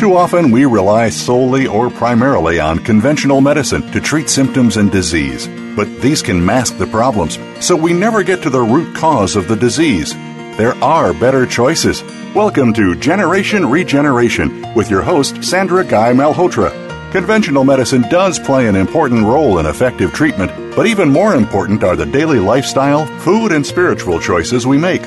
Too 0.00 0.16
often, 0.16 0.50
we 0.50 0.64
rely 0.64 1.10
solely 1.10 1.66
or 1.66 1.90
primarily 1.90 2.58
on 2.58 2.78
conventional 2.78 3.42
medicine 3.42 3.82
to 3.92 4.00
treat 4.00 4.30
symptoms 4.30 4.78
and 4.78 4.90
disease. 4.90 5.46
But 5.76 6.00
these 6.00 6.22
can 6.22 6.42
mask 6.42 6.78
the 6.78 6.86
problems, 6.86 7.38
so 7.62 7.76
we 7.76 7.92
never 7.92 8.22
get 8.22 8.42
to 8.44 8.48
the 8.48 8.62
root 8.62 8.96
cause 8.96 9.36
of 9.36 9.46
the 9.46 9.56
disease. 9.56 10.14
There 10.56 10.72
are 10.82 11.12
better 11.12 11.44
choices. 11.44 12.02
Welcome 12.34 12.72
to 12.72 12.94
Generation 12.94 13.68
Regeneration 13.68 14.74
with 14.74 14.88
your 14.88 15.02
host, 15.02 15.44
Sandra 15.44 15.84
Guy 15.84 16.14
Malhotra. 16.14 16.70
Conventional 17.12 17.64
medicine 17.64 18.00
does 18.08 18.38
play 18.38 18.68
an 18.68 18.76
important 18.76 19.26
role 19.26 19.58
in 19.58 19.66
effective 19.66 20.14
treatment, 20.14 20.50
but 20.74 20.86
even 20.86 21.10
more 21.10 21.34
important 21.34 21.84
are 21.84 21.94
the 21.94 22.06
daily 22.06 22.38
lifestyle, 22.38 23.04
food, 23.18 23.52
and 23.52 23.66
spiritual 23.66 24.18
choices 24.18 24.66
we 24.66 24.78
make. 24.78 25.02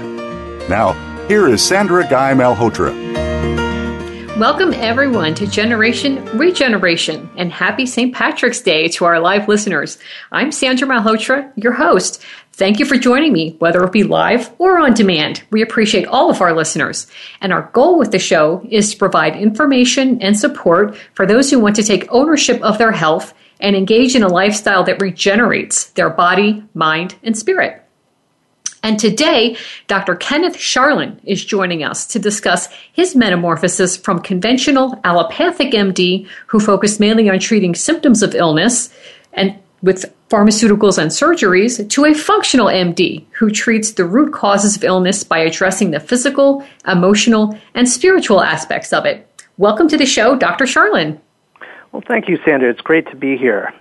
Now, 0.70 0.94
here 1.28 1.48
is 1.48 1.68
Sandra 1.68 2.08
Guy 2.08 2.36
Malhotra. 2.36 3.23
Welcome, 4.38 4.73
everyone, 4.73 5.36
to 5.36 5.45
Generation 5.45 6.26
Regeneration 6.36 7.30
and 7.38 7.52
happy 7.52 7.86
St. 7.86 8.16
Patrick's 8.16 8.62
Day 8.62 8.88
to 8.88 9.06
our 9.06 9.20
live 9.20 9.48
listeners. 9.48 10.00
I'm 10.31 10.52
Sandra 10.52 10.88
Malhotra, 10.88 11.53
your 11.56 11.73
host. 11.73 12.20
Thank 12.53 12.80
you 12.80 12.86
for 12.86 12.98
joining 12.98 13.31
me, 13.31 13.56
whether 13.59 13.84
it 13.84 13.92
be 13.92 14.02
live 14.02 14.52
or 14.58 14.80
on 14.80 14.95
demand. 14.95 15.44
We 15.52 15.62
appreciate 15.62 16.08
all 16.08 16.31
of 16.31 16.42
our 16.42 16.52
listeners. 16.52 17.06
And 17.42 17.53
our 17.53 17.70
goal 17.73 18.00
with 18.00 18.12
the 18.12 18.17
show 18.17 18.66
is 18.72 18.92
to 18.92 18.98
provide 18.98 19.36
information 19.36 20.20
and 20.20 20.36
support 20.36 20.97
for 21.14 21.28
those 21.28 21.52
who 21.52 21.59
want 21.59 21.75
to 21.75 21.84
take 21.84 22.12
ownership 22.12 22.59
of 22.64 22.80
their 22.80 22.92
health 22.92 23.36
and 23.59 23.75
engage 23.75 24.16
in 24.16 24.23
a 24.23 24.28
lifestyle 24.28 24.84
that 24.86 25.00
regenerates 25.00 25.92
their 25.92 26.09
body, 26.09 26.64
mind, 26.73 27.14
and 27.22 27.38
spirit. 27.38 27.83
And 28.84 29.00
today, 29.00 29.56
Dr. 29.88 30.14
Kenneth 30.16 30.58
Sharlin 30.58 31.17
is 31.23 31.44
joining 31.44 31.86
us 31.86 32.06
to 32.08 32.20
discuss 32.20 32.67
his 32.92 33.16
metamorphosis 33.16 33.95
from 33.95 34.20
conventional 34.20 35.00
allopathic 35.06 35.72
MD, 35.72 36.28
who 36.48 36.59
focused 36.59 37.00
mainly 37.00 37.30
on 37.30 37.40
treating 37.40 37.75
symptoms 37.75 38.22
of 38.22 38.36
illness 38.36 38.94
and 39.31 39.58
with 39.81 40.14
pharmaceuticals 40.30 40.98
and 40.98 41.12
surgeries, 41.12 41.90
to 41.90 42.06
a 42.06 42.14
functional 42.14 42.67
MD 42.67 43.25
who 43.31 43.50
treats 43.50 43.94
the 43.94 44.06
root 44.06 44.34
causes 44.34 44.75
of 44.75 44.84
illness 44.84 45.23
by 45.23 45.40
addressing 45.40 45.92
the 45.92 46.00
physical, 46.00 46.66
emotional, 46.86 47.58
and 47.75 47.88
spiritual 47.88 48.42
aspects 48.42 48.92
of 48.92 49.06
it. 49.06 49.25
Welcome 49.58 49.88
to 49.90 49.97
the 49.97 50.06
show, 50.06 50.36
Dr. 50.38 50.66
Sharlin. 50.66 51.20
Well, 51.92 52.03
thank 52.08 52.28
you, 52.28 52.38
Sandra. 52.45 52.70
It's 52.70 52.81
great 52.81 53.08
to 53.12 53.16
be 53.16 53.38
here. 53.38 53.73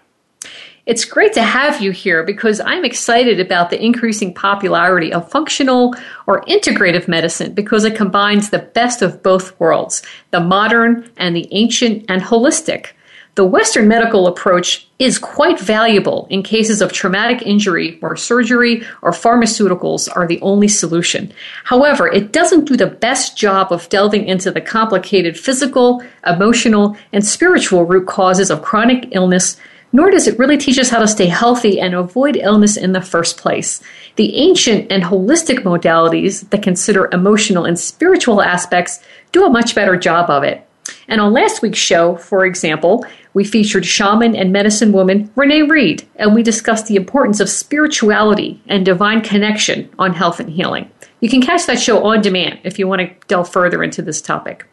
It's 0.84 1.04
great 1.04 1.32
to 1.34 1.44
have 1.44 1.80
you 1.80 1.92
here 1.92 2.24
because 2.24 2.60
I'm 2.60 2.84
excited 2.84 3.38
about 3.38 3.70
the 3.70 3.80
increasing 3.80 4.34
popularity 4.34 5.12
of 5.12 5.30
functional 5.30 5.94
or 6.26 6.42
integrative 6.46 7.06
medicine 7.06 7.54
because 7.54 7.84
it 7.84 7.94
combines 7.94 8.50
the 8.50 8.58
best 8.58 9.00
of 9.00 9.22
both 9.22 9.58
worlds, 9.60 10.02
the 10.32 10.40
modern 10.40 11.08
and 11.16 11.36
the 11.36 11.46
ancient 11.52 12.06
and 12.08 12.20
holistic. 12.20 12.94
The 13.36 13.44
Western 13.44 13.86
medical 13.86 14.26
approach 14.26 14.88
is 14.98 15.20
quite 15.20 15.60
valuable 15.60 16.26
in 16.30 16.42
cases 16.42 16.82
of 16.82 16.92
traumatic 16.92 17.42
injury 17.42 17.96
where 18.00 18.16
surgery 18.16 18.82
or 19.02 19.12
pharmaceuticals 19.12 20.08
are 20.14 20.26
the 20.26 20.40
only 20.40 20.68
solution. 20.68 21.32
However, 21.62 22.08
it 22.08 22.32
doesn't 22.32 22.64
do 22.64 22.76
the 22.76 22.88
best 22.88 23.38
job 23.38 23.70
of 23.70 23.88
delving 23.88 24.26
into 24.26 24.50
the 24.50 24.60
complicated 24.60 25.38
physical, 25.38 26.02
emotional, 26.26 26.96
and 27.12 27.24
spiritual 27.24 27.84
root 27.84 28.08
causes 28.08 28.50
of 28.50 28.62
chronic 28.62 29.08
illness 29.12 29.56
nor 29.92 30.10
does 30.10 30.26
it 30.26 30.38
really 30.38 30.56
teach 30.56 30.78
us 30.78 30.90
how 30.90 30.98
to 30.98 31.08
stay 31.08 31.26
healthy 31.26 31.80
and 31.80 31.94
avoid 31.94 32.36
illness 32.36 32.76
in 32.76 32.92
the 32.92 33.00
first 33.00 33.36
place. 33.36 33.82
The 34.16 34.36
ancient 34.36 34.90
and 34.90 35.02
holistic 35.02 35.60
modalities 35.60 36.48
that 36.50 36.62
consider 36.62 37.08
emotional 37.12 37.64
and 37.64 37.78
spiritual 37.78 38.42
aspects 38.42 39.00
do 39.32 39.44
a 39.44 39.50
much 39.50 39.74
better 39.74 39.96
job 39.96 40.30
of 40.30 40.42
it. 40.42 40.66
And 41.08 41.20
on 41.20 41.32
last 41.32 41.62
week's 41.62 41.78
show, 41.78 42.16
for 42.16 42.44
example, 42.44 43.06
we 43.34 43.44
featured 43.44 43.86
shaman 43.86 44.36
and 44.36 44.52
medicine 44.52 44.92
woman 44.92 45.30
Renee 45.36 45.62
Reed, 45.62 46.06
and 46.16 46.34
we 46.34 46.42
discussed 46.42 46.86
the 46.86 46.96
importance 46.96 47.40
of 47.40 47.48
spirituality 47.48 48.60
and 48.66 48.84
divine 48.84 49.20
connection 49.20 49.88
on 49.98 50.12
health 50.12 50.40
and 50.40 50.50
healing. 50.50 50.90
You 51.20 51.30
can 51.30 51.40
catch 51.40 51.66
that 51.66 51.80
show 51.80 52.04
on 52.04 52.20
demand 52.20 52.60
if 52.64 52.78
you 52.78 52.88
want 52.88 53.00
to 53.00 53.26
delve 53.28 53.50
further 53.50 53.82
into 53.82 54.02
this 54.02 54.20
topic. 54.20 54.66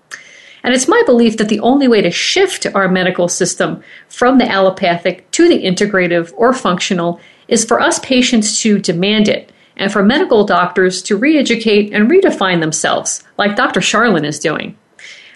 And 0.64 0.74
it's 0.74 0.88
my 0.88 1.02
belief 1.06 1.38
that 1.38 1.50
the 1.50 1.60
only 1.62 1.88
way 1.88 2.02
to 2.02 2.12
shift 2.12 2.66
our 2.74 2.88
medical 2.88 3.28
system 3.28 3.82
from 4.10 4.38
the 4.38 4.50
allopathic 4.50 5.30
to 5.32 5.48
the 5.48 5.64
integrative 5.64 6.34
or 6.36 6.54
functional 6.54 7.20
is 7.48 7.66
for 7.66 7.80
us 7.80 8.00
patients 8.00 8.62
to 8.62 8.80
demand 8.80 9.28
it 9.28 9.52
and 9.78 9.92
for 9.92 10.04
medical 10.04 10.44
doctors 10.44 11.02
to 11.04 11.18
re 11.18 11.38
educate 11.38 11.94
and 11.94 12.12
redefine 12.12 12.60
themselves, 12.60 13.24
like 13.38 13.56
Dr. 13.56 13.80
Sharlin 13.80 14.26
is 14.26 14.38
doing. 14.38 14.78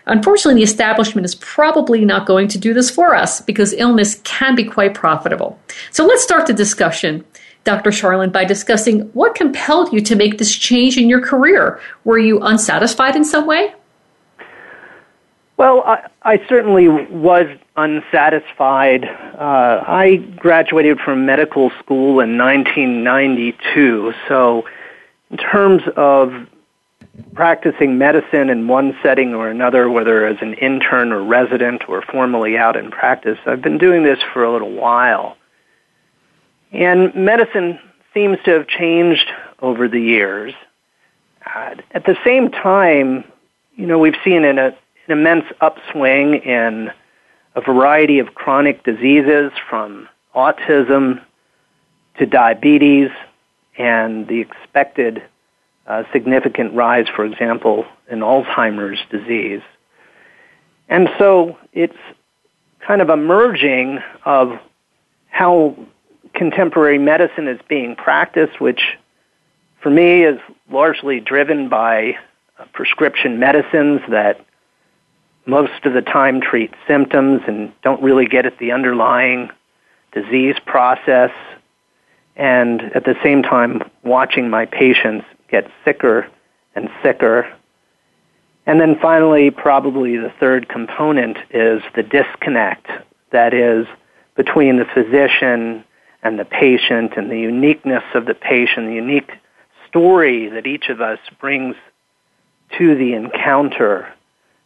Unfortunately, 0.06 0.60
the 0.60 0.70
establishment 0.70 1.24
is 1.24 1.36
probably 1.36 2.04
not 2.04 2.28
going 2.28 2.50
to 2.50 2.58
do 2.58 2.74
this 2.74 2.90
for 2.90 3.16
us 3.16 3.40
because 3.40 3.74
illness 3.74 4.20
can 4.26 4.54
be 4.54 4.66
quite 4.66 4.94
profitable. 4.94 5.58
So 5.92 6.06
let's 6.06 6.22
start 6.24 6.46
the 6.46 6.54
discussion, 6.54 7.24
Dr. 7.64 7.90
Sharlin, 7.90 8.34
by 8.34 8.44
discussing 8.44 9.02
what 9.14 9.34
compelled 9.34 9.94
you 9.94 10.02
to 10.02 10.18
make 10.18 10.38
this 10.38 10.54
change 10.54 10.98
in 10.98 11.08
your 11.08 11.22
career. 11.22 11.80
Were 12.04 12.20
you 12.20 12.42
unsatisfied 12.42 13.16
in 13.16 13.24
some 13.24 13.48
way? 13.48 13.74
Well, 15.58 15.84
I, 15.86 16.10
I 16.24 16.48
certainly 16.48 16.88
was 16.88 17.46
unsatisfied. 17.76 19.06
Uh, 19.06 19.84
I 19.86 20.18
graduated 20.38 21.00
from 21.00 21.26
medical 21.26 21.70
school 21.80 22.20
in 22.20 22.38
1992, 22.38 24.14
so 24.28 24.66
in 25.30 25.38
terms 25.38 25.84
of 25.96 26.48
practicing 27.36 27.98
medicine 27.98 28.50
in 28.50 28.68
one 28.68 28.98
setting 29.04 29.36
or 29.36 29.50
another, 29.50 29.90
whether 29.90 30.26
as 30.26 30.38
an 30.42 30.56
intern 30.56 31.12
or 31.12 31.24
resident 31.24 31.88
or 31.88 32.02
formally 32.02 32.58
out 32.58 32.76
in 32.76 32.90
practice, 32.90 33.38
I've 33.46 33.62
been 33.62 33.78
doing 33.78 34.04
this 34.04 34.20
for 34.34 34.44
a 34.44 34.52
little 34.52 34.72
while. 34.72 35.38
And 36.72 37.14
medicine 37.14 37.80
seems 38.14 38.40
to 38.46 38.52
have 38.52 38.68
changed 38.68 39.32
over 39.62 39.88
the 39.88 40.00
years. 40.00 40.54
Uh, 41.46 41.76
at 41.92 42.06
the 42.06 42.18
same 42.24 42.50
time, 42.50 43.24
you 43.76 43.86
know, 43.86 44.00
we've 44.00 44.18
seen 44.24 44.44
in 44.44 44.58
a 44.58 44.76
an 45.08 45.18
immense 45.18 45.46
upswing 45.62 46.36
in 46.36 46.92
a 47.56 47.62
variety 47.62 48.20
of 48.20 48.34
chronic 48.34 48.84
diseases 48.84 49.52
from 49.70 50.08
autism 50.36 51.22
to 52.18 52.26
diabetes 52.26 53.10
and 53.78 54.28
the 54.28 54.40
expected 54.40 55.22
uh, 55.88 56.04
significant 56.12 56.74
rise, 56.74 57.08
for 57.14 57.26
example, 57.26 57.86
in 58.10 58.20
Alzheimer's 58.20 59.00
disease. 59.10 59.62
And 60.88 61.10
so 61.18 61.58
it's 61.74 61.98
kind 62.80 63.02
of 63.02 63.10
a 63.10 63.18
merging 63.18 64.00
of 64.26 64.60
how 65.30 65.76
contemporary 66.34 67.00
medicine 67.00 67.48
is 67.48 67.60
being 67.68 67.96
practiced, 67.96 68.60
which 68.60 68.98
for 69.82 69.90
me 69.90 70.24
is 70.24 70.40
largely 70.72 71.20
driven 71.20 71.70
by 71.70 72.18
prescription 72.72 73.40
medicines 73.40 74.02
that 74.10 74.40
most 75.46 75.86
of 75.86 75.94
the 75.94 76.02
time 76.02 76.42
treat 76.42 76.72
symptoms 76.88 77.42
and 77.48 77.72
don't 77.82 78.02
really 78.02 78.26
get 78.26 78.46
at 78.46 78.58
the 78.60 78.72
underlying 78.72 79.50
disease 80.14 80.56
process, 80.66 81.32
and 82.36 82.82
at 82.96 83.04
the 83.04 83.16
same 83.24 83.44
time 83.44 83.82
watching 84.04 84.50
my 84.50 84.66
patients 84.66 85.26
get 85.50 85.70
sicker 85.86 86.28
and 86.76 86.90
sicker. 87.04 87.52
And 88.66 88.80
then 88.80 88.98
finally, 89.02 89.52
probably 89.52 90.18
the 90.18 90.32
third 90.40 90.70
component 90.70 91.38
is 91.50 91.82
the 91.96 92.04
disconnect 92.04 92.88
that 93.32 93.54
is 93.54 93.86
between 94.36 94.78
the 94.78 94.86
physician 94.86 95.84
and 96.24 96.40
the 96.40 96.46
patient 96.46 97.14
and 97.18 97.30
the 97.30 97.40
uniqueness 97.40 98.04
of 98.16 98.26
the 98.26 98.34
patient, 98.34 98.88
the 98.88 98.96
unique 98.96 99.32
story 99.88 100.50
that 100.50 100.66
each 100.66 100.90
of 100.90 101.02
us 101.02 101.20
brings 101.40 101.76
to 102.78 102.96
the 102.96 103.14
encounter 103.14 104.13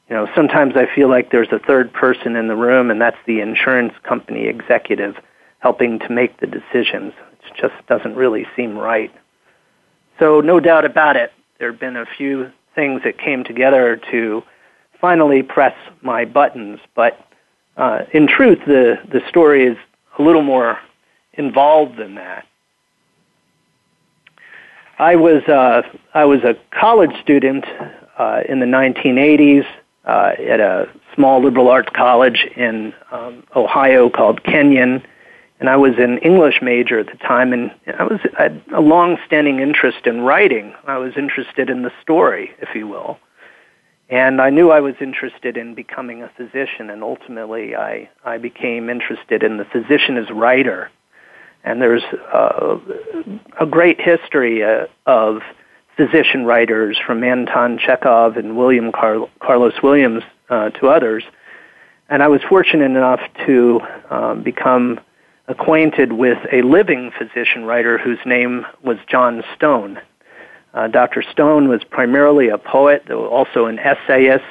you 0.10 0.16
know, 0.16 0.28
sometimes 0.36 0.74
I 0.76 0.88
feel 0.94 1.10
like 1.10 1.32
there's 1.32 1.52
a 1.52 1.60
third 1.60 1.92
person 1.92 2.36
in 2.36 2.48
the 2.48 2.56
room, 2.56 2.90
and 2.90 3.02
that's 3.02 3.18
the 3.26 3.42
insurance 3.42 3.94
company 4.04 4.48
executive 4.48 5.16
helping 5.60 6.00
to 6.00 6.10
make 6.10 6.40
the 6.40 6.48
decisions. 6.48 7.14
It 7.46 7.54
just 7.60 7.76
doesn't 7.88 8.16
really 8.16 8.46
seem 8.56 8.78
right. 8.78 9.12
So, 10.20 10.40
no 10.40 10.60
doubt 10.60 10.86
about 10.86 11.18
it, 11.18 11.32
there 11.60 11.72
have 11.72 11.80
been 11.80 11.98
a 11.98 12.06
few 12.18 12.52
things 12.74 13.02
that 13.04 13.18
came 13.18 13.44
together 13.44 14.00
to 14.12 14.44
finally 15.00 15.44
press 15.44 15.76
my 16.02 16.26
buttons, 16.26 16.80
but 16.96 17.20
uh, 17.76 18.00
in 18.14 18.28
truth, 18.28 18.60
the, 18.66 18.96
the 19.12 19.22
story 19.30 19.66
is 19.66 19.78
a 20.18 20.22
little 20.22 20.42
more 20.42 20.80
involved 21.34 21.98
than 21.98 22.16
that. 22.16 22.46
I 25.00 25.16
was 25.16 25.44
uh, 25.44 25.84
I 26.16 26.26
was 26.26 26.40
a 26.44 26.56
college 26.72 27.12
student 27.22 27.66
uh, 28.18 28.42
in 28.50 28.60
the 28.60 28.66
1980s 28.66 29.66
uh, 30.08 30.34
at 30.40 30.60
a 30.60 30.90
small 31.14 31.44
liberal 31.44 31.68
arts 31.68 31.90
college 31.94 32.48
in 32.56 32.94
um, 33.12 33.44
Ohio 33.56 34.10
called 34.10 34.44
Kenyon, 34.44 35.06
and 35.60 35.70
I 35.70 35.76
was 35.76 35.94
an 35.98 36.20
English 36.20 36.62
major 36.62 37.00
at 37.00 37.08
the 37.08 37.18
time, 37.18 37.52
and 37.52 37.72
I 38.00 38.04
was 38.04 38.20
I 38.40 38.44
had 38.44 38.62
a 38.74 38.82
long-standing 38.82 39.60
interest 39.60 40.08
in 40.08 40.22
writing. 40.22 40.74
I 40.86 40.98
was 40.98 41.18
interested 41.18 41.70
in 41.70 41.82
the 41.82 41.92
story, 42.02 42.52
if 42.60 42.74
you 42.74 42.88
will, 42.88 43.20
and 44.10 44.40
I 44.40 44.50
knew 44.50 44.72
I 44.72 44.80
was 44.80 44.96
interested 45.02 45.58
in 45.58 45.76
becoming 45.76 46.24
a 46.24 46.30
physician, 46.30 46.90
and 46.90 47.04
ultimately 47.04 47.76
I 47.76 48.10
I 48.24 48.38
became 48.38 48.90
interested 48.90 49.44
in 49.44 49.58
the 49.58 49.66
physician 49.66 50.18
as 50.18 50.30
writer. 50.32 50.90
And 51.64 51.82
there's 51.82 52.04
uh, 52.34 52.78
a 53.60 53.66
great 53.66 54.00
history 54.00 54.64
uh, 54.64 54.86
of 55.06 55.42
physician 55.98 56.46
writers 56.46 56.98
from 57.06 57.24
Anton 57.24 57.80
Chekhov 57.80 58.38
and 58.38 58.56
William 58.56 58.92
Car- 58.92 59.28
Carlos 59.40 59.74
Williams 59.84 60.24
uh, 60.50 60.70
to 60.70 60.88
others. 60.88 61.24
And 62.08 62.24
I 62.24 62.28
was 62.28 62.42
fortunate 62.48 62.86
enough 62.86 63.20
to 63.46 63.82
um, 64.10 64.44
become 64.44 65.00
acquainted 65.48 66.14
with 66.14 66.38
a 66.52 66.62
living 66.62 67.12
physician 67.18 67.66
writer 67.66 67.98
whose 67.98 68.20
name 68.26 68.66
was 68.84 68.98
John 69.10 69.44
Stone. 69.56 70.00
Uh, 70.74 70.88
Dr. 70.88 71.24
Stone 71.24 71.70
was 71.70 71.84
primarily 71.84 72.50
a 72.50 72.58
poet, 72.58 73.04
though 73.08 73.28
also 73.28 73.66
an 73.66 73.80
essayist, 73.80 74.44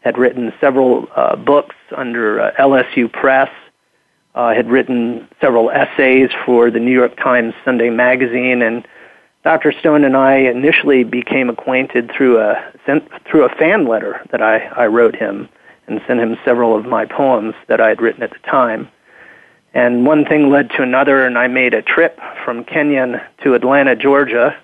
had 0.00 0.18
written 0.18 0.52
several 0.60 1.08
uh, 1.16 1.36
books 1.36 1.76
under 1.96 2.40
uh, 2.40 2.52
LSU 2.58 3.10
Press, 3.10 3.48
uh, 4.34 4.52
had 4.52 4.68
written 4.68 5.26
several 5.40 5.70
essays 5.70 6.28
for 6.44 6.70
the 6.70 6.80
New 6.80 6.92
York 6.92 7.16
Times 7.16 7.54
Sunday 7.64 7.88
magazine, 7.88 8.60
and 8.60 8.86
Dr. 9.44 9.72
Stone 9.72 10.04
and 10.04 10.16
I 10.16 10.36
initially 10.36 11.04
became 11.04 11.50
acquainted 11.50 12.10
through 12.10 12.40
a 12.40 12.72
sent, 12.86 13.06
through 13.30 13.44
a 13.44 13.50
fan 13.50 13.86
letter 13.86 14.22
that 14.30 14.40
I, 14.40 14.58
I 14.58 14.86
wrote 14.86 15.14
him 15.14 15.50
and 15.86 16.00
sent 16.06 16.18
him 16.18 16.38
several 16.46 16.74
of 16.74 16.86
my 16.86 17.04
poems 17.04 17.54
that 17.68 17.78
I 17.78 17.90
had 17.90 18.00
written 18.00 18.22
at 18.22 18.30
the 18.30 18.38
time. 18.50 18.88
And 19.74 20.06
one 20.06 20.24
thing 20.24 20.50
led 20.50 20.70
to 20.70 20.82
another, 20.82 21.26
and 21.26 21.36
I 21.36 21.48
made 21.48 21.74
a 21.74 21.82
trip 21.82 22.18
from 22.42 22.64
Kenyon 22.64 23.20
to 23.42 23.52
Atlanta, 23.52 23.94
Georgia. 23.94 24.56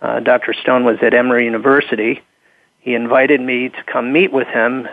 Uh, 0.00 0.20
Dr. 0.20 0.52
Stone 0.52 0.84
was 0.84 0.98
at 1.02 1.12
Emory 1.12 1.44
University. 1.44 2.22
He 2.78 2.94
invited 2.94 3.40
me 3.40 3.70
to 3.70 3.82
come 3.84 4.12
meet 4.12 4.32
with 4.32 4.46
him 4.46 4.86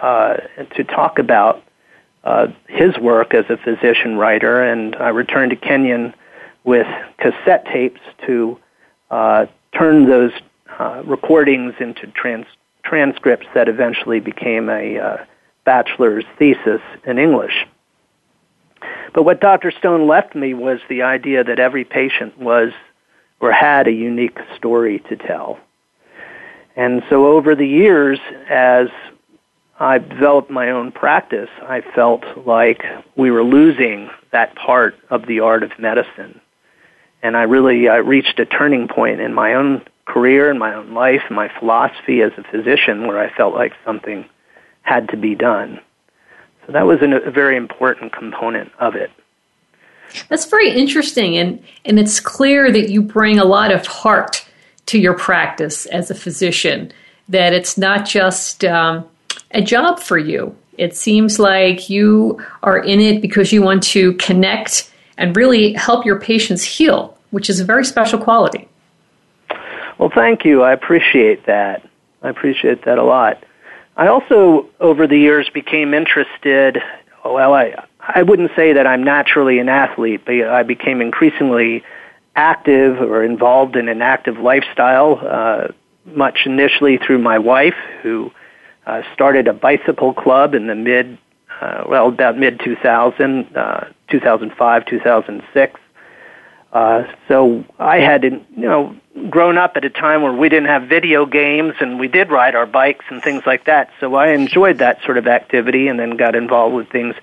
uh, 0.00 0.38
to 0.74 0.82
talk 0.82 1.20
about 1.20 1.62
uh, 2.24 2.48
his 2.66 2.98
work 2.98 3.32
as 3.32 3.44
a 3.48 3.56
physician 3.58 4.16
writer, 4.16 4.60
and 4.60 4.96
I 4.96 5.10
returned 5.10 5.50
to 5.50 5.56
Kenyon 5.56 6.14
with 6.64 6.86
cassette 7.18 7.66
tapes 7.66 8.00
to 8.26 8.58
uh, 9.12 9.46
turn 9.76 10.08
those 10.08 10.32
uh, 10.78 11.02
recordings 11.04 11.74
into 11.78 12.06
trans- 12.08 12.46
transcripts 12.82 13.46
that 13.54 13.68
eventually 13.68 14.18
became 14.18 14.68
a 14.68 14.98
uh, 14.98 15.24
bachelor's 15.64 16.24
thesis 16.38 16.80
in 17.06 17.18
English. 17.18 17.66
But 19.14 19.24
what 19.24 19.40
Dr. 19.40 19.70
Stone 19.70 20.08
left 20.08 20.34
me 20.34 20.54
was 20.54 20.80
the 20.88 21.02
idea 21.02 21.44
that 21.44 21.60
every 21.60 21.84
patient 21.84 22.38
was 22.38 22.72
or 23.38 23.52
had 23.52 23.86
a 23.86 23.92
unique 23.92 24.38
story 24.56 25.00
to 25.10 25.16
tell. 25.16 25.58
And 26.74 27.02
so 27.10 27.26
over 27.26 27.54
the 27.54 27.66
years, 27.66 28.18
as 28.48 28.88
I've 29.78 30.08
developed 30.08 30.50
my 30.50 30.70
own 30.70 30.90
practice, 30.90 31.50
I 31.62 31.82
felt 31.94 32.24
like 32.46 32.82
we 33.14 33.30
were 33.30 33.44
losing 33.44 34.08
that 34.30 34.54
part 34.54 34.96
of 35.10 35.26
the 35.26 35.40
art 35.40 35.62
of 35.62 35.78
medicine. 35.78 36.40
And 37.22 37.36
I 37.36 37.42
really 37.42 37.88
uh, 37.88 37.98
reached 37.98 38.40
a 38.40 38.44
turning 38.44 38.88
point 38.88 39.20
in 39.20 39.32
my 39.32 39.54
own 39.54 39.82
career, 40.06 40.50
in 40.50 40.58
my 40.58 40.74
own 40.74 40.92
life, 40.92 41.22
my 41.30 41.48
philosophy 41.58 42.20
as 42.22 42.32
a 42.36 42.42
physician, 42.42 43.06
where 43.06 43.18
I 43.18 43.32
felt 43.34 43.54
like 43.54 43.72
something 43.84 44.24
had 44.82 45.08
to 45.10 45.16
be 45.16 45.34
done. 45.34 45.80
So 46.66 46.72
that 46.72 46.86
was 46.86 46.98
a 47.02 47.30
very 47.30 47.56
important 47.56 48.12
component 48.12 48.72
of 48.78 48.96
it. 48.96 49.10
That's 50.28 50.46
very 50.46 50.70
interesting, 50.70 51.36
and, 51.36 51.62
and 51.84 51.98
it's 51.98 52.20
clear 52.20 52.70
that 52.70 52.90
you 52.90 53.00
bring 53.00 53.38
a 53.38 53.44
lot 53.44 53.72
of 53.72 53.86
heart 53.86 54.44
to 54.86 54.98
your 54.98 55.14
practice 55.14 55.86
as 55.86 56.10
a 56.10 56.14
physician, 56.14 56.92
that 57.28 57.52
it's 57.52 57.78
not 57.78 58.04
just 58.04 58.64
um, 58.64 59.08
a 59.52 59.62
job 59.62 60.00
for 60.00 60.18
you. 60.18 60.54
It 60.76 60.96
seems 60.96 61.38
like 61.38 61.88
you 61.88 62.44
are 62.62 62.78
in 62.78 63.00
it 63.00 63.22
because 63.22 63.52
you 63.52 63.62
want 63.62 63.82
to 63.84 64.14
connect 64.14 64.90
and 65.16 65.36
really 65.36 65.72
help 65.74 66.04
your 66.04 66.18
patients 66.20 66.62
heal, 66.62 67.11
which 67.32 67.50
is 67.50 67.58
a 67.58 67.64
very 67.64 67.84
special 67.84 68.20
quality. 68.20 68.68
Well, 69.98 70.12
thank 70.14 70.44
you. 70.44 70.62
I 70.62 70.72
appreciate 70.72 71.46
that. 71.46 71.88
I 72.22 72.28
appreciate 72.28 72.84
that 72.84 72.98
a 72.98 73.02
lot. 73.02 73.42
I 73.96 74.06
also, 74.06 74.68
over 74.78 75.06
the 75.06 75.18
years, 75.18 75.50
became 75.50 75.92
interested. 75.92 76.78
Well, 77.24 77.52
I 77.52 77.84
I 78.00 78.22
wouldn't 78.22 78.50
say 78.56 78.74
that 78.74 78.86
I'm 78.86 79.04
naturally 79.04 79.58
an 79.58 79.68
athlete, 79.68 80.22
but 80.24 80.34
I 80.34 80.62
became 80.62 81.00
increasingly 81.00 81.84
active 82.34 83.00
or 83.00 83.22
involved 83.22 83.76
in 83.76 83.88
an 83.88 84.02
active 84.02 84.38
lifestyle. 84.38 85.20
Uh, 85.22 85.68
much 86.04 86.40
initially 86.46 86.98
through 86.98 87.18
my 87.18 87.38
wife, 87.38 87.76
who 88.02 88.32
uh, 88.86 89.02
started 89.14 89.46
a 89.46 89.52
bicycle 89.52 90.12
club 90.12 90.54
in 90.54 90.66
the 90.66 90.74
mid, 90.74 91.16
uh, 91.60 91.84
well, 91.88 92.08
about 92.08 92.36
mid 92.36 92.60
2000, 92.64 93.56
uh, 93.56 93.84
2005, 94.10 94.86
2006. 94.86 95.80
Uh, 96.72 97.04
so 97.28 97.64
I 97.78 97.98
had, 97.98 98.24
you 98.24 98.40
know, 98.56 98.96
grown 99.28 99.58
up 99.58 99.76
at 99.76 99.84
a 99.84 99.90
time 99.90 100.22
where 100.22 100.32
we 100.32 100.48
didn't 100.48 100.68
have 100.68 100.88
video 100.88 101.26
games 101.26 101.74
and 101.80 102.00
we 102.00 102.08
did 102.08 102.30
ride 102.30 102.54
our 102.54 102.66
bikes 102.66 103.04
and 103.10 103.22
things 103.22 103.42
like 103.44 103.66
that. 103.66 103.90
So 104.00 104.14
I 104.14 104.28
enjoyed 104.28 104.78
that 104.78 105.02
sort 105.04 105.18
of 105.18 105.26
activity 105.26 105.88
and 105.88 106.00
then 106.00 106.16
got 106.16 106.34
involved 106.34 106.74
with 106.74 106.88
things 106.88 107.14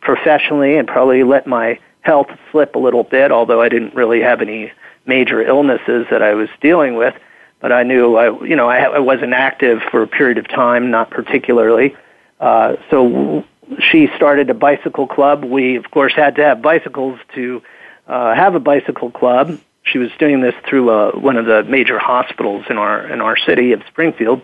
professionally 0.00 0.76
and 0.76 0.86
probably 0.86 1.24
let 1.24 1.46
my 1.48 1.80
health 2.02 2.28
slip 2.52 2.76
a 2.76 2.78
little 2.78 3.02
bit, 3.02 3.32
although 3.32 3.60
I 3.60 3.68
didn't 3.68 3.94
really 3.94 4.20
have 4.20 4.40
any 4.40 4.72
major 5.04 5.42
illnesses 5.42 6.06
that 6.10 6.22
I 6.22 6.34
was 6.34 6.48
dealing 6.60 6.94
with 6.94 7.14
but 7.62 7.70
I 7.70 7.84
knew 7.84 8.16
I, 8.16 8.44
you 8.44 8.56
know, 8.56 8.68
I, 8.68 8.80
I 8.80 8.98
wasn't 8.98 9.32
active 9.32 9.80
for 9.90 10.02
a 10.02 10.06
period 10.06 10.36
of 10.36 10.48
time, 10.48 10.90
not 10.90 11.10
particularly. 11.10 11.96
Uh, 12.40 12.74
so 12.90 13.44
she 13.78 14.08
started 14.16 14.50
a 14.50 14.54
bicycle 14.54 15.06
club. 15.06 15.44
We, 15.44 15.76
of 15.76 15.90
course, 15.92 16.12
had 16.12 16.34
to 16.36 16.44
have 16.44 16.60
bicycles 16.60 17.20
to 17.36 17.62
uh, 18.06 18.34
have 18.34 18.54
a 18.54 18.60
bicycle 18.60 19.10
club. 19.10 19.58
She 19.84 19.98
was 19.98 20.10
doing 20.18 20.40
this 20.40 20.54
through 20.68 20.90
uh, 20.90 21.12
one 21.12 21.36
of 21.36 21.46
the 21.46 21.64
major 21.64 21.98
hospitals 21.98 22.64
in 22.70 22.78
our 22.78 23.06
in 23.06 23.20
our 23.20 23.36
city 23.36 23.72
of 23.72 23.82
Springfield. 23.88 24.42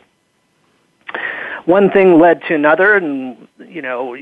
One 1.65 1.91
thing 1.91 2.19
led 2.19 2.43
to 2.49 2.55
another, 2.55 2.97
and 2.97 3.47
you 3.59 3.83
know, 3.83 4.17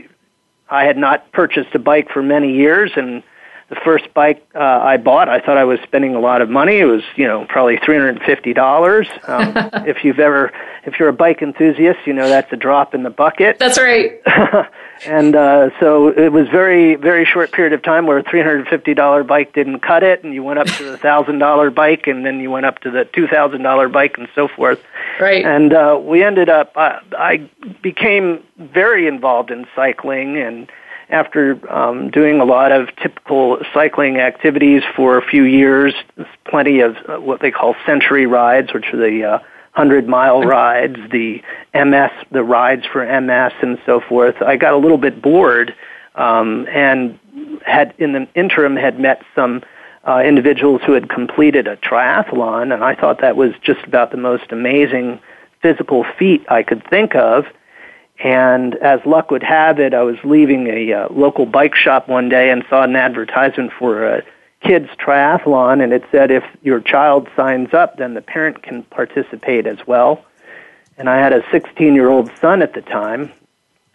I 0.69 0.85
had 0.85 0.97
not 0.97 1.33
purchased 1.33 1.75
a 1.75 1.79
bike 1.79 2.11
for 2.11 2.23
many 2.23 2.55
years, 2.55 2.93
and 2.97 3.23
the 3.69 3.77
first 3.85 4.15
bike 4.15 4.47
uh, 4.55 4.59
I 4.59 4.97
bought, 4.97 5.29
I 5.29 5.41
thought 5.41 5.59
I 5.59 5.65
was 5.65 5.81
spending 5.83 6.15
a 6.15 6.21
lot 6.21 6.41
of 6.41 6.49
money. 6.49 6.79
It 6.79 6.85
was, 6.85 7.03
you 7.17 7.27
know, 7.27 7.47
probably 7.49 7.79
three 7.85 7.97
hundred 7.97 8.17
and 8.17 8.23
fifty 8.23 8.53
dollars. 8.53 9.09
Um, 9.27 9.55
if 9.87 10.05
you've 10.05 10.21
ever, 10.21 10.53
if 10.85 11.01
you're 11.01 11.09
a 11.09 11.13
bike 11.13 11.43
enthusiast, 11.43 11.99
you 12.07 12.13
know 12.13 12.29
that's 12.29 12.53
a 12.53 12.57
drop 12.57 12.95
in 12.95 13.03
the 13.03 13.11
bucket. 13.11 13.59
That's 13.59 13.77
right. 13.77 14.21
and 15.07 15.35
uh, 15.35 15.71
so 15.81 16.09
it 16.09 16.31
was 16.31 16.47
very, 16.49 16.95
very 16.95 17.25
short 17.25 17.51
period 17.51 17.73
of 17.73 17.83
time 17.83 18.07
where 18.07 18.19
a 18.19 18.23
three 18.23 18.39
hundred 18.39 18.61
and 18.61 18.69
fifty 18.69 18.95
dollar 18.95 19.25
bike 19.25 19.53
didn't 19.53 19.81
cut 19.81 20.05
it, 20.05 20.23
and 20.23 20.33
you 20.33 20.45
went 20.45 20.61
up 20.61 20.69
to 20.69 20.85
the 20.85 20.99
thousand 20.99 21.41
dollar 21.41 21.71
bike, 21.71 22.07
and 22.07 22.25
then 22.25 22.39
you 22.39 22.53
went 22.53 22.67
up 22.67 22.79
to 22.81 22.91
the 22.93 23.05
two 23.05 23.27
thousand 23.27 23.63
dollar 23.63 23.89
bike, 23.89 24.17
and 24.17 24.29
so 24.33 24.47
forth. 24.47 24.79
Right. 25.21 25.45
And 25.45 25.73
uh, 25.73 25.99
we 26.01 26.23
ended 26.23 26.49
up. 26.49 26.71
Uh, 26.77 27.01
I 27.19 27.51
became 27.83 28.45
very 28.59 29.09
involved 29.09 29.51
in 29.51 29.67
cycling 29.75 30.37
and 30.37 30.71
after 31.09 31.61
um, 31.73 32.11
doing 32.11 32.41
a 32.41 32.45
lot 32.45 32.73
of 32.73 32.89
typical 32.97 33.59
cycling 33.73 34.19
activities 34.19 34.83
for 34.95 35.19
a 35.19 35.23
few 35.23 35.45
years, 35.45 35.95
plenty 36.49 36.81
of 36.81 36.97
uh, 37.09 37.21
what 37.21 37.41
they 37.41 37.51
call 37.51 37.75
century 37.85 38.27
rides, 38.27 38.73
which 38.75 38.87
are 38.93 38.97
the 38.97 39.25
uh, 39.25 39.39
100 39.75 40.09
mile 40.09 40.43
rides, 40.43 40.97
the 41.11 41.43
MS, 41.75 42.11
the 42.31 42.43
rides 42.43 42.87
for 42.87 43.05
MS, 43.05 43.53
and 43.63 43.79
so 43.85 44.01
forth. 44.01 44.41
I 44.41 44.57
got 44.57 44.73
a 44.73 44.79
little 44.79 44.99
bit 44.99 45.21
bored 45.21 45.75
um, 46.15 46.67
and 46.69 47.19
had, 47.65 47.95
in 47.99 48.13
the 48.13 48.27
interim, 48.35 48.75
had 48.75 48.99
met 48.99 49.23
some 49.35 49.63
uh, 50.09 50.23
individuals 50.25 50.81
who 50.87 50.93
had 50.93 51.09
completed 51.09 51.67
a 51.67 51.77
triathlon, 51.77 52.73
and 52.73 52.83
I 52.83 52.95
thought 52.95 53.21
that 53.21 53.37
was 53.37 53.53
just 53.63 53.85
about 53.85 54.13
the 54.13 54.17
most 54.17 54.51
amazing 54.51 55.21
physical 55.61 56.05
feat 56.19 56.45
I 56.49 56.63
could 56.63 56.89
think 56.89 57.15
of 57.15 57.45
And 58.23 58.75
as 58.77 59.01
luck 59.05 59.31
would 59.31 59.43
have 59.43 59.79
it, 59.79 59.93
I 59.93 60.03
was 60.03 60.17
leaving 60.25 60.69
a 60.69 60.93
uh, 60.93 61.09
local 61.11 61.45
bike 61.45 61.75
shop 61.75 62.09
one 62.09 62.29
day 62.29 62.51
and 62.51 62.65
saw 62.69 62.83
an 62.83 62.97
advertisement 62.97 63.73
for 63.79 64.05
a 64.05 64.23
kids 64.63 64.89
triathlon, 64.99 65.83
and 65.83 65.93
it 65.93 66.03
said 66.11 66.31
if 66.31 66.45
your 66.63 66.81
child 66.81 67.29
signs 67.37 67.73
up, 67.75 67.99
then 67.99 68.15
the 68.15 68.23
parent 68.23 68.63
can 68.63 68.83
participate 68.85 69.67
as 69.67 69.79
well. 69.87 70.25
And 70.99 71.09
I 71.11 71.19
had 71.19 71.33
a 71.33 71.45
16 71.51 71.95
year 71.95 72.09
old 72.09 72.31
son 72.41 72.63
at 72.63 72.73
the 72.73 72.81
time, 72.81 73.33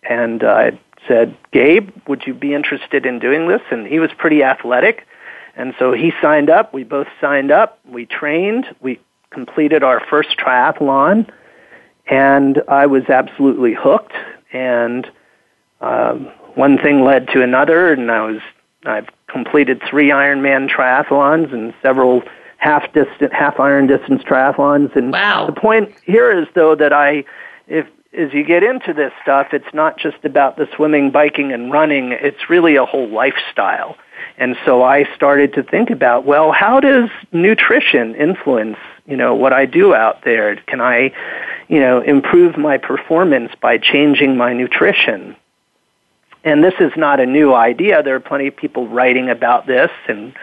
and 0.03 0.43
I 0.43 0.79
said, 1.07 1.35
Gabe, 1.51 1.89
would 2.07 2.27
you 2.27 2.33
be 2.33 2.53
interested 2.53 3.05
in 3.05 3.19
doing 3.19 3.47
this? 3.47 3.61
And 3.71 3.87
he 3.87 3.99
was 3.99 4.11
pretty 4.17 4.43
athletic. 4.43 5.07
And 5.55 5.73
so 5.79 5.93
he 5.93 6.13
signed 6.21 6.49
up. 6.49 6.73
We 6.73 6.83
both 6.83 7.07
signed 7.19 7.51
up. 7.51 7.79
We 7.85 8.05
trained. 8.05 8.67
We 8.79 8.99
completed 9.31 9.83
our 9.83 9.99
first 9.99 10.37
triathlon. 10.37 11.29
And 12.11 12.61
I 12.67 12.85
was 12.85 13.03
absolutely 13.09 13.73
hooked. 13.73 14.13
And 14.53 15.09
um, 15.79 16.25
one 16.53 16.77
thing 16.77 17.03
led 17.03 17.27
to 17.29 17.41
another. 17.41 17.93
And 17.93 18.11
I 18.11 18.21
was, 18.21 18.41
I've 18.85 19.07
completed 19.27 19.81
three 19.89 20.09
Ironman 20.09 20.69
triathlons 20.69 21.51
and 21.53 21.73
several 21.81 22.21
half 22.57 22.93
distance, 22.93 23.31
half 23.33 23.59
iron 23.59 23.87
distance 23.87 24.21
triathlons. 24.23 24.95
And 24.95 25.11
wow. 25.11 25.47
the 25.47 25.53
point 25.53 25.91
here 26.03 26.37
is 26.37 26.47
though 26.53 26.75
that 26.75 26.93
I, 26.93 27.23
if 27.67 27.87
as 28.13 28.33
you 28.33 28.43
get 28.43 28.61
into 28.61 28.93
this 28.93 29.13
stuff, 29.21 29.47
it's 29.53 29.73
not 29.73 29.97
just 29.97 30.17
about 30.25 30.57
the 30.57 30.67
swimming, 30.75 31.11
biking, 31.11 31.53
and 31.53 31.71
running. 31.71 32.11
It's 32.11 32.49
really 32.49 32.75
a 32.75 32.85
whole 32.85 33.07
lifestyle. 33.07 33.95
And 34.37 34.57
so 34.65 34.83
I 34.83 35.05
started 35.15 35.53
to 35.53 35.63
think 35.63 35.89
about, 35.89 36.25
well, 36.25 36.51
how 36.51 36.79
does 36.79 37.09
nutrition 37.31 38.15
influence, 38.15 38.77
you 39.05 39.15
know, 39.15 39.33
what 39.33 39.53
I 39.53 39.65
do 39.65 39.95
out 39.95 40.23
there? 40.25 40.57
Can 40.67 40.81
I, 40.81 41.13
you 41.71 41.79
know, 41.79 42.01
improve 42.01 42.57
my 42.57 42.77
performance 42.77 43.53
by 43.61 43.77
changing 43.77 44.35
my 44.35 44.51
nutrition? 44.51 45.37
And 46.43 46.61
this 46.61 46.73
is 46.81 46.91
not 46.97 47.21
a 47.21 47.25
new 47.25 47.53
idea. 47.53 48.03
There 48.03 48.15
are 48.15 48.19
plenty 48.19 48.47
of 48.47 48.55
people 48.57 48.89
writing 48.89 49.29
about 49.29 49.67
this 49.67 49.89
and 50.09 50.33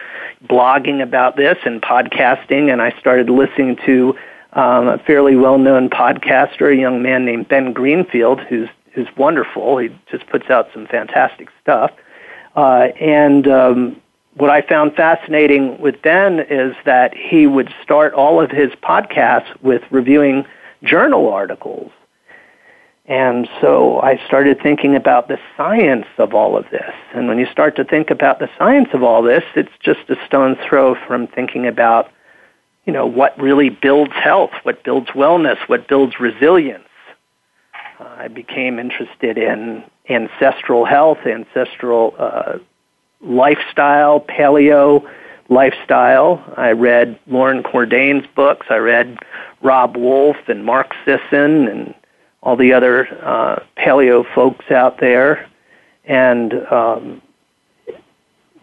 blogging 0.43 1.03
about 1.03 1.35
this 1.35 1.57
and 1.65 1.81
podcasting. 1.81 2.71
And 2.71 2.81
I 2.81 2.97
started 2.99 3.29
listening 3.29 3.77
to 3.85 4.17
um, 4.53 4.87
a 4.87 4.97
fairly 4.97 5.35
well-known 5.35 5.91
podcaster, 5.91 6.73
a 6.73 6.75
young 6.75 7.03
man 7.03 7.25
named 7.25 7.47
Ben 7.47 7.73
Greenfield, 7.73 8.39
who's 8.39 8.69
who's 8.93 9.07
wonderful. 9.15 9.77
He 9.77 9.95
just 10.09 10.25
puts 10.27 10.49
out 10.49 10.69
some 10.73 10.87
fantastic 10.87 11.49
stuff. 11.61 11.91
Uh, 12.55 12.87
and 12.99 13.47
um, 13.47 14.01
what 14.33 14.49
I 14.49 14.61
found 14.61 14.95
fascinating 14.95 15.79
with 15.79 16.01
Ben 16.01 16.39
is 16.39 16.75
that 16.85 17.13
he 17.13 17.45
would 17.45 17.71
start 17.83 18.13
all 18.13 18.41
of 18.41 18.49
his 18.49 18.71
podcasts 18.81 19.61
with 19.61 19.83
reviewing 19.91 20.45
journal 20.83 21.29
articles. 21.29 21.91
And 23.05 23.49
so 23.59 23.99
I 24.01 24.21
started 24.27 24.61
thinking 24.61 24.95
about 24.95 25.27
the 25.27 25.39
science 25.57 26.05
of 26.19 26.35
all 26.35 26.55
of 26.55 26.69
this. 26.69 26.93
And 27.15 27.27
when 27.27 27.39
you 27.39 27.47
start 27.47 27.75
to 27.77 27.83
think 27.83 28.11
about 28.11 28.37
the 28.37 28.49
science 28.57 28.89
of 28.93 29.01
all 29.01 29.23
this, 29.23 29.43
it's 29.55 29.71
just 29.79 30.01
a 30.09 30.15
stone's 30.27 30.57
throw 30.67 30.95
from 31.07 31.25
thinking 31.25 31.65
about 31.65 32.11
you 32.89 32.93
know, 32.93 33.05
what 33.05 33.39
really 33.39 33.69
builds 33.69 34.13
health, 34.13 34.49
what 34.63 34.83
builds 34.83 35.09
wellness, 35.09 35.57
what 35.67 35.87
builds 35.87 36.19
resilience. 36.19 36.87
Uh, 37.99 38.15
I 38.17 38.27
became 38.27 38.79
interested 38.79 39.37
in 39.37 39.83
ancestral 40.09 40.85
health, 40.85 41.19
ancestral 41.23 42.15
uh, 42.17 42.57
lifestyle, 43.21 44.19
paleo 44.19 45.07
lifestyle. 45.49 46.43
I 46.57 46.71
read 46.71 47.19
Loren 47.27 47.61
Cordain's 47.61 48.25
books. 48.35 48.65
I 48.71 48.77
read 48.77 49.19
Robb 49.61 49.97
Wolf 49.97 50.37
and 50.47 50.65
Mark 50.65 50.93
Sisson 51.05 51.67
and 51.67 51.93
all 52.41 52.55
the 52.55 52.73
other 52.73 53.07
uh, 53.23 53.63
paleo 53.77 54.25
folks 54.33 54.71
out 54.71 54.99
there. 54.99 55.49
And 56.05 56.53
um, 56.71 57.21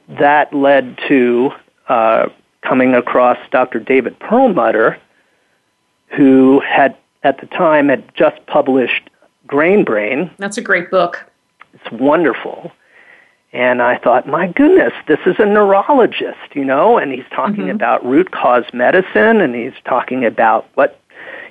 that 0.08 0.52
led 0.52 0.98
to 1.08 1.50
uh, 1.88 2.28
coming 2.62 2.94
across 2.94 3.38
Dr. 3.50 3.78
David 3.78 4.18
Perlmutter, 4.18 4.98
who 6.08 6.60
had 6.60 6.96
at 7.22 7.40
the 7.40 7.46
time 7.46 7.88
had 7.88 8.14
just 8.14 8.44
published 8.46 9.10
Grain 9.46 9.84
Brain. 9.84 10.30
That's 10.38 10.58
a 10.58 10.62
great 10.62 10.90
book. 10.90 11.24
It's 11.74 11.90
wonderful. 11.92 12.72
And 13.52 13.80
I 13.80 13.98
thought, 13.98 14.26
my 14.26 14.48
goodness, 14.48 14.92
this 15.08 15.20
is 15.24 15.36
a 15.38 15.46
neurologist, 15.46 16.54
you 16.54 16.64
know, 16.64 16.98
and 16.98 17.12
he's 17.12 17.24
talking 17.34 17.64
mm-hmm. 17.64 17.70
about 17.70 18.04
root 18.04 18.30
cause 18.30 18.64
medicine 18.72 19.40
and 19.40 19.54
he's 19.54 19.72
talking 19.84 20.24
about 20.24 20.68
what, 20.74 21.00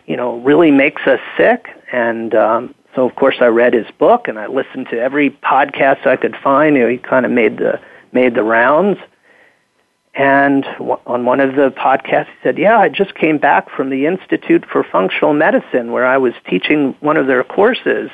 you 0.05 0.15
know, 0.15 0.37
really 0.39 0.71
makes 0.71 1.01
us 1.07 1.19
sick. 1.37 1.67
And 1.91 2.35
um, 2.35 2.75
so, 2.95 3.07
of 3.07 3.15
course, 3.15 3.37
I 3.39 3.47
read 3.47 3.73
his 3.73 3.87
book 3.97 4.27
and 4.27 4.37
I 4.37 4.47
listened 4.47 4.87
to 4.91 4.99
every 4.99 5.31
podcast 5.31 6.05
I 6.05 6.15
could 6.15 6.35
find. 6.43 6.75
You 6.75 6.83
know, 6.83 6.89
he 6.89 6.97
kind 6.97 7.25
of 7.25 7.31
made 7.31 7.57
the 7.57 7.79
made 8.11 8.35
the 8.35 8.43
rounds. 8.43 8.99
And 10.15 10.65
on 11.05 11.25
one 11.25 11.41
of 11.41 11.55
the 11.55 11.71
podcasts, 11.71 12.27
he 12.27 12.35
said, 12.41 12.57
Yeah, 12.57 12.79
I 12.79 12.87
just 12.87 13.15
came 13.15 13.37
back 13.37 13.69
from 13.69 13.89
the 13.89 14.05
Institute 14.05 14.65
for 14.65 14.83
Functional 14.83 15.33
Medicine 15.33 15.91
where 15.91 16.05
I 16.05 16.17
was 16.17 16.33
teaching 16.49 16.95
one 17.01 17.17
of 17.17 17.27
their 17.27 17.43
courses. 17.43 18.09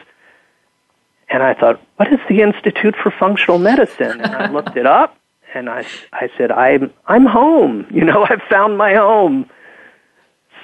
And 1.32 1.42
I 1.42 1.54
thought, 1.54 1.82
What 1.96 2.12
is 2.12 2.20
the 2.30 2.42
Institute 2.42 2.96
for 3.02 3.12
Functional 3.12 3.58
Medicine? 3.58 4.22
And 4.22 4.36
I 4.36 4.52
looked 4.52 4.76
it 4.76 4.86
up 4.86 5.18
and 5.54 5.70
I, 5.70 5.86
I 6.14 6.30
said, 6.38 6.52
I'm, 6.52 6.92
I'm 7.08 7.26
home. 7.26 7.88
You 7.92 8.06
know, 8.06 8.26
I've 8.28 8.42
found 8.50 8.78
my 8.78 8.96
home. 8.96 9.50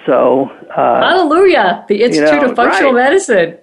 So, 0.05 0.49
uh, 0.75 1.01
hallelujah, 1.01 1.85
the 1.89 2.03
Institute 2.03 2.33
you 2.33 2.41
know, 2.41 2.49
of 2.51 2.55
Functional 2.55 2.93
right. 2.93 3.09
Medicine. 3.09 3.57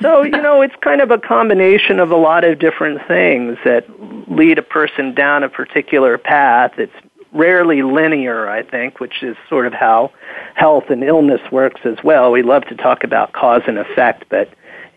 so, 0.00 0.22
you 0.22 0.30
know, 0.30 0.62
it's 0.62 0.74
kind 0.82 1.00
of 1.00 1.10
a 1.10 1.18
combination 1.18 2.00
of 2.00 2.10
a 2.10 2.16
lot 2.16 2.44
of 2.44 2.58
different 2.58 3.06
things 3.06 3.58
that 3.64 3.84
lead 4.28 4.58
a 4.58 4.62
person 4.62 5.14
down 5.14 5.44
a 5.44 5.50
particular 5.50 6.16
path. 6.16 6.72
It's 6.78 6.94
rarely 7.32 7.82
linear, 7.82 8.48
I 8.48 8.62
think, 8.62 9.00
which 9.00 9.22
is 9.22 9.36
sort 9.48 9.66
of 9.66 9.72
how 9.72 10.12
health 10.54 10.84
and 10.88 11.04
illness 11.04 11.40
works 11.50 11.82
as 11.84 12.02
well. 12.02 12.32
We 12.32 12.42
love 12.42 12.64
to 12.64 12.74
talk 12.74 13.04
about 13.04 13.32
cause 13.32 13.62
and 13.66 13.78
effect, 13.78 14.24
but 14.28 14.48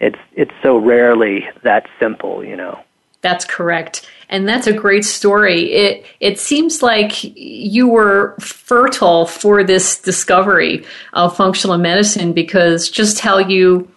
it's 0.05 0.19
it's 0.33 0.53
so 0.61 0.77
rarely 0.77 1.47
that 1.63 1.87
simple, 1.99 2.43
you 2.43 2.55
know. 2.55 2.79
That's 3.21 3.43
correct. 3.43 4.07
And 4.29 4.47
that's 4.47 4.67
a 4.67 4.73
great 4.73 5.03
story. 5.03 5.71
It 5.71 6.05
it 6.19 6.39
seems 6.39 6.83
like 6.83 7.23
you 7.23 7.87
were 7.87 8.35
fertile 8.39 9.25
for 9.25 9.63
this 9.63 9.99
discovery 9.99 10.85
of 11.13 11.35
functional 11.35 11.77
medicine 11.79 12.33
because 12.33 12.89
just 12.89 13.19
how 13.19 13.39
you 13.39 13.89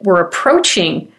were 0.00 0.20
approaching 0.20 1.12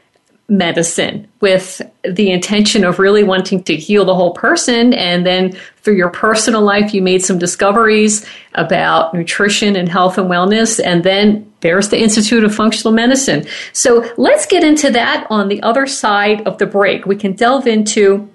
medicine 0.52 1.26
with 1.40 1.82
the 2.04 2.30
intention 2.30 2.84
of 2.84 3.00
really 3.00 3.24
wanting 3.24 3.64
to 3.64 3.76
heal 3.76 4.04
the 4.04 4.14
whole 4.14 4.34
person. 4.34 4.94
And 4.94 5.26
then 5.26 5.58
through 5.78 5.96
your 5.96 6.10
personal 6.10 6.62
life, 6.62 6.94
you 6.94 7.02
made 7.02 7.24
some 7.24 7.40
discoveries 7.40 8.26
about 8.56 9.14
nutrition 9.14 9.78
and 9.78 9.88
health 9.88 10.18
and 10.18 10.30
wellness. 10.30 10.80
And 10.84 11.06
then 11.06 11.52
there's 11.62 11.88
the 11.88 12.00
Institute 12.00 12.44
of 12.44 12.54
Functional 12.54 12.94
Medicine. 12.94 13.48
So 13.72 14.06
let's 14.18 14.46
get 14.46 14.64
into 14.64 14.92
that 14.92 15.26
on 15.30 15.48
the 15.48 15.64
other 15.64 15.88
side 15.88 16.46
of 16.46 16.58
the 16.58 16.66
break. 16.66 17.06
We 17.06 17.16
can 17.16 17.32
delve 17.32 17.66
into 17.66 18.30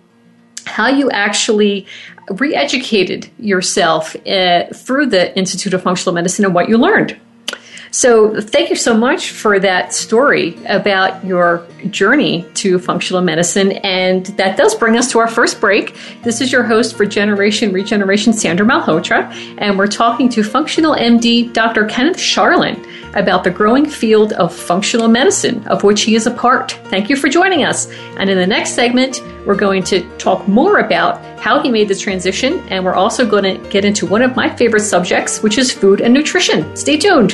how 0.65 0.89
you 0.89 1.11
actually 1.11 1.87
re-educated 2.31 3.31
yourself 3.39 4.17
uh, 4.27 4.65
through 4.73 5.07
the 5.07 5.37
Institute 5.37 5.75
of 5.75 5.83
Functional 5.83 6.15
Medicine 6.15 6.47
and 6.47 6.55
what 6.55 6.69
you 6.69 6.79
learned. 6.79 7.21
So, 7.91 8.41
thank 8.41 8.71
you 8.71 8.77
so 8.77 8.95
much 8.97 9.31
for 9.31 9.59
that 9.61 9.95
story 9.95 10.57
about 10.67 11.25
your 11.25 11.67
journey 11.91 12.45
to 12.55 12.79
functional 12.79 13.23
medicine. 13.23 13.73
And 13.73 14.27
that 14.39 14.57
does 14.57 14.75
bring 14.75 14.97
us 14.97 15.11
to 15.13 15.19
our 15.19 15.29
first 15.29 15.61
break. 15.61 15.97
This 16.23 16.41
is 16.41 16.53
your 16.53 16.63
host 16.63 16.97
for 16.97 17.07
Generation 17.07 17.73
Regeneration, 17.73 18.33
Sandra 18.33 18.67
Malhotra, 18.67 19.33
and 19.59 19.79
we're 19.79 19.87
talking 19.87 20.29
to 20.31 20.43
functional 20.43 20.95
MD 20.95 21.53
Dr. 21.53 21.85
Kenneth 21.87 22.19
Sharlin 22.19 22.85
about 23.17 23.43
the 23.45 23.51
growing 23.51 23.87
field 23.87 24.33
of 24.35 24.55
functional 24.55 25.09
medicine, 25.09 25.67
of 25.67 25.83
which 25.83 26.03
he 26.03 26.15
is 26.15 26.27
a 26.27 26.31
part. 26.31 26.73
Thank 26.85 27.11
you 27.11 27.17
for 27.17 27.29
joining 27.29 27.65
us. 27.65 27.91
And 28.19 28.31
in 28.31 28.39
the 28.39 28.47
next 28.47 28.75
segment, 28.75 29.21
we're 29.47 29.57
going 29.57 29.83
to 29.85 30.09
talk 30.19 30.47
more 30.47 30.79
about 30.79 31.21
how 31.41 31.61
he 31.63 31.71
made 31.71 31.89
the 31.89 31.95
transition, 31.95 32.61
and 32.69 32.85
we're 32.85 32.95
also 32.95 33.27
going 33.27 33.45
to 33.45 33.71
get 33.71 33.85
into 33.85 34.07
one 34.07 34.23
of 34.23 34.37
my 34.37 34.55
favorite 34.55 34.83
subjects, 34.83 35.43
which 35.43 35.59
is 35.59 35.73
food 35.73 36.01
and 36.01 36.13
nutrition. 36.13 36.77
Stay 36.77 36.97
tuned. 36.97 37.33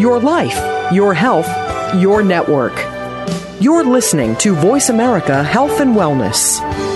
Your 0.00 0.20
life, 0.20 0.92
your 0.92 1.14
health, 1.14 1.48
your 1.96 2.22
network. 2.22 2.74
You're 3.60 3.84
listening 3.84 4.36
to 4.36 4.54
Voice 4.54 4.88
America 4.88 5.42
Health 5.42 5.80
and 5.80 5.96
Wellness. 5.96 6.87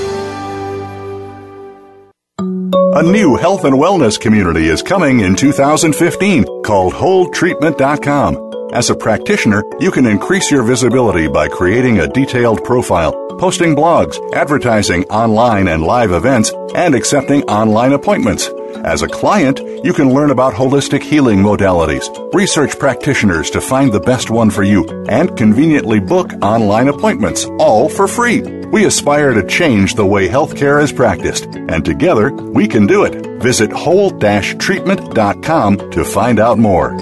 A 2.95 3.03
new 3.03 3.37
health 3.37 3.65
and 3.65 3.77
wellness 3.77 4.21
community 4.21 4.69
is 4.69 4.83
coming 4.83 5.21
in 5.21 5.35
2015 5.35 6.45
called 6.63 6.93
WholeTreatment.com. 6.93 8.71
As 8.75 8.91
a 8.91 8.95
practitioner, 8.95 9.65
you 9.81 9.91
can 9.91 10.05
increase 10.05 10.51
your 10.51 10.63
visibility 10.63 11.27
by 11.27 11.49
creating 11.49 12.01
a 12.01 12.07
detailed 12.07 12.63
profile, 12.65 13.15
posting 13.39 13.75
blogs, 13.75 14.19
advertising 14.35 15.05
online 15.05 15.69
and 15.69 15.83
live 15.83 16.13
events, 16.13 16.53
and 16.75 16.95
accepting 16.95 17.43
online 17.45 17.95
appointments. 17.95 18.51
As 18.85 19.02
a 19.02 19.09
client, 19.09 19.61
you 19.85 19.93
can 19.93 20.12
learn 20.12 20.31
about 20.31 20.55
holistic 20.55 21.02
healing 21.02 21.38
modalities, 21.38 22.09
research 22.35 22.79
practitioners 22.79 23.50
to 23.50 23.61
find 23.61 23.93
the 23.93 24.00
best 24.00 24.31
one 24.31 24.50
for 24.50 24.62
you, 24.62 24.85
and 25.09 25.37
conveniently 25.37 26.00
book 26.00 26.33
online 26.43 26.88
appointments, 26.88 27.45
all 27.59 27.88
for 27.88 28.09
free. 28.09 28.43
We 28.73 28.87
aspire 28.87 29.35
to 29.35 29.47
change 29.47 29.95
the 29.95 30.07
way 30.07 30.29
healthcare 30.29 30.83
is 30.83 30.93
practiced, 30.93 31.45
and 31.45 31.85
together 31.85 32.33
we 32.33 32.67
can 32.67 32.87
do 32.87 33.05
it. 33.05 33.43
Visit 33.43 33.71
whole-treatment.com 33.71 35.91
to 35.91 36.05
find 36.05 36.41
out 36.41 36.59
more. 36.59 36.97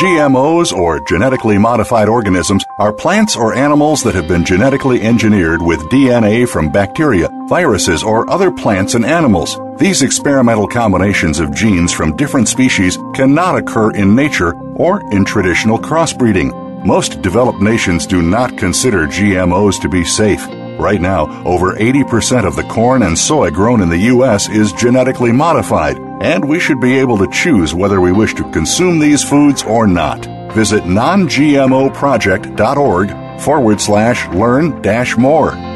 GMOs 0.00 0.74
or 0.74 1.00
genetically 1.08 1.56
modified 1.56 2.08
organisms 2.08 2.62
are 2.78 2.92
plants 2.92 3.34
or 3.34 3.54
animals 3.54 4.02
that 4.02 4.14
have 4.14 4.28
been 4.28 4.44
genetically 4.44 5.00
engineered 5.00 5.62
with 5.62 5.80
DNA 5.88 6.46
from 6.46 6.70
bacteria, 6.70 7.30
viruses, 7.48 8.02
or 8.02 8.28
other 8.30 8.50
plants 8.50 8.94
and 8.94 9.04
animals. 9.04 9.58
These 9.78 10.02
experimental 10.02 10.66
combinations 10.66 11.38
of 11.38 11.54
genes 11.54 11.92
from 11.92 12.16
different 12.16 12.48
species 12.48 12.98
cannot 13.14 13.56
occur 13.56 13.90
in 13.92 14.14
nature 14.14 14.54
or 14.76 15.00
in 15.12 15.24
traditional 15.24 15.78
crossbreeding. 15.78 16.84
Most 16.84 17.22
developed 17.22 17.60
nations 17.60 18.06
do 18.06 18.22
not 18.22 18.56
consider 18.56 19.06
GMOs 19.06 19.80
to 19.82 19.88
be 19.88 20.04
safe. 20.04 20.46
Right 20.78 21.00
now, 21.00 21.26
over 21.44 21.74
80% 21.74 22.46
of 22.46 22.54
the 22.54 22.62
corn 22.64 23.02
and 23.02 23.18
soy 23.18 23.50
grown 23.50 23.80
in 23.80 23.88
the 23.88 24.10
U.S. 24.14 24.48
is 24.48 24.72
genetically 24.72 25.32
modified, 25.32 25.96
and 26.20 26.46
we 26.46 26.60
should 26.60 26.80
be 26.80 26.98
able 26.98 27.16
to 27.18 27.30
choose 27.32 27.74
whether 27.74 28.00
we 28.00 28.12
wish 28.12 28.34
to 28.34 28.50
consume 28.50 28.98
these 28.98 29.24
foods 29.24 29.62
or 29.62 29.86
not. 29.86 30.26
Visit 30.52 30.84
nongmoproject.org 30.84 33.40
forward 33.40 33.80
slash 33.80 34.28
learn 34.28 34.82
dash 34.82 35.16
more. 35.16 35.75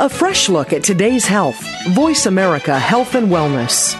A 0.00 0.08
fresh 0.08 0.48
look 0.48 0.72
at 0.72 0.82
today's 0.82 1.26
health. 1.26 1.62
Voice 1.88 2.24
America 2.24 2.78
Health 2.78 3.14
and 3.14 3.28
Wellness. 3.28 3.94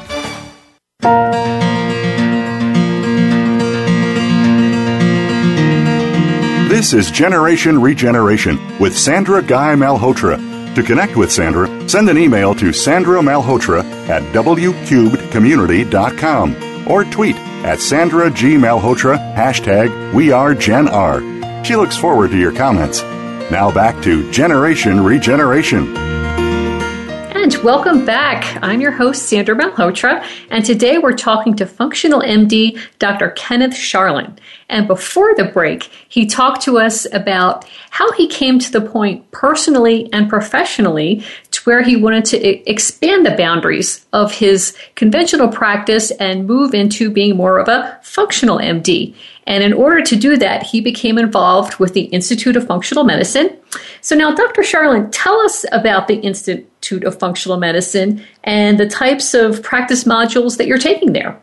This 6.71 6.95
is 6.95 7.11
Generation 7.11 7.83
Regeneration 7.83 8.59
with 8.79 8.97
Sandra 8.97 9.43
Guy 9.43 9.75
Malhotra. 9.75 10.39
To 10.75 10.83
connect 10.83 11.17
with 11.17 11.31
Sandra, 11.31 11.87
send 11.87 12.09
an 12.09 12.17
email 12.17 12.55
to 12.55 12.73
Sandra 12.73 13.21
Malhotra 13.21 13.85
at 14.09 14.23
wcubedcommunity.com 14.33 16.91
or 16.91 17.05
tweet 17.05 17.37
at 17.37 17.79
Sandra 17.79 18.31
G. 18.31 18.55
Malhotra, 18.55 19.19
hashtag 19.37 20.15
We 20.15 20.33
Are 20.33 20.55
Gen 20.55 20.89
R. 20.89 21.21
She 21.63 21.77
looks 21.77 21.99
forward 21.99 22.31
to 22.31 22.39
your 22.39 22.53
comments. 22.53 23.03
Now 23.51 23.73
back 23.73 24.01
to 24.05 24.31
Generation 24.31 25.03
Regeneration. 25.03 25.97
And 25.97 27.53
welcome 27.65 28.07
back. 28.07 28.57
I'm 28.63 28.81
your 28.81 28.93
host, 28.93 29.25
Sandra 29.25 29.57
Malhotra, 29.57 30.25
and 30.51 30.65
today 30.65 30.99
we're 30.99 31.17
talking 31.17 31.57
to 31.57 31.67
functional 31.67 32.21
MD 32.21 32.79
Dr. 33.01 33.31
Kenneth 33.31 33.73
Sharlin. 33.73 34.39
And 34.69 34.87
before 34.87 35.35
the 35.35 35.47
break, 35.47 35.91
he 36.09 36.27
talked 36.27 36.63
to 36.63 36.79
us 36.79 37.13
about 37.13 37.69
how 37.91 38.13
he 38.13 38.29
came 38.29 38.61
to 38.61 38.71
the 38.71 38.81
point 38.81 39.29
personally 39.33 40.09
and 40.13 40.29
professionally 40.29 41.25
where 41.67 41.83
he 41.83 41.97
wanted 41.97 42.25
to 42.27 42.71
expand 42.71 43.25
the 43.25 43.37
boundaries 43.37 44.07
of 44.13 44.33
his 44.33 44.77
conventional 44.95 45.49
practice 45.49 46.11
and 46.13 46.47
move 46.47 46.75
into 46.75 47.11
being 47.11 47.37
more 47.37 47.59
of 47.59 47.69
a 47.69 47.99
functional 48.03 48.59
MD. 48.59 49.15
And 49.47 49.65
in 49.65 49.73
order 49.73 50.03
to 50.03 50.17
do 50.17 50.37
that, 50.37 50.63
he 50.63 50.81
became 50.81 51.19
involved 51.19 51.79
with 51.79 51.95
the 51.95 52.03
Institute 52.03 52.57
of 52.57 52.67
Functional 52.67 53.05
Medicine. 53.05 53.57
So 54.01 54.15
now, 54.15 54.35
Dr. 54.35 54.63
Sharlin, 54.63 55.09
tell 55.11 55.41
us 55.41 55.65
about 55.73 56.09
the 56.09 56.17
Institute 56.17 57.05
of 57.05 57.19
Functional 57.19 57.59
Medicine 57.59 58.25
and 58.45 58.79
the 58.79 58.89
types 58.89 59.35
of 59.35 59.63
practice 59.63 60.05
modules 60.05 60.57
that 60.59 60.67
you're 60.67 60.79
taking 60.79 61.13
there. 61.13 61.41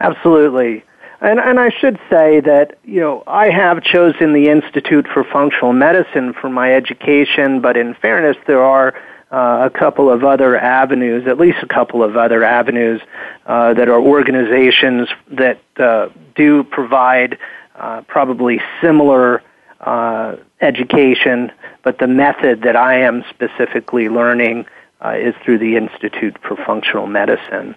Absolutely. 0.00 0.82
And, 1.24 1.40
and 1.40 1.58
I 1.58 1.70
should 1.70 1.98
say 2.10 2.40
that, 2.40 2.76
you 2.84 3.00
know, 3.00 3.24
I 3.26 3.48
have 3.48 3.82
chosen 3.82 4.34
the 4.34 4.50
Institute 4.50 5.06
for 5.08 5.24
Functional 5.24 5.72
Medicine 5.72 6.34
for 6.34 6.50
my 6.50 6.74
education, 6.74 7.62
but 7.62 7.78
in 7.78 7.94
fairness, 7.94 8.36
there 8.46 8.62
are 8.62 8.94
uh, 9.32 9.64
a 9.64 9.70
couple 9.70 10.10
of 10.10 10.22
other 10.22 10.54
avenues, 10.54 11.26
at 11.26 11.38
least 11.38 11.62
a 11.62 11.66
couple 11.66 12.02
of 12.02 12.18
other 12.18 12.44
avenues 12.44 13.00
uh, 13.46 13.72
that 13.72 13.88
are 13.88 13.98
organizations 13.98 15.08
that 15.30 15.60
uh, 15.78 16.10
do 16.34 16.62
provide 16.62 17.38
uh, 17.76 18.02
probably 18.02 18.60
similar 18.82 19.42
uh, 19.80 20.36
education, 20.60 21.50
but 21.82 22.00
the 22.00 22.06
method 22.06 22.60
that 22.64 22.76
I 22.76 22.98
am 23.00 23.24
specifically 23.30 24.10
learning 24.10 24.66
uh, 25.02 25.14
is 25.16 25.34
through 25.42 25.56
the 25.56 25.78
Institute 25.78 26.36
for 26.46 26.54
Functional 26.66 27.06
Medicine. 27.06 27.76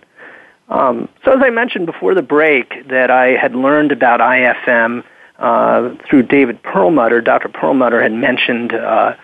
Um, 0.69 1.08
so, 1.23 1.32
as 1.32 1.41
I 1.41 1.49
mentioned 1.49 1.86
before 1.86 2.13
the 2.13 2.21
break, 2.21 2.88
that 2.89 3.10
I 3.10 3.30
had 3.30 3.56
learned 3.56 3.91
about 3.91 4.19
IFM 4.19 5.03
uh, 5.39 5.95
through 6.08 6.23
David 6.23 6.62
Perlmutter. 6.62 7.21
Dr. 7.21 7.49
Perlmutter 7.49 8.01
had 8.01 8.12
mentioned 8.12 8.73
uh, 8.73 9.15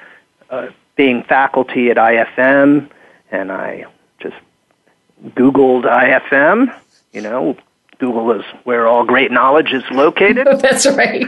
uh, 0.49 0.67
being 0.95 1.23
faculty 1.23 1.89
at 1.89 1.97
IFM, 1.97 2.89
and 3.31 3.51
I 3.51 3.85
just 4.19 4.35
Googled 5.29 5.83
IFM. 5.83 6.73
You 7.11 7.21
know, 7.21 7.57
Google 7.99 8.31
is 8.31 8.45
where 8.63 8.87
all 8.87 9.03
great 9.03 9.31
knowledge 9.31 9.73
is 9.73 9.83
located. 9.91 10.47
That's 10.59 10.85
right. 10.85 11.25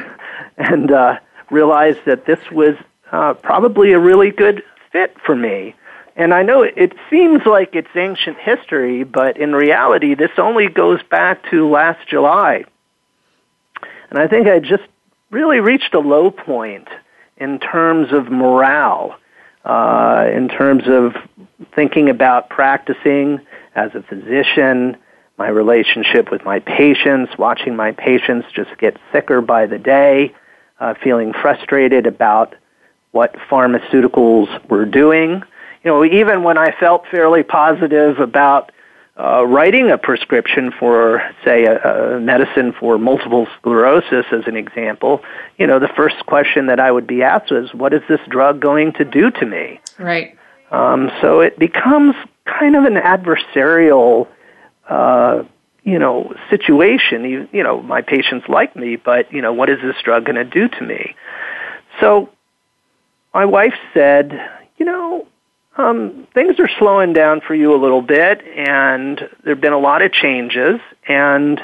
And 0.58 0.91
uh, 0.91 1.19
realized 1.51 1.99
that 2.06 2.25
this 2.25 2.39
was 2.51 2.75
uh, 3.12 3.34
probably 3.34 3.91
a 3.91 3.99
really 3.99 4.32
good 4.32 4.63
fit 4.91 5.15
for 5.25 5.36
me. 5.36 5.75
And 6.15 6.34
I 6.34 6.43
know 6.43 6.63
it 6.63 6.93
seems 7.10 7.45
like 7.45 7.75
it's 7.75 7.93
ancient 7.93 8.38
history, 8.38 9.04
but 9.04 9.38
in 9.38 9.54
reality, 9.54 10.15
this 10.15 10.32
only 10.38 10.67
goes 10.69 11.04
back 11.04 11.49
to 11.51 11.69
last 11.69 12.08
July. 12.08 12.63
And 14.10 14.19
I 14.19 14.28
think 14.28 14.47
I 14.47 14.60
just 14.60 14.84
really 15.30 15.60
reached 15.60 15.93
a 15.93 15.99
low 15.99 16.32
point 16.32 16.88
in 17.36 17.60
terms 17.60 18.13
of 18.13 18.32
morale, 18.32 19.17
uh, 19.65 20.30
in 20.34 20.47
terms 20.47 20.84
of 20.88 21.15
thinking 21.73 22.10
about 22.10 22.49
practicing 22.49 23.41
as 23.75 23.93
a 23.93 24.01
physician, 24.04 24.95
my 25.38 25.49
relationship 25.49 26.32
with 26.32 26.45
my 26.45 26.60
patients, 26.60 27.34
watching 27.38 27.75
my 27.75 27.91
patients 27.91 28.47
just 28.54 28.78
get 28.78 28.95
sicker 29.12 29.41
by 29.41 29.65
the 29.65 29.78
day, 29.78 30.34
uh, 30.80 30.93
feeling 31.04 31.34
frustrated 31.34 32.08
about 32.08 32.56
what 33.12 33.36
pharmaceuticals 33.49 34.69
were 34.69 34.86
doing 34.86 35.43
you 35.86 35.91
know, 35.91 36.04
even 36.04 36.43
when 36.43 36.58
I 36.58 36.71
felt 36.80 37.06
fairly 37.12 37.43
positive 37.43 38.17
about 38.19 38.71
uh, 39.17 39.45
writing 39.45 39.91
a 39.91 39.98
prescription 39.98 40.71
for, 40.71 41.21
say, 41.45 41.65
a, 41.65 42.15
a 42.15 42.19
medicine 42.19 42.74
for 42.74 42.98
multiple 42.98 43.48
sclerosis, 43.58 44.26
as 44.32 44.48
an 44.48 44.58
example, 44.58 45.21
you 45.58 45.67
know, 45.67 45.80
the 45.80 45.88
first 45.88 46.26
question 46.26 46.65
that 46.65 46.80
I 46.80 46.91
would 46.91 47.06
be 47.06 47.21
asked 47.21 47.52
was, 47.52 47.74
"What 47.74 47.93
is 47.93 48.02
this 48.10 48.19
drug 48.28 48.60
going 48.60 48.93
to 48.93 49.06
do 49.06 49.30
to 49.30 49.45
me?" 49.45 49.80
Right. 50.00 50.36
Um, 50.71 51.12
so 51.21 51.39
it 51.39 51.58
becomes 51.60 52.15
kind 52.45 52.76
of 52.76 52.84
an 52.84 52.95
adversarial, 52.95 54.28
uh, 54.89 55.43
you 55.84 56.00
know, 56.00 56.34
situation. 56.50 57.24
You, 57.24 57.48
you 57.54 57.63
know, 57.63 57.82
my 57.84 58.02
patients 58.02 58.50
like 58.50 58.76
me, 58.76 58.95
but 58.95 59.32
you 59.32 59.41
know, 59.41 59.54
what 59.54 59.69
is 59.69 59.80
this 59.82 59.95
drug 60.04 60.26
going 60.26 60.36
to 60.36 60.43
do 60.43 60.67
to 60.67 60.84
me? 60.84 61.15
So 62.02 62.30
my 63.36 63.45
wife 63.45 63.76
said, 63.93 64.34
you 64.78 64.86
know, 64.86 65.28
um, 65.77 66.27
things 66.33 66.59
are 66.59 66.69
slowing 66.79 67.13
down 67.13 67.41
for 67.41 67.53
you 67.53 67.75
a 67.75 67.79
little 67.79 68.01
bit, 68.01 68.41
and 68.45 69.17
there 69.43 69.55
have 69.55 69.61
been 69.61 69.73
a 69.73 69.79
lot 69.79 70.01
of 70.01 70.11
changes, 70.13 70.79
and 71.07 71.59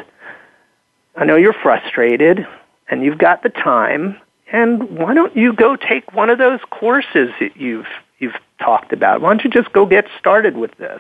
I 1.16 1.26
know 1.26 1.38
you're 1.38 1.54
frustrated, 1.54 2.46
and 2.90 3.04
you've 3.04 3.18
got 3.18 3.44
the 3.44 3.50
time, 3.50 4.18
and 4.52 4.98
why 4.98 5.14
don't 5.14 5.36
you 5.36 5.54
go 5.54 5.78
take 5.78 6.14
one 6.14 6.30
of 6.30 6.38
those 6.38 6.60
courses 6.70 7.30
that 7.40 7.56
you've 7.56 7.88
you've 8.20 8.36
talked 8.60 8.94
about? 8.94 9.22
Why 9.22 9.30
don't 9.30 9.44
you 9.44 9.50
just 9.50 9.72
go 9.74 9.86
get 9.86 10.06
started 10.20 10.58
with 10.58 10.76
this? 10.78 11.00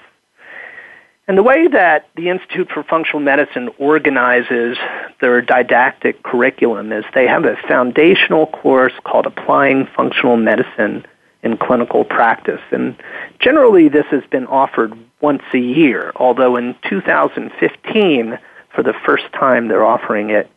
And 1.28 1.38
the 1.38 1.43
way 1.43 1.67
that 1.67 2.10
the 2.15 2.30
Institute 2.30 2.69
for 2.74 2.84
Functional 2.84 3.19
Medicine 3.21 3.69
organizes 3.78 4.78
their 5.19 5.41
didactic 5.41 6.24
curriculum 6.24 6.91
is 6.91 7.06
they 7.13 7.28
have 7.28 7.45
a 7.45 7.56
foundational 7.67 8.47
course 8.47 8.93
called 9.04 9.28
Applying 9.28 9.88
Functional 9.95 10.36
Medicine 10.36 11.06
in 11.44 11.58
clinical 11.58 12.04
practice. 12.04 12.62
And 12.72 12.96
generally, 13.40 13.90
this 13.90 14.06
has 14.12 14.24
been 14.30 14.46
offered 14.48 14.94
once 15.22 15.44
a 15.54 15.60
year, 15.60 16.12
although 16.16 16.56
in 16.56 16.76
2015, 16.88 18.40
for 18.74 18.84
the 18.84 18.94
first 19.06 19.26
time, 19.34 19.68
they're 19.68 19.86
offering 19.86 20.30
it 20.30 20.50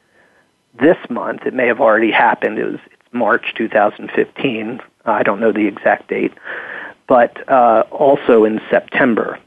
this 0.79 0.99
month. 1.09 1.47
It 1.47 1.55
may 1.55 1.66
have 1.66 1.81
already 1.81 2.11
happened. 2.11 2.59
It 2.59 2.64
was 2.64 2.81
it's 2.87 3.12
March 3.12 3.55
2015. 3.57 4.81
I 5.05 5.23
don't 5.23 5.40
know 5.40 5.53
the 5.53 5.66
exact 5.66 6.09
date, 6.09 6.33
but 7.07 7.49
uh, 7.49 7.85
also 7.90 8.44
in 8.44 8.61
September. 8.70 9.38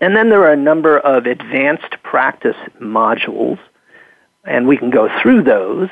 And 0.00 0.14
then 0.14 0.28
there 0.28 0.42
are 0.42 0.52
a 0.52 0.56
number 0.56 0.98
of 0.98 1.26
advanced 1.26 2.02
practice 2.02 2.56
modules, 2.80 3.58
and 4.44 4.66
we 4.66 4.76
can 4.76 4.90
go 4.90 5.08
through 5.22 5.44
those. 5.44 5.88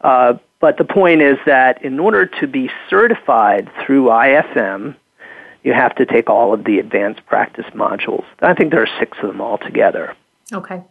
Uh, 0.00 0.34
but 0.60 0.76
the 0.76 0.84
point 0.84 1.22
is 1.22 1.38
that 1.46 1.84
in 1.84 2.00
order 2.00 2.26
to 2.26 2.46
be 2.46 2.70
certified 2.90 3.70
through 3.84 4.06
IFM, 4.06 4.96
you 5.62 5.72
have 5.72 5.94
to 5.96 6.06
take 6.06 6.30
all 6.30 6.52
of 6.54 6.64
the 6.64 6.78
advanced 6.78 7.24
practice 7.26 7.66
modules. 7.74 8.24
I 8.40 8.54
think 8.54 8.70
there 8.70 8.82
are 8.82 8.98
six 8.98 9.18
of 9.22 9.28
them 9.28 9.40
altogether. 9.40 10.16
Okay. 10.52 10.82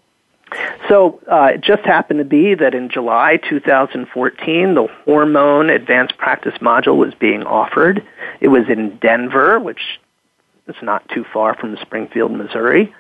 So 0.88 1.20
uh, 1.30 1.52
it 1.56 1.62
just 1.62 1.84
happened 1.84 2.20
to 2.20 2.26
be 2.26 2.56
that 2.56 2.74
in 2.74 2.90
July 2.90 3.38
2014, 3.50 4.76
the 4.76 4.88
hormone 5.04 5.70
advanced 5.70 6.18
practice 6.18 6.54
module 6.62 6.96
was 6.96 7.14
being 7.16 7.44
offered. 7.44 8.06
It 8.40 8.48
was 8.48 8.70
in 8.70 8.98
Denver, 8.98 9.60
which 9.60 10.00
is 10.68 10.76
not 10.82 11.08
too 11.10 11.26
far 11.34 11.56
from 11.56 11.78
Springfield, 11.82 12.32
Missouri. 12.32 12.94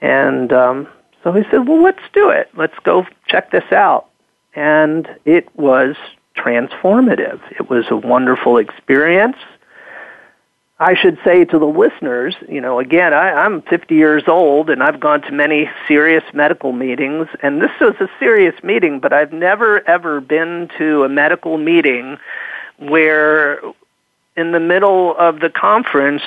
And 0.00 0.52
um, 0.52 0.88
so 1.22 1.32
he 1.32 1.44
said, 1.50 1.68
well, 1.68 1.82
let's 1.82 2.02
do 2.12 2.30
it. 2.30 2.50
Let's 2.56 2.78
go 2.82 3.06
check 3.28 3.52
this 3.52 3.70
out. 3.72 4.08
And 4.56 5.08
it 5.24 5.48
was 5.56 5.94
transformative. 6.36 7.40
It 7.52 7.70
was 7.70 7.84
a 7.90 7.96
wonderful 7.96 8.58
experience. 8.58 9.36
I 10.78 10.94
should 10.94 11.18
say 11.24 11.44
to 11.46 11.58
the 11.58 11.66
listeners, 11.66 12.34
you 12.48 12.60
know, 12.60 12.80
again, 12.80 13.14
I, 13.14 13.32
I'm 13.32 13.62
50 13.62 13.94
years 13.94 14.24
old 14.26 14.68
and 14.68 14.82
I've 14.82 15.00
gone 15.00 15.22
to 15.22 15.32
many 15.32 15.70
serious 15.88 16.24
medical 16.34 16.72
meetings, 16.72 17.28
and 17.42 17.62
this 17.62 17.70
was 17.80 17.94
a 17.98 18.08
serious 18.18 18.62
meeting, 18.62 19.00
but 19.00 19.12
I've 19.12 19.32
never 19.32 19.88
ever 19.88 20.20
been 20.20 20.68
to 20.76 21.04
a 21.04 21.08
medical 21.08 21.56
meeting 21.56 22.18
where 22.78 23.60
in 24.36 24.52
the 24.52 24.60
middle 24.60 25.16
of 25.18 25.40
the 25.40 25.48
conference 25.48 26.22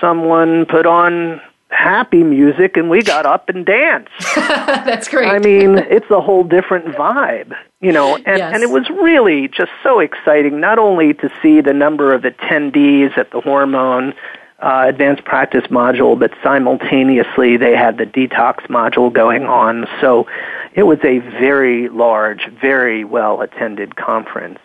someone 0.00 0.64
put 0.64 0.86
on 0.86 1.40
happy 1.80 2.22
music 2.22 2.76
and 2.76 2.90
we 2.90 3.02
got 3.02 3.24
up 3.26 3.48
and 3.48 3.64
danced. 3.64 4.10
That's 4.36 5.08
great. 5.08 5.28
I 5.28 5.38
mean, 5.38 5.78
it's 5.78 6.10
a 6.10 6.20
whole 6.20 6.44
different 6.44 6.86
vibe, 6.94 7.56
you 7.80 7.90
know, 7.92 8.16
and, 8.16 8.38
Yes. 8.38 8.52
and 8.54 8.62
it 8.62 8.70
was 8.70 8.88
really 8.90 9.48
just 9.48 9.72
so 9.82 9.98
exciting 10.00 10.60
not 10.60 10.78
only 10.78 11.14
to 11.14 11.30
see 11.42 11.60
the 11.62 11.72
number 11.72 12.12
of 12.14 12.22
attendees 12.22 13.16
at 13.16 13.30
the 13.30 13.40
hormone 13.40 14.12
uh, 14.60 14.84
advanced 14.86 15.24
practice 15.24 15.64
module, 15.68 16.18
but 16.18 16.30
simultaneously 16.42 17.56
they 17.56 17.74
had 17.74 17.96
the 17.96 18.04
detox 18.04 18.56
module 18.68 19.10
going 19.10 19.44
on. 19.44 19.86
So 20.02 20.26
it 20.74 20.82
was 20.82 20.98
a 21.02 21.18
very 21.18 21.88
large, 21.88 22.46
very 22.60 23.04
well 23.04 23.40
attended 23.40 23.96
conference. 23.96 24.58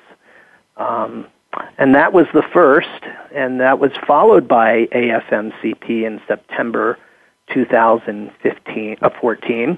Um, 0.75 1.27
and 1.77 1.95
that 1.95 2.13
was 2.13 2.25
the 2.33 2.43
first, 2.53 3.03
and 3.33 3.59
that 3.59 3.79
was 3.79 3.91
followed 4.07 4.47
by 4.47 4.85
AFMCP 4.87 6.03
in 6.05 6.21
September 6.27 6.97
2015, 7.53 8.97
uh, 9.01 9.09
14. 9.21 9.77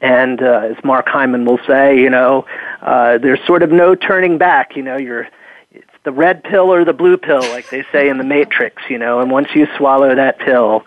And 0.00 0.42
uh, 0.42 0.70
as 0.70 0.84
Mark 0.84 1.08
Hyman 1.08 1.44
will 1.44 1.58
say, 1.66 1.98
you 2.00 2.10
know, 2.10 2.46
uh, 2.82 3.18
there's 3.18 3.44
sort 3.46 3.62
of 3.62 3.70
no 3.70 3.94
turning 3.94 4.38
back. 4.38 4.76
You 4.76 4.82
know, 4.82 4.96
you're 4.96 5.28
it's 5.72 5.90
the 6.04 6.12
red 6.12 6.44
pill 6.44 6.72
or 6.72 6.84
the 6.84 6.92
blue 6.92 7.16
pill, 7.16 7.40
like 7.40 7.68
they 7.70 7.84
say 7.90 8.08
in 8.08 8.18
the 8.18 8.24
Matrix. 8.24 8.82
You 8.88 8.98
know, 8.98 9.20
and 9.20 9.30
once 9.30 9.48
you 9.54 9.66
swallow 9.76 10.14
that 10.14 10.38
pill, 10.38 10.84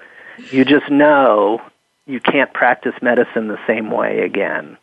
you 0.51 0.63
just 0.63 0.89
know 0.89 1.61
you 2.05 2.21
can't 2.21 2.53
practice 2.53 2.93
medicine 3.01 3.47
the 3.47 3.59
same 3.67 3.91
way 3.91 4.21
again. 4.21 4.77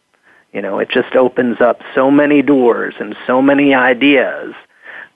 You 0.53 0.62
know, 0.62 0.79
it 0.79 0.90
just 0.90 1.14
opens 1.14 1.61
up 1.61 1.81
so 1.94 2.11
many 2.11 2.42
doors 2.42 2.94
and 3.01 3.16
so 3.27 3.40
many 3.40 3.74
ideas 3.74 4.55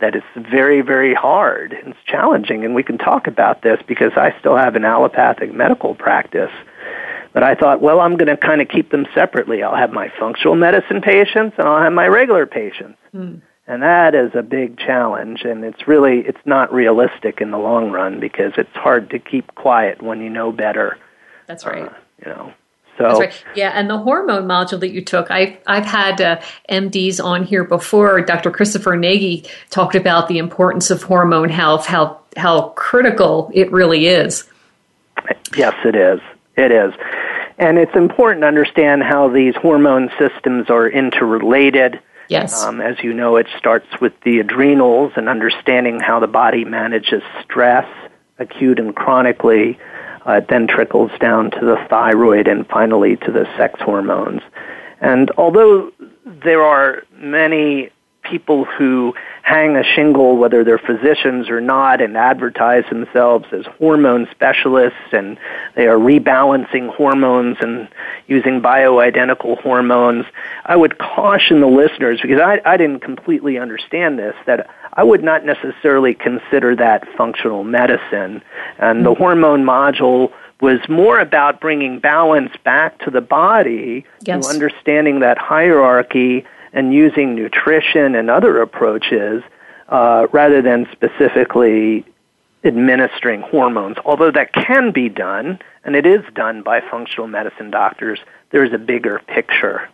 that 0.02 0.16
it's 0.16 0.26
very, 0.50 0.82
very 0.82 1.14
hard. 1.14 1.72
It's 1.72 1.96
challenging, 2.06 2.64
and 2.64 2.74
we 2.74 2.82
can 2.82 2.98
talk 2.98 3.28
about 3.28 3.62
this 3.62 3.80
because 3.86 4.12
I 4.16 4.34
still 4.40 4.56
have 4.56 4.74
an 4.74 4.84
allopathic 4.84 5.54
medical 5.54 5.94
practice. 5.94 6.50
But 7.32 7.44
I 7.44 7.54
thought, 7.54 7.80
well, 7.80 8.00
I'm 8.00 8.16
going 8.16 8.28
to 8.28 8.36
kind 8.36 8.60
of 8.60 8.68
keep 8.68 8.90
them 8.90 9.06
separately. 9.14 9.62
I'll 9.62 9.76
have 9.76 9.92
my 9.92 10.12
functional 10.18 10.56
medicine 10.56 11.00
patients, 11.00 11.54
and 11.56 11.66
I'll 11.66 11.80
have 11.80 11.92
my 11.92 12.08
regular 12.08 12.46
patients. 12.46 12.98
And 13.68 13.82
that 13.82 14.16
is 14.16 14.32
a 14.34 14.42
big 14.42 14.76
challenge, 14.76 15.42
and 15.44 15.64
it's 15.64 15.86
really 15.86 16.18
it's 16.18 16.44
not 16.44 16.72
realistic 16.74 17.40
in 17.40 17.52
the 17.52 17.58
long 17.58 17.92
run 17.92 18.18
because 18.18 18.52
it's 18.58 18.74
hard 18.74 19.08
to 19.10 19.20
keep 19.20 19.54
quiet 19.54 20.02
when 20.02 20.20
you 20.20 20.28
know 20.28 20.50
better. 20.50 20.98
That's 21.46 21.64
right. 21.64 21.84
Uh, 21.84 21.94
you 22.18 22.32
know, 22.32 22.52
so 22.98 23.04
That's 23.04 23.18
right. 23.20 23.44
Yeah, 23.54 23.70
and 23.74 23.88
the 23.88 23.98
hormone 23.98 24.44
module 24.44 24.78
that 24.80 24.90
you 24.90 25.02
took, 25.02 25.30
I've 25.30 25.56
I've 25.66 25.86
had 25.86 26.20
uh, 26.20 26.40
MDs 26.68 27.24
on 27.24 27.44
here 27.44 27.64
before. 27.64 28.20
Dr. 28.20 28.50
Christopher 28.50 28.96
Nagy 28.96 29.44
talked 29.70 29.94
about 29.94 30.28
the 30.28 30.38
importance 30.38 30.90
of 30.90 31.02
hormone 31.02 31.48
health, 31.48 31.86
how 31.86 32.20
how 32.36 32.68
critical 32.70 33.50
it 33.54 33.72
really 33.72 34.06
is. 34.06 34.44
Yes, 35.56 35.74
it 35.84 35.96
is. 35.96 36.20
It 36.56 36.70
is. 36.70 36.92
And 37.58 37.78
it's 37.78 37.94
important 37.94 38.42
to 38.42 38.46
understand 38.46 39.02
how 39.02 39.28
these 39.28 39.54
hormone 39.56 40.10
systems 40.18 40.68
are 40.68 40.88
interrelated. 40.88 42.00
Yes. 42.28 42.62
Um, 42.62 42.80
as 42.80 42.96
you 43.02 43.12
know, 43.12 43.36
it 43.36 43.46
starts 43.58 43.86
with 44.00 44.12
the 44.24 44.40
adrenals 44.40 45.12
and 45.16 45.28
understanding 45.28 46.00
how 46.00 46.18
the 46.20 46.26
body 46.26 46.64
manages 46.64 47.22
stress, 47.44 47.86
acute 48.38 48.78
and 48.78 48.94
chronically. 48.96 49.78
Uh, 50.26 50.32
it 50.34 50.48
then 50.48 50.66
trickles 50.66 51.10
down 51.18 51.50
to 51.50 51.60
the 51.60 51.76
thyroid 51.88 52.46
and 52.46 52.66
finally 52.68 53.16
to 53.16 53.32
the 53.32 53.44
sex 53.56 53.80
hormones. 53.80 54.42
And 55.00 55.30
although 55.32 55.90
there 56.24 56.62
are 56.62 57.02
many 57.16 57.90
people 58.22 58.64
who 58.64 59.14
hang 59.42 59.76
a 59.76 59.82
shingle, 59.82 60.36
whether 60.36 60.62
they're 60.64 60.78
physicians 60.78 61.50
or 61.50 61.60
not, 61.60 62.00
and 62.00 62.16
advertise 62.16 62.84
themselves 62.88 63.44
as 63.52 63.66
hormone 63.78 64.28
specialists, 64.30 65.12
and 65.12 65.36
they 65.74 65.86
are 65.86 65.98
rebalancing 65.98 66.88
hormones 66.94 67.56
and 67.60 67.88
using 68.28 68.60
bioidentical 68.62 69.60
hormones. 69.60 70.24
I 70.64 70.76
would 70.76 70.98
caution 70.98 71.60
the 71.60 71.66
listeners, 71.66 72.20
because 72.22 72.40
I, 72.40 72.60
I 72.64 72.76
didn't 72.76 73.00
completely 73.00 73.58
understand 73.58 74.18
this, 74.18 74.34
that 74.46 74.70
I 74.92 75.02
would 75.02 75.24
not 75.24 75.44
necessarily 75.44 76.14
consider 76.14 76.76
that 76.76 77.08
functional 77.16 77.64
medicine. 77.64 78.42
And 78.78 79.04
the 79.04 79.14
hormone 79.14 79.64
module 79.64 80.32
was 80.60 80.78
more 80.88 81.18
about 81.18 81.60
bringing 81.60 81.98
balance 81.98 82.52
back 82.62 82.98
to 83.00 83.10
the 83.10 83.20
body 83.20 84.04
Yes. 84.24 84.46
to 84.46 84.52
understanding 84.54 85.18
that 85.20 85.36
hierarchy 85.36 86.44
and 86.72 86.92
using 86.94 87.34
nutrition 87.34 88.14
and 88.14 88.30
other 88.30 88.60
approaches 88.60 89.42
uh, 89.88 90.26
rather 90.32 90.62
than 90.62 90.86
specifically 90.92 92.04
administering 92.64 93.42
hormones. 93.42 93.96
Although 94.04 94.30
that 94.30 94.52
can 94.52 94.92
be 94.92 95.08
done, 95.08 95.58
and 95.84 95.96
it 95.96 96.06
is 96.06 96.22
done 96.34 96.62
by 96.62 96.80
functional 96.80 97.26
medicine 97.26 97.70
doctors, 97.70 98.20
there's 98.50 98.72
a 98.72 98.78
bigger 98.78 99.20
picture. 99.26 99.88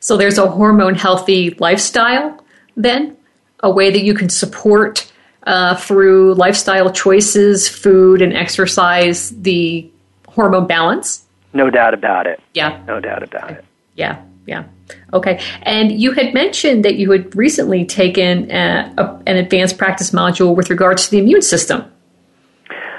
So 0.00 0.16
there's 0.16 0.38
a 0.38 0.48
hormone 0.48 0.94
healthy 0.94 1.50
lifestyle, 1.58 2.42
then 2.76 3.16
a 3.60 3.70
way 3.70 3.90
that 3.90 4.02
you 4.02 4.14
can 4.14 4.28
support 4.28 5.10
uh, 5.46 5.76
through 5.76 6.34
lifestyle 6.34 6.90
choices, 6.90 7.68
food, 7.68 8.22
and 8.22 8.32
exercise 8.32 9.30
the 9.30 9.88
hormone 10.28 10.66
balance. 10.66 11.24
No 11.52 11.70
doubt 11.70 11.94
about 11.94 12.26
it. 12.26 12.40
Yeah, 12.54 12.82
No 12.86 12.98
doubt 13.00 13.22
about 13.22 13.50
it. 13.50 13.64
yeah, 13.94 14.22
yeah. 14.46 14.64
Okay. 15.12 15.40
And 15.62 15.92
you 15.92 16.12
had 16.12 16.34
mentioned 16.34 16.84
that 16.84 16.96
you 16.96 17.10
had 17.10 17.34
recently 17.34 17.84
taken 17.84 18.50
uh 18.50 18.92
a, 18.98 19.22
an 19.26 19.36
advanced 19.36 19.78
practice 19.78 20.10
module 20.10 20.54
with 20.54 20.70
regards 20.70 21.04
to 21.06 21.10
the 21.10 21.18
immune 21.18 21.42
system. 21.42 21.84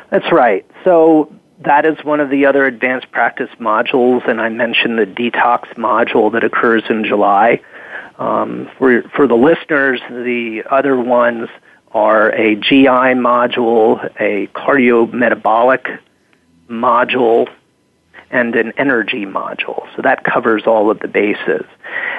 That's 0.09 0.31
right. 0.31 0.65
So 0.83 1.31
that 1.63 1.85
is 1.85 1.97
one 2.03 2.19
of 2.19 2.29
the 2.29 2.45
other 2.45 2.65
advanced 2.65 3.11
practice 3.11 3.49
modules, 3.59 4.27
and 4.27 4.41
I 4.41 4.49
mentioned 4.49 4.97
the 4.97 5.05
detox 5.05 5.73
module 5.75 6.31
that 6.33 6.43
occurs 6.43 6.83
in 6.89 7.03
July. 7.03 7.61
Um, 8.17 8.69
for 8.77 9.03
for 9.15 9.27
the 9.27 9.35
listeners, 9.35 10.01
the 10.09 10.63
other 10.69 10.97
ones 10.99 11.49
are 11.91 12.29
a 12.31 12.55
GI 12.55 13.15
module, 13.15 14.03
a 14.19 14.47
cardiometabolic 14.47 15.99
module, 16.69 17.49
and 18.35 18.53
an 18.55 18.73
energy 18.77 19.25
module. 19.25 19.87
So 19.95 20.01
that 20.01 20.25
covers 20.25 20.63
all 20.67 20.91
of 20.91 20.99
the 20.99 21.07
bases. 21.07 21.65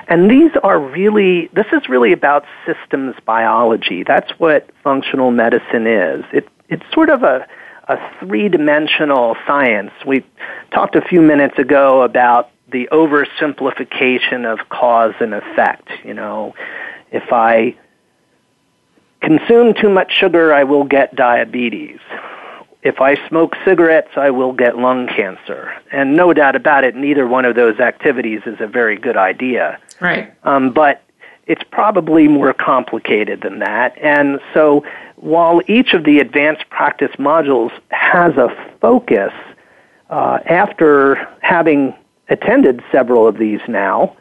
And 0.08 0.30
these 0.30 0.50
are 0.62 0.78
really, 0.78 1.48
this 1.52 1.66
is 1.72 1.88
really 1.90 2.12
about 2.12 2.46
systems 2.64 3.14
biology. 3.26 4.02
That's 4.02 4.30
what 4.38 4.70
functional 4.82 5.30
medicine 5.30 5.86
is. 5.86 6.24
It, 6.32 6.48
it's 6.70 6.82
sort 6.94 7.10
of 7.10 7.22
a, 7.22 7.46
a 7.86 7.98
three 8.18 8.48
dimensional 8.48 9.36
science. 9.46 9.92
We 10.06 10.24
talked 10.70 10.96
a 10.96 11.02
few 11.02 11.20
minutes 11.20 11.58
ago 11.58 12.00
about 12.02 12.50
the 12.72 12.88
oversimplification 12.90 14.50
of 14.50 14.70
cause 14.70 15.14
and 15.20 15.34
effect. 15.34 15.90
You 16.02 16.14
know, 16.14 16.54
if 17.12 17.30
I 17.30 17.76
consume 19.20 19.74
too 19.74 19.90
much 19.90 20.14
sugar, 20.14 20.54
I 20.54 20.64
will 20.64 20.84
get 20.84 21.14
diabetes. 21.14 22.00
If 22.86 23.00
I 23.00 23.16
smoke 23.26 23.56
cigarettes, 23.64 24.12
I 24.14 24.30
will 24.30 24.52
get 24.52 24.78
lung 24.78 25.08
cancer. 25.08 25.74
And 25.90 26.14
no 26.14 26.32
doubt 26.32 26.54
about 26.54 26.84
it, 26.84 26.94
neither 26.94 27.26
one 27.26 27.44
of 27.44 27.56
those 27.56 27.80
activities 27.80 28.42
is 28.46 28.60
a 28.60 28.68
very 28.68 28.96
good 28.96 29.16
idea. 29.16 29.80
Right. 30.00 30.32
Um, 30.44 30.70
but 30.70 31.02
it's 31.48 31.64
probably 31.72 32.28
more 32.28 32.52
complicated 32.52 33.40
than 33.40 33.58
that. 33.58 33.98
And 33.98 34.38
so 34.54 34.84
while 35.16 35.62
each 35.66 35.94
of 35.94 36.04
the 36.04 36.20
advanced 36.20 36.70
practice 36.70 37.10
modules 37.18 37.72
has 37.90 38.36
a 38.36 38.54
focus, 38.80 39.32
uh, 40.08 40.38
after 40.46 41.28
having 41.40 41.92
attended 42.28 42.84
several 42.92 43.26
of 43.26 43.38
these 43.38 43.60
now, 43.66 44.16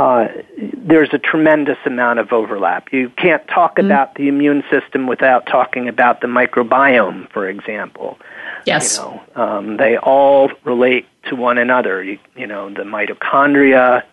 uh, 0.00 0.28
there's 0.56 1.10
a 1.12 1.18
tremendous 1.18 1.76
amount 1.84 2.20
of 2.20 2.32
overlap. 2.32 2.90
You 2.90 3.10
can't 3.10 3.46
talk 3.46 3.76
mm 3.76 3.84
about 3.84 4.14
the 4.14 4.28
immune 4.28 4.62
system 4.70 5.06
without 5.06 5.46
talking 5.46 5.88
about 5.88 6.20
the 6.20 6.26
microbiome, 6.26 7.30
for 7.32 7.48
example. 7.48 8.18
Yes. 8.64 8.96
You 8.96 9.02
know, 9.02 9.22
um, 9.34 9.76
they 9.76 9.96
all 9.96 10.50
relate 10.64 11.06
to 11.28 11.34
one 11.36 11.58
another. 11.58 12.02
You, 12.02 12.18
you 12.36 12.46
know, 12.46 12.70
the 12.70 12.82
mitochondria 12.82 14.04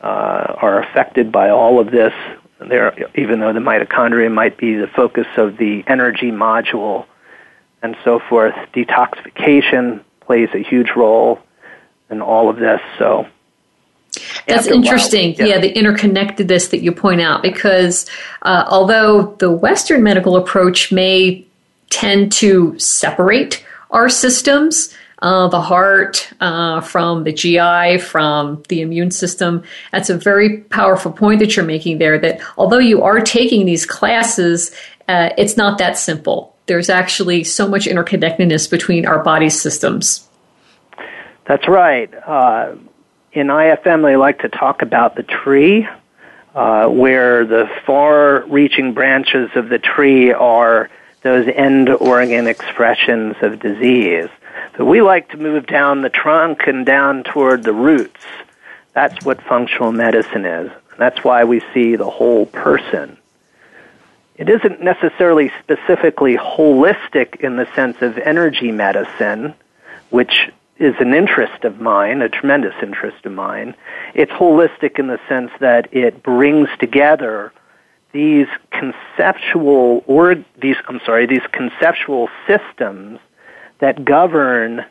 uh, 0.00 0.04
are 0.04 0.82
affected 0.82 1.32
by 1.32 1.50
all 1.50 1.80
of 1.80 1.90
this. 1.90 2.12
There, 2.60 2.94
even 3.16 3.40
though 3.40 3.52
the 3.52 3.60
mitochondria 3.60 4.32
might 4.32 4.56
be 4.56 4.74
the 4.74 4.88
focus 4.88 5.26
of 5.36 5.56
the 5.56 5.82
energy 5.86 6.30
module 6.30 7.06
and 7.82 7.96
so 8.04 8.20
forth, 8.20 8.54
detoxification 8.74 10.02
plays 10.20 10.50
a 10.54 10.62
huge 10.62 10.90
role 10.96 11.40
in 12.10 12.20
all 12.20 12.50
of 12.50 12.56
this. 12.56 12.80
So 12.98 13.26
that's 14.46 14.66
interesting. 14.66 15.34
Yeah. 15.34 15.46
yeah. 15.46 15.60
the 15.60 15.72
interconnectedness 15.72 16.70
that 16.70 16.82
you 16.82 16.92
point 16.92 17.20
out, 17.20 17.42
because 17.42 18.08
uh, 18.42 18.64
although 18.68 19.34
the 19.38 19.50
Western 19.50 20.02
medical 20.02 20.36
approach 20.36 20.92
may 20.92 21.46
tend 21.90 22.32
to 22.32 22.78
separate 22.78 23.64
our 23.90 24.08
systems, 24.08 24.94
uh, 25.24 25.48
the 25.48 25.60
heart 25.60 26.30
uh, 26.40 26.80
from 26.82 27.24
the 27.24 27.32
GI, 27.32 27.98
from 27.98 28.62
the 28.68 28.82
immune 28.82 29.10
system. 29.10 29.62
That's 29.90 30.10
a 30.10 30.18
very 30.18 30.58
powerful 30.58 31.12
point 31.12 31.40
that 31.40 31.56
you're 31.56 31.64
making 31.64 31.98
there. 31.98 32.18
That 32.18 32.40
although 32.58 32.78
you 32.78 33.02
are 33.02 33.20
taking 33.20 33.64
these 33.64 33.86
classes, 33.86 34.74
uh, 35.08 35.30
it's 35.38 35.56
not 35.56 35.78
that 35.78 35.96
simple. 35.96 36.54
There's 36.66 36.90
actually 36.90 37.44
so 37.44 37.68
much 37.68 37.86
interconnectedness 37.86 38.70
between 38.70 39.06
our 39.06 39.22
body 39.22 39.48
systems. 39.48 40.28
That's 41.46 41.68
right. 41.68 42.12
In 43.34 43.48
IFM, 43.48 44.04
they 44.04 44.14
like 44.14 44.42
to 44.42 44.48
talk 44.48 44.82
about 44.82 45.16
the 45.16 45.24
tree, 45.24 45.88
uh, 46.54 46.86
where 46.86 47.44
the 47.44 47.68
far 47.84 48.44
reaching 48.46 48.94
branches 48.94 49.50
of 49.56 49.68
the 49.68 49.80
tree 49.80 50.32
are 50.32 50.88
those 51.22 51.48
end 51.48 51.88
organ 51.88 52.46
expressions 52.46 53.34
of 53.42 53.58
disease. 53.58 54.28
But 54.78 54.84
we 54.84 55.02
like 55.02 55.30
to 55.30 55.36
move 55.36 55.66
down 55.66 56.02
the 56.02 56.10
trunk 56.10 56.68
and 56.68 56.86
down 56.86 57.24
toward 57.24 57.64
the 57.64 57.72
roots. 57.72 58.24
That's 58.92 59.24
what 59.24 59.42
functional 59.42 59.90
medicine 59.90 60.44
is. 60.44 60.70
That's 60.96 61.24
why 61.24 61.42
we 61.42 61.60
see 61.72 61.96
the 61.96 62.08
whole 62.08 62.46
person. 62.46 63.16
It 64.36 64.48
isn't 64.48 64.80
necessarily 64.80 65.50
specifically 65.60 66.36
holistic 66.36 67.40
in 67.40 67.56
the 67.56 67.66
sense 67.74 68.00
of 68.00 68.16
energy 68.16 68.70
medicine, 68.70 69.54
which 70.10 70.50
is 70.78 70.94
an 70.98 71.14
interest 71.14 71.64
of 71.64 71.80
mine, 71.80 72.20
a 72.22 72.28
tremendous 72.28 72.74
interest 72.82 73.24
of 73.24 73.32
mine. 73.32 73.74
It's 74.14 74.32
holistic 74.32 74.98
in 74.98 75.06
the 75.06 75.20
sense 75.28 75.50
that 75.60 75.94
it 75.94 76.22
brings 76.22 76.68
together 76.80 77.52
these 78.12 78.46
conceptual 78.70 80.04
or 80.06 80.36
these 80.60 80.76
I'm 80.88 81.00
sorry, 81.04 81.26
these 81.26 81.46
conceptual 81.52 82.28
systems 82.46 83.18
that 83.80 84.04
govern 84.04 84.84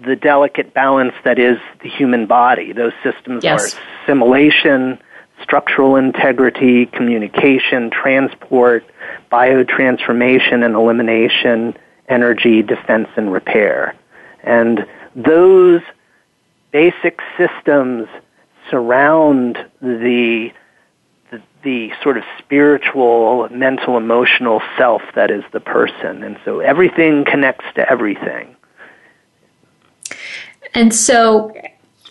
the 0.00 0.16
delicate 0.16 0.72
balance 0.74 1.14
that 1.24 1.38
is 1.38 1.58
the 1.82 1.88
human 1.88 2.26
body. 2.26 2.72
Those 2.72 2.92
systems 3.02 3.44
yes. 3.44 3.74
are 3.74 3.80
assimilation, 4.02 4.98
structural 5.42 5.96
integrity, 5.96 6.86
communication, 6.86 7.90
transport, 7.90 8.84
biotransformation 9.30 10.64
and 10.64 10.74
elimination, 10.74 11.76
energy, 12.08 12.62
defense 12.62 13.08
and 13.16 13.32
repair. 13.32 13.94
And 14.42 14.86
those 15.18 15.82
basic 16.70 17.20
systems 17.36 18.08
surround 18.70 19.58
the, 19.80 20.52
the, 21.62 21.92
sort 22.02 22.16
of 22.16 22.24
spiritual, 22.38 23.48
mental, 23.50 23.96
emotional 23.96 24.62
self 24.76 25.02
that 25.14 25.30
is 25.30 25.42
the 25.52 25.60
person, 25.60 26.22
and 26.22 26.38
so 26.44 26.60
everything 26.60 27.24
connects 27.24 27.64
to 27.74 27.90
everything. 27.90 28.54
And 30.74 30.94
so, 30.94 31.52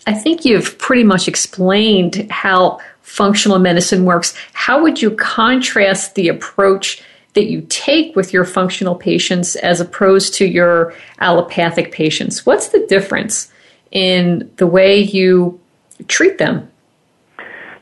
I 0.06 0.13
think 0.13 0.46
you've 0.46 0.78
pretty 0.78 1.04
much 1.04 1.28
explained 1.28 2.30
how 2.32 2.80
functional 3.02 3.60
medicine 3.60 4.06
works. 4.06 4.34
How 4.54 4.82
would 4.82 5.02
you 5.02 5.12
contrast 5.12 6.15
the 6.15 6.28
approach? 6.28 7.02
That 7.38 7.52
you 7.52 7.62
take 7.69 8.15
with 8.15 8.34
your 8.34 8.43
functional 8.43 8.95
patients 8.95 9.56
as 9.58 9.80
opposed 9.80 10.34
to 10.34 10.43
your 10.43 10.91
allopathic 11.19 11.91
patients? 11.91 12.47
What's 12.47 12.69
the 12.69 12.84
difference 12.88 13.52
in 13.91 14.52
the 14.56 14.65
way 14.65 15.02
you 15.02 15.60
treat 16.08 16.39
them? 16.39 16.71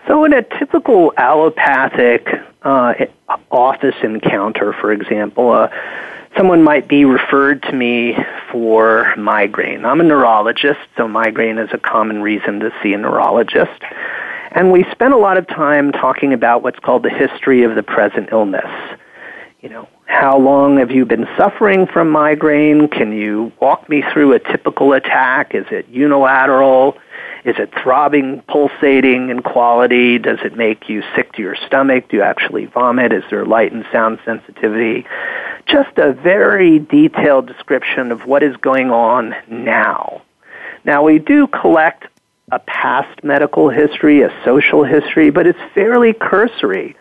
So, 0.07 0.25
in 0.25 0.33
a 0.33 0.41
typical 0.41 1.13
allopathic 1.15 2.27
uh, 2.63 2.95
office 3.49 3.95
encounter, 4.03 4.73
for 4.73 4.91
example, 4.91 5.51
uh, 5.51 5.69
someone 6.35 6.61
might 6.61 6.89
be 6.89 7.05
referred 7.05 7.63
to 7.63 7.71
me 7.71 8.17
for 8.51 9.15
migraine. 9.15 9.85
I'm 9.85 10.01
a 10.01 10.03
neurologist, 10.03 10.81
so 10.97 11.07
migraine 11.07 11.59
is 11.59 11.69
a 11.71 11.77
common 11.77 12.21
reason 12.21 12.59
to 12.59 12.73
see 12.83 12.91
a 12.91 12.97
neurologist. 12.97 13.81
And 14.51 14.73
we 14.73 14.83
spend 14.91 15.13
a 15.13 15.17
lot 15.17 15.37
of 15.37 15.47
time 15.47 15.93
talking 15.93 16.33
about 16.33 16.61
what's 16.61 16.79
called 16.79 17.03
the 17.03 17.09
history 17.09 17.63
of 17.63 17.75
the 17.75 17.83
present 17.83 18.29
illness 18.33 18.69
you 19.65 19.71
know, 19.71 19.87
how 20.05 20.37
long 20.37 20.77
have 20.77 20.91
you 20.91 21.05
been 21.05 21.27
suffering 21.35 21.87
from 21.87 22.11
migraine? 22.11 22.87
Can 22.87 23.11
you 23.11 23.51
walk 23.59 23.89
me 23.89 24.03
through 24.13 24.33
a 24.33 24.39
typical 24.39 24.93
attack? 24.93 25.55
Is 25.55 25.65
it 25.71 25.87
unilateral? 25.89 26.99
Is 27.45 27.55
it 27.57 27.73
throbbing, 27.81 28.43
pulsating 28.47 29.31
in 29.31 29.41
quality? 29.41 30.19
Does 30.19 30.37
it 30.45 30.55
make 30.55 30.87
you 30.87 31.01
sick 31.15 31.33
to 31.33 31.41
your 31.41 31.55
stomach? 31.65 32.09
Do 32.09 32.17
you 32.17 32.21
actually 32.21 32.67
vomit? 32.67 33.11
Is 33.11 33.23
there 33.31 33.43
light 33.43 33.71
and 33.71 33.87
sound 33.91 34.19
sensitivity? 34.23 35.07
Just 35.65 35.97
a 35.97 36.13
very 36.13 36.77
detailed 36.77 37.47
description 37.47 38.11
of 38.11 38.27
what 38.27 38.43
is 38.43 38.55
going 38.57 38.91
on 38.91 39.33
now. 39.47 40.21
Now, 40.83 41.01
we 41.01 41.17
do 41.17 41.47
collect 41.47 42.05
a 42.51 42.59
past 42.59 43.23
medical 43.23 43.69
history, 43.69 44.21
a 44.21 44.29
social 44.45 44.83
history, 44.83 45.31
but 45.31 45.47
it's 45.47 45.59
fairly 45.73 46.13
cursory 46.13 46.95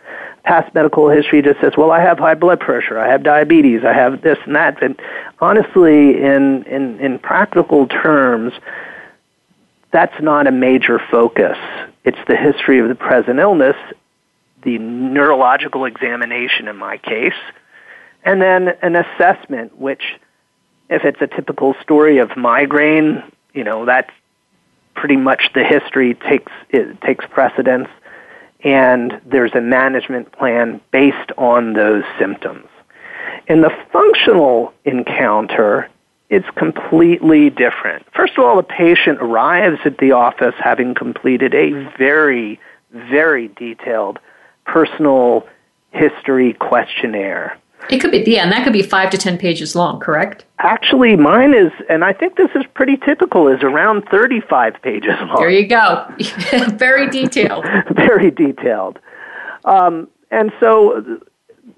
past 0.44 0.74
medical 0.74 1.08
history 1.08 1.42
just 1.42 1.60
says, 1.60 1.72
well, 1.76 1.90
I 1.90 2.00
have 2.00 2.18
high 2.18 2.34
blood 2.34 2.60
pressure, 2.60 2.98
I 2.98 3.08
have 3.08 3.22
diabetes, 3.22 3.80
I 3.84 3.92
have 3.92 4.22
this 4.22 4.38
and 4.44 4.54
that. 4.54 4.82
And 4.82 5.00
honestly, 5.40 6.22
in, 6.22 6.64
in, 6.64 7.00
in 7.00 7.18
practical 7.18 7.86
terms, 7.86 8.52
that's 9.90 10.14
not 10.20 10.46
a 10.46 10.52
major 10.52 11.00
focus. 11.10 11.56
It's 12.04 12.18
the 12.28 12.36
history 12.36 12.78
of 12.78 12.88
the 12.88 12.94
present 12.94 13.38
illness, 13.38 13.76
the 14.62 14.78
neurological 14.78 15.86
examination 15.86 16.68
in 16.68 16.76
my 16.76 16.98
case, 16.98 17.32
and 18.22 18.40
then 18.40 18.68
an 18.82 18.96
assessment, 18.96 19.78
which, 19.78 20.02
if 20.90 21.04
it's 21.04 21.20
a 21.20 21.26
typical 21.26 21.74
story 21.82 22.18
of 22.18 22.36
migraine, 22.36 23.22
you 23.54 23.64
know, 23.64 23.86
that's 23.86 24.10
pretty 24.94 25.16
much 25.16 25.50
the 25.54 25.64
history 25.64 26.14
takes 26.14 26.52
it 26.70 27.00
takes 27.02 27.24
precedence 27.30 27.88
and 28.64 29.20
there's 29.26 29.54
a 29.54 29.60
management 29.60 30.32
plan 30.32 30.80
based 30.90 31.30
on 31.36 31.74
those 31.74 32.02
symptoms. 32.18 32.66
In 33.46 33.60
the 33.60 33.70
functional 33.92 34.72
encounter, 34.84 35.90
it's 36.30 36.48
completely 36.56 37.50
different. 37.50 38.06
First 38.14 38.38
of 38.38 38.44
all, 38.44 38.56
the 38.56 38.62
patient 38.62 39.18
arrives 39.20 39.80
at 39.84 39.98
the 39.98 40.12
office 40.12 40.54
having 40.58 40.94
completed 40.94 41.54
a 41.54 41.70
very, 41.98 42.58
very 42.90 43.48
detailed 43.48 44.18
personal 44.64 45.46
history 45.92 46.54
questionnaire. 46.54 47.58
It 47.90 48.00
could 48.00 48.10
be, 48.10 48.24
yeah, 48.26 48.42
and 48.42 48.52
that 48.52 48.64
could 48.64 48.72
be 48.72 48.82
five 48.82 49.10
to 49.10 49.18
ten 49.18 49.36
pages 49.36 49.76
long, 49.76 50.00
correct? 50.00 50.44
Actually, 50.58 51.16
mine 51.16 51.54
is, 51.54 51.70
and 51.90 52.02
I 52.02 52.12
think 52.12 52.36
this 52.36 52.50
is 52.54 52.64
pretty 52.74 52.96
typical, 52.96 53.48
is 53.48 53.62
around 53.62 54.08
35 54.10 54.80
pages 54.80 55.12
long. 55.20 55.36
There 55.36 55.50
you 55.50 55.66
go. 55.66 56.06
Very 56.76 57.10
detailed. 57.10 57.66
Very 57.90 58.30
detailed. 58.30 58.98
Um, 59.66 60.08
and 60.30 60.52
so 60.60 61.20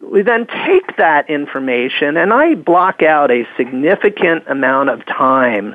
we 0.00 0.22
then 0.22 0.46
take 0.46 0.96
that 0.96 1.28
information, 1.28 2.16
and 2.16 2.32
I 2.32 2.54
block 2.54 3.02
out 3.02 3.30
a 3.30 3.46
significant 3.56 4.44
amount 4.48 4.90
of 4.90 5.04
time 5.06 5.74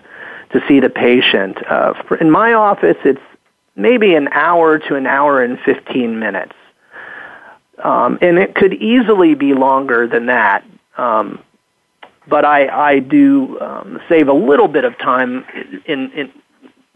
to 0.52 0.62
see 0.68 0.80
the 0.80 0.90
patient. 0.90 1.58
Uh, 1.68 1.94
in 2.20 2.32
my 2.32 2.54
office, 2.54 2.98
it's 3.04 3.22
maybe 3.76 4.16
an 4.16 4.30
hour 4.30 4.80
to 4.80 4.96
an 4.96 5.08
hour 5.08 5.44
and 5.44 5.60
15 5.60 6.20
minutes. 6.20 6.54
Um, 7.84 8.20
and 8.22 8.38
it 8.38 8.56
could 8.56 8.74
easily 8.74 9.34
be 9.34 9.54
longer 9.54 10.08
than 10.08 10.28
that. 10.28 10.64
Um, 10.98 11.40
but 12.28 12.46
I, 12.46 12.68
I 12.68 13.00
do 13.00 13.60
um, 13.60 14.00
save 14.08 14.28
a 14.28 14.34
little 14.34 14.68
bit 14.68 14.86
of 14.86 14.98
time 15.00 15.46
in, 15.86 16.12
in, 16.12 16.32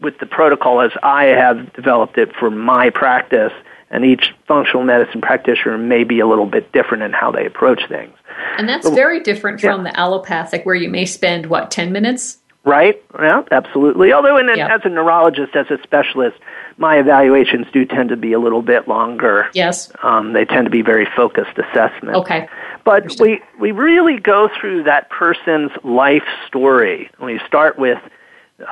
with 0.00 0.18
the 0.18 0.26
protocol 0.26 0.80
as 0.80 0.92
I 1.02 1.24
have 1.24 1.72
developed 1.72 2.18
it 2.18 2.34
for 2.34 2.50
my 2.50 2.90
practice, 2.90 3.52
and 3.90 4.04
each 4.04 4.34
functional 4.46 4.84
medicine 4.84 5.20
practitioner 5.20 5.78
may 5.78 6.04
be 6.04 6.20
a 6.20 6.26
little 6.26 6.46
bit 6.46 6.72
different 6.72 7.02
in 7.02 7.12
how 7.12 7.30
they 7.30 7.46
approach 7.46 7.88
things. 7.88 8.14
And 8.58 8.68
that's 8.68 8.88
very 8.90 9.20
different 9.20 9.60
from 9.60 9.84
the 9.84 9.98
allopathic, 9.98 10.64
where 10.64 10.74
you 10.74 10.88
may 10.88 11.06
spend, 11.06 11.46
what, 11.46 11.70
10 11.70 11.92
minutes? 11.92 12.38
Right, 12.66 13.00
yeah, 13.16 13.42
absolutely. 13.52 14.12
Although, 14.12 14.38
in 14.38 14.48
as 14.48 14.80
a 14.84 14.88
neurologist, 14.88 15.54
as 15.54 15.70
a 15.70 15.80
specialist, 15.84 16.36
my 16.78 16.98
evaluations 16.98 17.66
do 17.72 17.84
tend 17.84 18.08
to 18.08 18.16
be 18.16 18.32
a 18.32 18.40
little 18.40 18.60
bit 18.60 18.88
longer. 18.88 19.48
Yes. 19.54 19.92
Um, 20.02 20.32
they 20.32 20.44
tend 20.44 20.64
to 20.64 20.70
be 20.70 20.82
very 20.82 21.06
focused 21.14 21.56
assessments. 21.56 22.18
Okay. 22.18 22.48
But 22.84 23.20
we, 23.20 23.40
we 23.60 23.70
really 23.70 24.18
go 24.18 24.50
through 24.60 24.82
that 24.82 25.08
person's 25.10 25.70
life 25.84 26.26
story. 26.48 27.08
We 27.22 27.40
start 27.46 27.78
with 27.78 28.00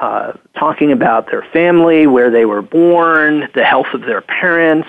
uh, 0.01 0.33
talking 0.59 0.91
about 0.91 1.31
their 1.31 1.47
family, 1.53 2.09
where 2.09 2.33
they 2.33 2.47
were 2.47 2.63
born, 2.63 3.49
the 3.55 3.65
health 3.65 3.95
of 3.95 4.01
their 4.01 4.23
parents. 4.23 4.89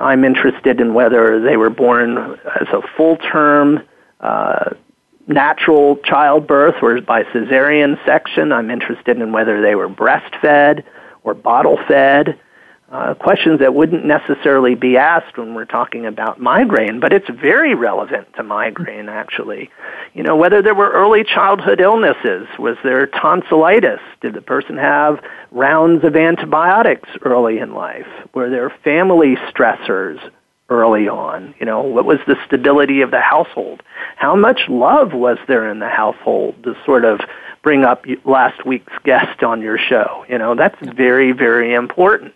I'm 0.00 0.24
interested 0.24 0.80
in 0.80 0.92
whether 0.92 1.40
they 1.40 1.56
were 1.56 1.70
born 1.70 2.18
as 2.60 2.66
a 2.72 2.82
full 2.96 3.16
term 3.16 3.80
uh, 4.20 4.70
natural 5.28 5.96
childbirth 5.96 6.76
or 6.82 7.00
by 7.02 7.22
cesarean 7.24 8.02
section. 8.04 8.52
I'm 8.52 8.70
interested 8.70 9.20
in 9.20 9.32
whether 9.32 9.60
they 9.62 9.74
were 9.74 9.88
breastfed 9.88 10.82
or 11.22 11.34
bottle 11.34 11.78
fed 11.86 12.38
uh, 12.90 13.12
questions 13.14 13.60
that 13.60 13.74
wouldn't 13.74 14.06
necessarily 14.06 14.74
be 14.74 14.96
asked 14.96 15.36
when 15.36 15.54
we're 15.54 15.66
talking 15.66 16.06
about 16.06 16.40
migraine, 16.40 17.00
but 17.00 17.12
it's 17.12 17.28
very 17.28 17.74
relevant 17.74 18.26
to 18.34 18.42
migraine 18.42 19.10
actually. 19.10 19.70
You 20.14 20.22
know, 20.22 20.36
whether 20.36 20.62
there 20.62 20.74
were 20.74 20.90
early 20.90 21.22
childhood 21.22 21.80
illnesses, 21.80 22.48
was 22.58 22.76
there 22.82 23.06
tonsillitis? 23.06 24.00
Did 24.22 24.34
the 24.34 24.40
person 24.40 24.78
have 24.78 25.22
rounds 25.50 26.02
of 26.04 26.16
antibiotics 26.16 27.10
early 27.22 27.58
in 27.58 27.74
life? 27.74 28.06
Were 28.32 28.48
there 28.48 28.70
family 28.82 29.36
stressors 29.50 30.18
early 30.68 31.08
on? 31.08 31.54
You 31.58 31.66
know, 31.66 31.80
what 31.82 32.04
was 32.04 32.18
the 32.26 32.36
stability 32.46 33.00
of 33.00 33.10
the 33.10 33.20
household? 33.20 33.82
How 34.16 34.36
much 34.36 34.62
love 34.68 35.12
was 35.12 35.38
there 35.46 35.68
in 35.70 35.78
the 35.78 35.88
household 35.88 36.62
to 36.64 36.76
sort 36.84 37.04
of 37.04 37.20
bring 37.62 37.84
up 37.84 38.04
last 38.24 38.64
week's 38.66 38.92
guest 39.04 39.42
on 39.42 39.60
your 39.60 39.78
show? 39.78 40.24
You 40.28 40.38
know, 40.38 40.54
that's 40.54 40.78
very, 40.94 41.32
very 41.32 41.74
important. 41.74 42.34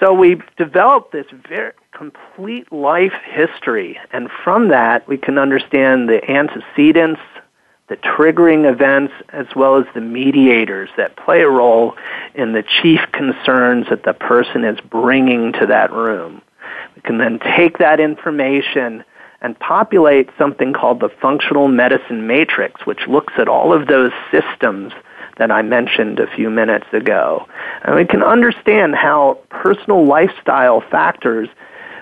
So 0.00 0.12
we 0.12 0.40
developed 0.56 1.12
this 1.12 1.26
very 1.48 1.72
complete 1.92 2.70
life 2.72 3.14
history, 3.24 3.98
and 4.12 4.30
from 4.44 4.68
that 4.68 5.08
we 5.08 5.16
can 5.16 5.38
understand 5.38 6.08
the 6.08 6.22
antecedents, 6.30 7.20
the 7.88 7.96
triggering 7.96 8.70
events, 8.70 9.12
as 9.30 9.46
well 9.56 9.76
as 9.76 9.86
the 9.94 10.00
mediators 10.00 10.90
that 10.96 11.16
play 11.16 11.40
a 11.40 11.48
role 11.48 11.96
in 12.34 12.52
the 12.52 12.62
chief 12.62 13.00
concerns 13.12 13.88
that 13.88 14.04
the 14.04 14.12
person 14.12 14.62
is 14.62 14.78
bringing 14.80 15.52
to 15.54 15.66
that 15.66 15.90
room. 15.92 16.42
We 16.96 17.02
can 17.02 17.18
then 17.18 17.38
take 17.56 17.78
that 17.78 18.00
information 18.00 19.04
and 19.40 19.58
populate 19.58 20.30
something 20.36 20.72
called 20.72 21.00
the 21.00 21.08
functional 21.08 21.68
medicine 21.68 22.26
matrix, 22.26 22.84
which 22.86 23.06
looks 23.06 23.34
at 23.38 23.48
all 23.48 23.72
of 23.72 23.86
those 23.86 24.12
systems 24.30 24.92
that 25.36 25.50
I 25.50 25.62
mentioned 25.62 26.18
a 26.18 26.26
few 26.26 26.50
minutes 26.50 26.86
ago. 26.92 27.46
And 27.82 27.94
we 27.94 28.04
can 28.04 28.22
understand 28.22 28.96
how 28.96 29.38
personal 29.50 30.04
lifestyle 30.04 30.80
factors 30.80 31.48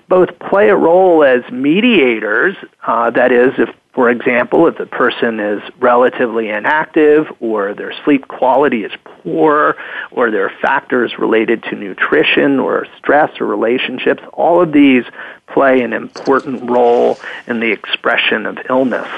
both 0.09 0.39
play 0.39 0.69
a 0.71 0.77
role 0.77 1.25
as 1.25 1.43
mediators, 1.51 2.57
uh, 2.87 3.11
that 3.11 3.33
is, 3.33 3.53
if 3.59 3.69
for 3.97 4.11
example, 4.11 4.67
if 4.67 4.77
the 4.77 4.85
person 4.85 5.41
is 5.41 5.63
relatively 5.79 6.51
inactive 6.51 7.33
or 7.41 7.73
their 7.73 7.95
sleep 8.05 8.29
quality 8.29 8.85
is 8.85 8.93
poor 9.03 9.75
or 10.11 10.31
there 10.31 10.45
are 10.45 10.53
factors 10.61 11.19
related 11.19 11.63
to 11.63 11.77
nutrition 11.77 12.61
or 12.61 12.87
stress 12.99 13.41
or 13.41 13.47
relationships, 13.47 14.23
all 14.35 14.61
of 14.61 14.71
these 14.71 15.05
play 15.47 15.81
an 15.81 15.95
important 15.95 16.69
role 16.69 17.19
in 17.47 17.59
the 17.59 17.73
expression 17.73 18.45
of 18.45 18.59
illness. 18.69 19.09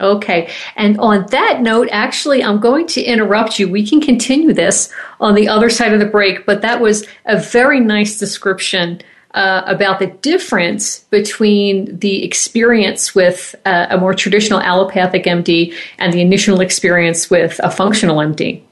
Okay. 0.00 0.50
And 0.74 0.98
on 0.98 1.26
that 1.26 1.60
note, 1.60 1.90
actually, 1.92 2.42
I'm 2.42 2.60
going 2.60 2.86
to 2.88 3.02
interrupt 3.02 3.58
you. 3.58 3.68
We 3.68 3.86
can 3.86 4.00
continue 4.00 4.54
this 4.54 4.90
on 5.20 5.34
the 5.34 5.48
other 5.48 5.68
side 5.68 5.92
of 5.92 6.00
the 6.00 6.06
break, 6.06 6.46
but 6.46 6.62
that 6.62 6.80
was 6.80 7.06
a 7.26 7.38
very 7.38 7.78
nice 7.78 8.18
description 8.18 9.02
uh, 9.34 9.62
about 9.66 9.98
the 9.98 10.06
difference 10.06 11.00
between 11.10 11.98
the 11.98 12.24
experience 12.24 13.14
with 13.14 13.54
uh, 13.64 13.86
a 13.90 13.98
more 13.98 14.14
traditional 14.14 14.60
allopathic 14.60 15.24
MD 15.24 15.74
and 15.98 16.12
the 16.12 16.20
initial 16.20 16.60
experience 16.60 17.30
with 17.30 17.58
a 17.62 17.70
functional 17.70 18.16
MD. 18.16 18.62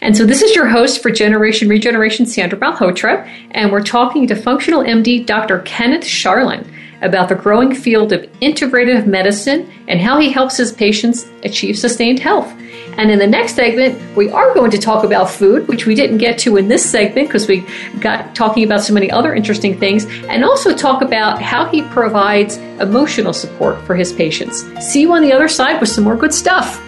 And 0.00 0.16
so 0.16 0.24
this 0.24 0.42
is 0.42 0.54
your 0.54 0.66
host 0.66 1.02
for 1.02 1.10
Generation 1.10 1.68
Regeneration, 1.68 2.26
Sandra 2.26 2.58
Malhotra, 2.58 3.28
and 3.50 3.70
we're 3.70 3.82
talking 3.82 4.26
to 4.26 4.34
functional 4.34 4.82
MD 4.82 5.24
Dr. 5.24 5.60
Kenneth 5.60 6.04
Sharlin 6.04 6.66
about 7.02 7.28
the 7.28 7.34
growing 7.34 7.74
field 7.74 8.12
of 8.12 8.22
integrative 8.40 9.06
medicine 9.06 9.70
and 9.86 10.00
how 10.00 10.18
he 10.18 10.30
helps 10.30 10.56
his 10.56 10.72
patients 10.72 11.26
achieve 11.44 11.78
sustained 11.78 12.18
health. 12.18 12.52
And 12.96 13.12
in 13.12 13.20
the 13.20 13.26
next 13.28 13.54
segment, 13.54 14.16
we 14.16 14.28
are 14.30 14.52
going 14.54 14.72
to 14.72 14.78
talk 14.78 15.04
about 15.04 15.30
food, 15.30 15.68
which 15.68 15.86
we 15.86 15.94
didn't 15.94 16.18
get 16.18 16.36
to 16.40 16.56
in 16.56 16.66
this 16.66 16.88
segment 16.88 17.28
because 17.28 17.46
we 17.46 17.64
got 18.00 18.34
talking 18.34 18.64
about 18.64 18.80
so 18.80 18.92
many 18.92 19.08
other 19.08 19.32
interesting 19.34 19.78
things, 19.78 20.04
and 20.28 20.44
also 20.44 20.76
talk 20.76 21.00
about 21.00 21.40
how 21.40 21.66
he 21.66 21.82
provides 21.82 22.56
emotional 22.80 23.32
support 23.32 23.80
for 23.82 23.94
his 23.94 24.12
patients. 24.12 24.64
See 24.84 25.02
you 25.02 25.12
on 25.12 25.22
the 25.22 25.32
other 25.32 25.46
side 25.46 25.80
with 25.80 25.90
some 25.90 26.02
more 26.02 26.16
good 26.16 26.34
stuff. 26.34 26.82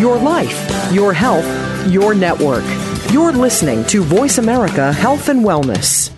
Your 0.00 0.16
life, 0.18 0.92
your 0.92 1.12
health, 1.12 1.46
your 1.88 2.14
network. 2.14 2.64
You're 3.14 3.30
listening 3.30 3.84
to 3.84 4.02
Voice 4.02 4.38
America 4.38 4.92
Health 4.92 5.28
and 5.28 5.44
Wellness. 5.44 6.10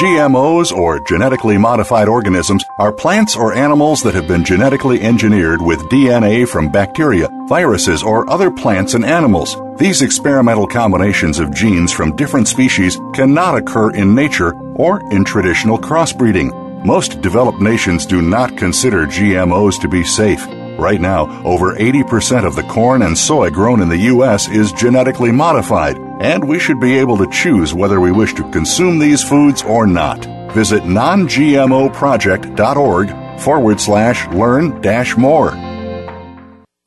GMOs, 0.00 0.70
or 0.70 1.04
genetically 1.08 1.58
modified 1.58 2.06
organisms, 2.06 2.62
are 2.78 2.92
plants 2.92 3.34
or 3.34 3.52
animals 3.52 4.04
that 4.04 4.14
have 4.14 4.28
been 4.28 4.44
genetically 4.44 5.00
engineered 5.00 5.60
with 5.60 5.80
DNA 5.90 6.46
from 6.46 6.70
bacteria, 6.70 7.28
viruses, 7.48 8.04
or 8.04 8.30
other 8.30 8.52
plants 8.52 8.94
and 8.94 9.04
animals. 9.04 9.56
These 9.78 10.00
experimental 10.00 10.68
combinations 10.68 11.40
of 11.40 11.52
genes 11.52 11.92
from 11.92 12.14
different 12.14 12.46
species 12.46 13.00
cannot 13.12 13.56
occur 13.56 13.90
in 13.90 14.14
nature 14.14 14.54
or 14.76 15.00
in 15.12 15.24
traditional 15.24 15.76
crossbreeding. 15.76 16.86
Most 16.86 17.20
developed 17.20 17.60
nations 17.60 18.06
do 18.06 18.22
not 18.22 18.56
consider 18.56 19.06
GMOs 19.06 19.80
to 19.80 19.88
be 19.88 20.04
safe. 20.04 20.46
Right 20.80 21.00
now, 21.00 21.28
over 21.44 21.74
80% 21.74 22.46
of 22.46 22.56
the 22.56 22.62
corn 22.62 23.02
and 23.02 23.16
soy 23.16 23.50
grown 23.50 23.80
in 23.82 23.90
the 23.90 24.08
U.S. 24.14 24.48
is 24.48 24.72
genetically 24.72 25.30
modified, 25.30 25.98
and 26.22 26.48
we 26.48 26.58
should 26.58 26.80
be 26.80 26.98
able 26.98 27.18
to 27.18 27.28
choose 27.30 27.74
whether 27.74 28.00
we 28.00 28.12
wish 28.12 28.32
to 28.34 28.50
consume 28.50 28.98
these 28.98 29.22
foods 29.22 29.62
or 29.62 29.86
not. 29.86 30.24
Visit 30.54 30.84
nongmoproject.org 30.84 33.40
forward 33.40 33.78
slash 33.78 34.26
learn 34.28 34.80
dash 34.80 35.18
more. 35.18 35.50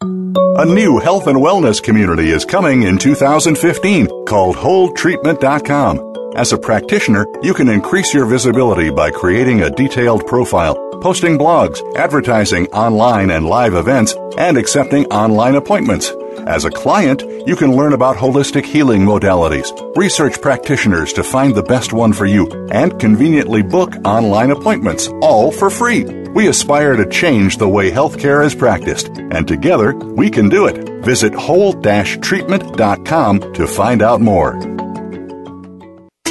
A 0.01 0.65
new 0.65 0.97
health 0.97 1.27
and 1.27 1.37
wellness 1.37 1.79
community 1.81 2.31
is 2.31 2.45
coming 2.45 2.83
in 2.83 2.97
2015 2.97 4.07
called 4.25 4.55
WholeTreatment.com. 4.55 6.13
As 6.35 6.51
a 6.51 6.57
practitioner, 6.57 7.27
you 7.43 7.53
can 7.53 7.69
increase 7.69 8.11
your 8.11 8.25
visibility 8.25 8.89
by 8.89 9.11
creating 9.11 9.61
a 9.61 9.69
detailed 9.69 10.25
profile, 10.25 10.92
posting 11.03 11.37
blogs, 11.37 11.83
advertising 11.97 12.65
online 12.67 13.29
and 13.29 13.45
live 13.45 13.73
events, 13.73 14.15
and 14.37 14.57
accepting 14.57 15.05
online 15.07 15.55
appointments. 15.55 16.13
As 16.47 16.63
a 16.63 16.71
client, 16.71 17.21
you 17.45 17.57
can 17.57 17.75
learn 17.75 17.91
about 17.91 18.15
holistic 18.15 18.63
healing 18.63 19.01
modalities, 19.01 19.73
research 19.97 20.39
practitioners 20.41 21.11
to 21.13 21.23
find 21.23 21.53
the 21.53 21.63
best 21.63 21.91
one 21.91 22.13
for 22.13 22.25
you, 22.25 22.47
and 22.71 22.97
conveniently 23.01 23.61
book 23.61 23.93
online 24.05 24.51
appointments, 24.51 25.09
all 25.21 25.51
for 25.51 25.69
free. 25.69 26.05
We 26.29 26.47
aspire 26.47 26.95
to 26.95 27.09
change 27.09 27.57
the 27.57 27.67
way 27.67 27.91
healthcare 27.91 28.45
is 28.45 28.55
practiced, 28.55 29.09
and 29.09 29.45
together 29.45 29.93
we 29.93 30.29
can 30.29 30.47
do 30.47 30.67
it. 30.67 31.03
Visit 31.03 31.33
whole-treatment.com 31.33 33.53
to 33.53 33.67
find 33.67 34.01
out 34.01 34.21
more. 34.21 34.53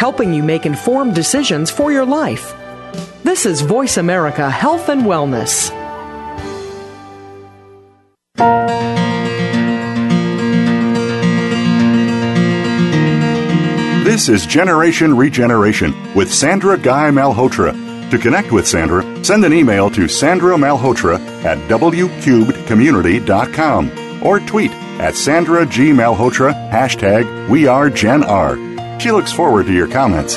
helping 0.00 0.32
you 0.32 0.42
make 0.42 0.64
informed 0.64 1.14
decisions 1.14 1.70
for 1.70 1.92
your 1.92 2.06
life. 2.06 2.54
This 3.22 3.44
is 3.44 3.60
Voice 3.60 3.98
America 3.98 4.48
Health 4.48 4.88
and 4.88 5.02
Wellness. 5.02 5.68
This 14.02 14.30
is 14.30 14.46
Generation 14.46 15.14
Regeneration 15.14 15.92
with 16.14 16.32
Sandra 16.32 16.78
Guy 16.78 17.10
Malhotra. 17.10 17.74
To 18.10 18.18
connect 18.18 18.52
with 18.52 18.66
Sandra, 18.66 19.04
send 19.22 19.44
an 19.44 19.52
email 19.52 19.90
to 19.90 20.08
Sandra 20.08 20.56
Malhotra 20.56 21.20
at 21.44 21.58
wcubedcommunity.com 21.68 24.26
or 24.26 24.40
tweet 24.40 24.70
at 24.98 25.14
Sandra 25.14 25.66
G. 25.66 25.90
Malhotra, 25.90 26.54
hashtag 26.70 27.50
We 27.50 27.66
Are 27.66 27.90
Gen 27.90 28.24
R. 28.24 28.69
She 29.00 29.10
looks 29.10 29.32
forward 29.32 29.64
to 29.64 29.72
your 29.72 29.88
comments. 29.88 30.36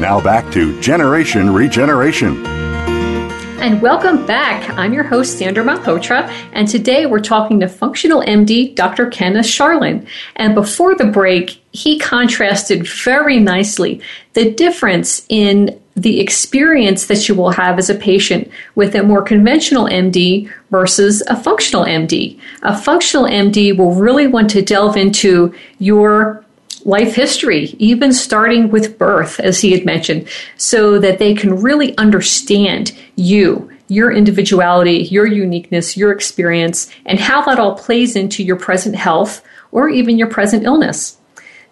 Now 0.00 0.20
back 0.20 0.52
to 0.52 0.80
Generation 0.80 1.52
Regeneration. 1.52 2.46
And 2.46 3.82
welcome 3.82 4.24
back. 4.24 4.70
I'm 4.78 4.92
your 4.92 5.02
host, 5.02 5.36
Sandra 5.36 5.64
Malhotra, 5.64 6.28
and 6.52 6.68
today 6.68 7.06
we're 7.06 7.18
talking 7.18 7.58
to 7.58 7.68
functional 7.68 8.22
MD 8.22 8.72
Dr. 8.72 9.06
Kenneth 9.06 9.46
Sharlin. 9.46 10.06
And 10.36 10.54
before 10.54 10.94
the 10.94 11.06
break, 11.06 11.60
he 11.72 11.98
contrasted 11.98 12.86
very 12.86 13.40
nicely 13.40 14.00
the 14.34 14.52
difference 14.52 15.26
in 15.28 15.80
the 15.96 16.20
experience 16.20 17.06
that 17.06 17.28
you 17.28 17.34
will 17.34 17.50
have 17.50 17.78
as 17.78 17.90
a 17.90 17.96
patient 17.96 18.48
with 18.76 18.94
a 18.94 19.02
more 19.02 19.22
conventional 19.22 19.86
MD 19.86 20.52
versus 20.70 21.20
a 21.26 21.34
functional 21.34 21.84
MD. 21.84 22.38
A 22.62 22.78
functional 22.78 23.26
MD 23.26 23.76
will 23.76 23.94
really 23.94 24.28
want 24.28 24.50
to 24.50 24.62
delve 24.62 24.96
into 24.96 25.52
your 25.80 26.43
life 26.84 27.14
history, 27.14 27.74
even 27.78 28.12
starting 28.12 28.70
with 28.70 28.98
birth, 28.98 29.40
as 29.40 29.60
he 29.60 29.72
had 29.72 29.84
mentioned, 29.84 30.28
so 30.56 30.98
that 30.98 31.18
they 31.18 31.34
can 31.34 31.60
really 31.60 31.96
understand 31.96 32.92
you, 33.16 33.70
your 33.88 34.12
individuality, 34.12 35.04
your 35.10 35.26
uniqueness, 35.26 35.96
your 35.96 36.12
experience, 36.12 36.90
and 37.06 37.18
how 37.18 37.42
that 37.44 37.58
all 37.58 37.76
plays 37.76 38.16
into 38.16 38.42
your 38.42 38.56
present 38.56 38.94
health 38.94 39.42
or 39.72 39.88
even 39.88 40.18
your 40.18 40.28
present 40.28 40.64
illness. 40.64 41.18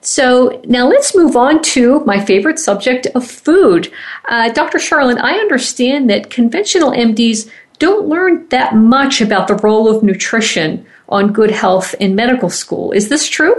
So 0.00 0.60
now 0.64 0.88
let's 0.88 1.14
move 1.14 1.36
on 1.36 1.62
to 1.62 2.00
my 2.04 2.22
favorite 2.24 2.58
subject 2.58 3.06
of 3.14 3.24
food. 3.24 3.92
Uh, 4.28 4.50
Dr. 4.52 4.78
Sharlin, 4.78 5.20
I 5.20 5.34
understand 5.34 6.10
that 6.10 6.28
conventional 6.28 6.90
MDs 6.90 7.48
don't 7.78 8.08
learn 8.08 8.48
that 8.48 8.74
much 8.74 9.20
about 9.20 9.46
the 9.46 9.54
role 9.56 9.88
of 9.88 10.02
nutrition 10.02 10.84
on 11.08 11.32
good 11.32 11.52
health 11.52 11.94
in 12.00 12.16
medical 12.16 12.50
school. 12.50 12.90
Is 12.92 13.08
this 13.10 13.28
true? 13.28 13.54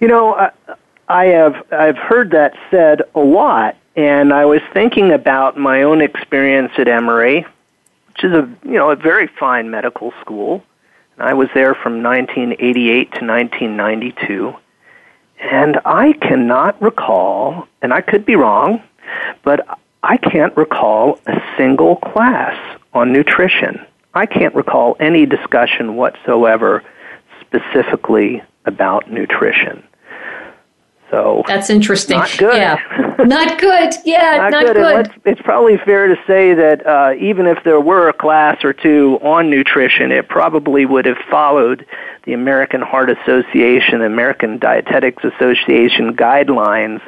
You 0.00 0.08
know, 0.08 0.34
I, 0.34 0.50
I 1.08 1.24
have 1.26 1.66
I've 1.72 1.96
heard 1.96 2.30
that 2.32 2.54
said 2.70 3.02
a 3.14 3.20
lot, 3.20 3.76
and 3.96 4.32
I 4.32 4.44
was 4.44 4.60
thinking 4.72 5.10
about 5.12 5.56
my 5.56 5.82
own 5.82 6.00
experience 6.00 6.72
at 6.78 6.86
Emory, 6.86 7.46
which 8.08 8.24
is 8.24 8.32
a 8.32 8.48
you 8.64 8.74
know 8.74 8.90
a 8.90 8.96
very 8.96 9.26
fine 9.26 9.70
medical 9.70 10.12
school. 10.20 10.62
I 11.18 11.34
was 11.34 11.48
there 11.52 11.74
from 11.74 12.02
1988 12.02 13.12
to 13.14 13.26
1992, 13.26 14.54
and 15.40 15.80
I 15.84 16.12
cannot 16.12 16.80
recall, 16.80 17.66
and 17.82 17.92
I 17.92 18.02
could 18.02 18.24
be 18.24 18.36
wrong, 18.36 18.82
but 19.42 19.66
I 20.04 20.16
can't 20.16 20.56
recall 20.56 21.18
a 21.26 21.40
single 21.56 21.96
class 21.96 22.56
on 22.92 23.12
nutrition. 23.12 23.84
I 24.14 24.26
can't 24.26 24.54
recall 24.54 24.96
any 25.00 25.26
discussion 25.26 25.96
whatsoever 25.96 26.84
specifically 27.40 28.42
about 28.64 29.10
nutrition. 29.10 29.82
So 31.10 31.42
that's 31.46 31.70
interesting. 31.70 32.18
Not 32.18 32.36
good. 32.36 32.56
Yeah, 32.56 32.78
not 33.18 33.58
good. 33.58 33.94
Yeah, 34.04 34.36
not, 34.36 34.50
not 34.50 34.66
good. 34.66 34.76
good. 34.76 35.20
It's 35.24 35.40
probably 35.42 35.76
fair 35.78 36.06
to 36.08 36.16
say 36.26 36.54
that 36.54 36.86
uh, 36.86 37.12
even 37.18 37.46
if 37.46 37.62
there 37.64 37.80
were 37.80 38.08
a 38.08 38.12
class 38.12 38.64
or 38.64 38.72
two 38.72 39.18
on 39.22 39.50
nutrition, 39.50 40.12
it 40.12 40.28
probably 40.28 40.86
would 40.86 41.04
have 41.04 41.18
followed 41.30 41.86
the 42.24 42.32
American 42.32 42.80
Heart 42.80 43.10
Association, 43.10 44.02
American 44.02 44.58
Dietetics 44.58 45.24
Association 45.24 46.14
guidelines. 46.16 47.00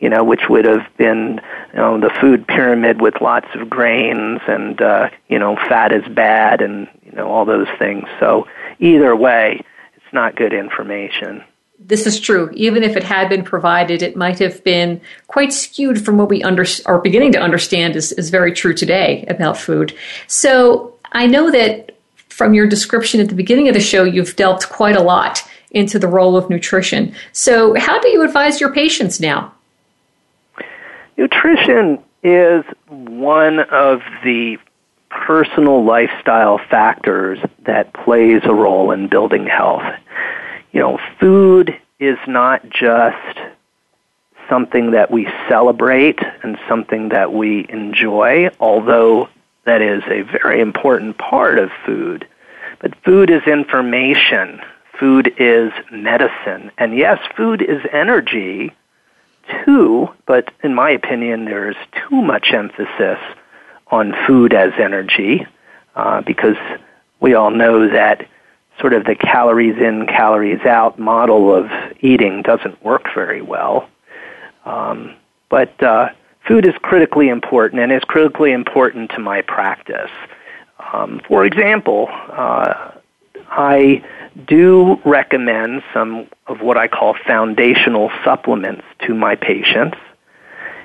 You 0.00 0.08
know, 0.08 0.22
which 0.22 0.48
would 0.48 0.64
have 0.64 0.86
been 0.96 1.40
you 1.72 1.78
know 1.78 1.98
the 1.98 2.10
food 2.20 2.46
pyramid 2.46 3.00
with 3.00 3.20
lots 3.20 3.48
of 3.54 3.68
grains 3.68 4.40
and 4.46 4.80
uh, 4.80 5.10
you 5.28 5.38
know 5.38 5.56
fat 5.56 5.92
is 5.92 6.06
bad 6.08 6.60
and 6.60 6.88
you 7.04 7.12
know 7.12 7.28
all 7.28 7.44
those 7.44 7.68
things. 7.78 8.04
So 8.20 8.46
either 8.78 9.14
way, 9.16 9.64
it's 9.96 10.12
not 10.12 10.36
good 10.36 10.52
information 10.52 11.42
this 11.78 12.06
is 12.06 12.18
true. 12.20 12.50
Even 12.54 12.82
if 12.82 12.96
it 12.96 13.02
had 13.02 13.28
been 13.28 13.42
provided, 13.42 14.02
it 14.02 14.16
might 14.16 14.38
have 14.38 14.62
been 14.64 15.00
quite 15.28 15.52
skewed 15.52 16.04
from 16.04 16.18
what 16.18 16.28
we 16.28 16.42
under, 16.42 16.64
are 16.86 16.98
beginning 16.98 17.32
to 17.32 17.40
understand 17.40 17.96
is, 17.96 18.12
is 18.12 18.30
very 18.30 18.52
true 18.52 18.74
today 18.74 19.24
about 19.28 19.56
food. 19.56 19.94
So 20.26 20.94
I 21.12 21.26
know 21.26 21.50
that 21.50 21.96
from 22.28 22.54
your 22.54 22.66
description 22.66 23.20
at 23.20 23.28
the 23.28 23.34
beginning 23.34 23.68
of 23.68 23.74
the 23.74 23.80
show, 23.80 24.04
you've 24.04 24.36
delved 24.36 24.68
quite 24.68 24.96
a 24.96 25.02
lot 25.02 25.42
into 25.70 25.98
the 25.98 26.08
role 26.08 26.36
of 26.36 26.48
nutrition. 26.50 27.14
So, 27.32 27.74
how 27.78 28.00
do 28.00 28.08
you 28.08 28.22
advise 28.22 28.60
your 28.60 28.72
patients 28.72 29.20
now? 29.20 29.52
Nutrition 31.16 32.02
is 32.22 32.64
one 32.88 33.60
of 33.60 34.00
the 34.24 34.56
personal 35.10 35.84
lifestyle 35.84 36.58
factors 36.70 37.38
that 37.64 37.92
plays 37.92 38.42
a 38.44 38.54
role 38.54 38.92
in 38.92 39.08
building 39.08 39.46
health 39.46 39.82
you 40.72 40.80
know, 40.80 40.98
food 41.18 41.78
is 41.98 42.18
not 42.26 42.68
just 42.70 43.38
something 44.48 44.92
that 44.92 45.10
we 45.10 45.28
celebrate 45.48 46.18
and 46.42 46.58
something 46.68 47.10
that 47.10 47.32
we 47.32 47.66
enjoy, 47.68 48.50
although 48.60 49.28
that 49.64 49.82
is 49.82 50.02
a 50.04 50.22
very 50.22 50.60
important 50.60 51.18
part 51.18 51.58
of 51.58 51.70
food. 51.84 52.26
But 52.80 52.94
food 53.04 53.30
is 53.30 53.42
information. 53.46 54.60
Food 54.98 55.34
is 55.38 55.72
medicine. 55.90 56.70
And 56.78 56.96
yes, 56.96 57.18
food 57.36 57.62
is 57.62 57.82
energy 57.92 58.72
too, 59.64 60.08
but 60.26 60.50
in 60.62 60.74
my 60.74 60.90
opinion, 60.90 61.44
there's 61.44 61.76
too 62.08 62.22
much 62.22 62.52
emphasis 62.52 63.18
on 63.88 64.14
food 64.26 64.52
as 64.52 64.72
energy 64.78 65.46
uh, 65.96 66.20
because 66.22 66.56
we 67.20 67.34
all 67.34 67.50
know 67.50 67.88
that 67.88 68.26
sort 68.80 68.92
of 68.92 69.04
the 69.04 69.14
calories 69.14 69.76
in, 69.76 70.06
calories 70.06 70.64
out 70.64 70.98
model 70.98 71.54
of 71.54 71.70
eating 72.00 72.42
doesn't 72.42 72.82
work 72.84 73.04
very 73.14 73.42
well. 73.42 73.88
Um, 74.64 75.14
but 75.48 75.82
uh, 75.82 76.10
food 76.46 76.66
is 76.66 76.74
critically 76.82 77.28
important, 77.28 77.80
and 77.82 77.92
is 77.92 78.04
critically 78.04 78.52
important 78.52 79.10
to 79.10 79.18
my 79.18 79.42
practice. 79.42 80.10
Um, 80.92 81.20
for 81.26 81.44
example, 81.44 82.08
uh, 82.10 82.92
I 83.50 84.04
do 84.46 85.00
recommend 85.04 85.82
some 85.92 86.28
of 86.46 86.60
what 86.60 86.76
I 86.76 86.86
call 86.86 87.14
foundational 87.26 88.10
supplements 88.24 88.84
to 89.06 89.14
my 89.14 89.34
patients. 89.34 89.96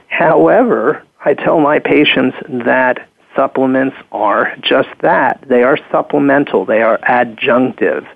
However, 0.08 1.04
I 1.26 1.34
tell 1.34 1.60
my 1.60 1.80
patients 1.80 2.38
that 2.50 3.08
supplements 3.36 3.96
are 4.12 4.56
just 4.62 4.90
that. 5.02 5.44
They 5.48 5.64
are 5.64 5.78
supplemental. 5.92 6.66
They 6.66 6.82
are 6.82 6.98
adjunctive. 7.00 8.08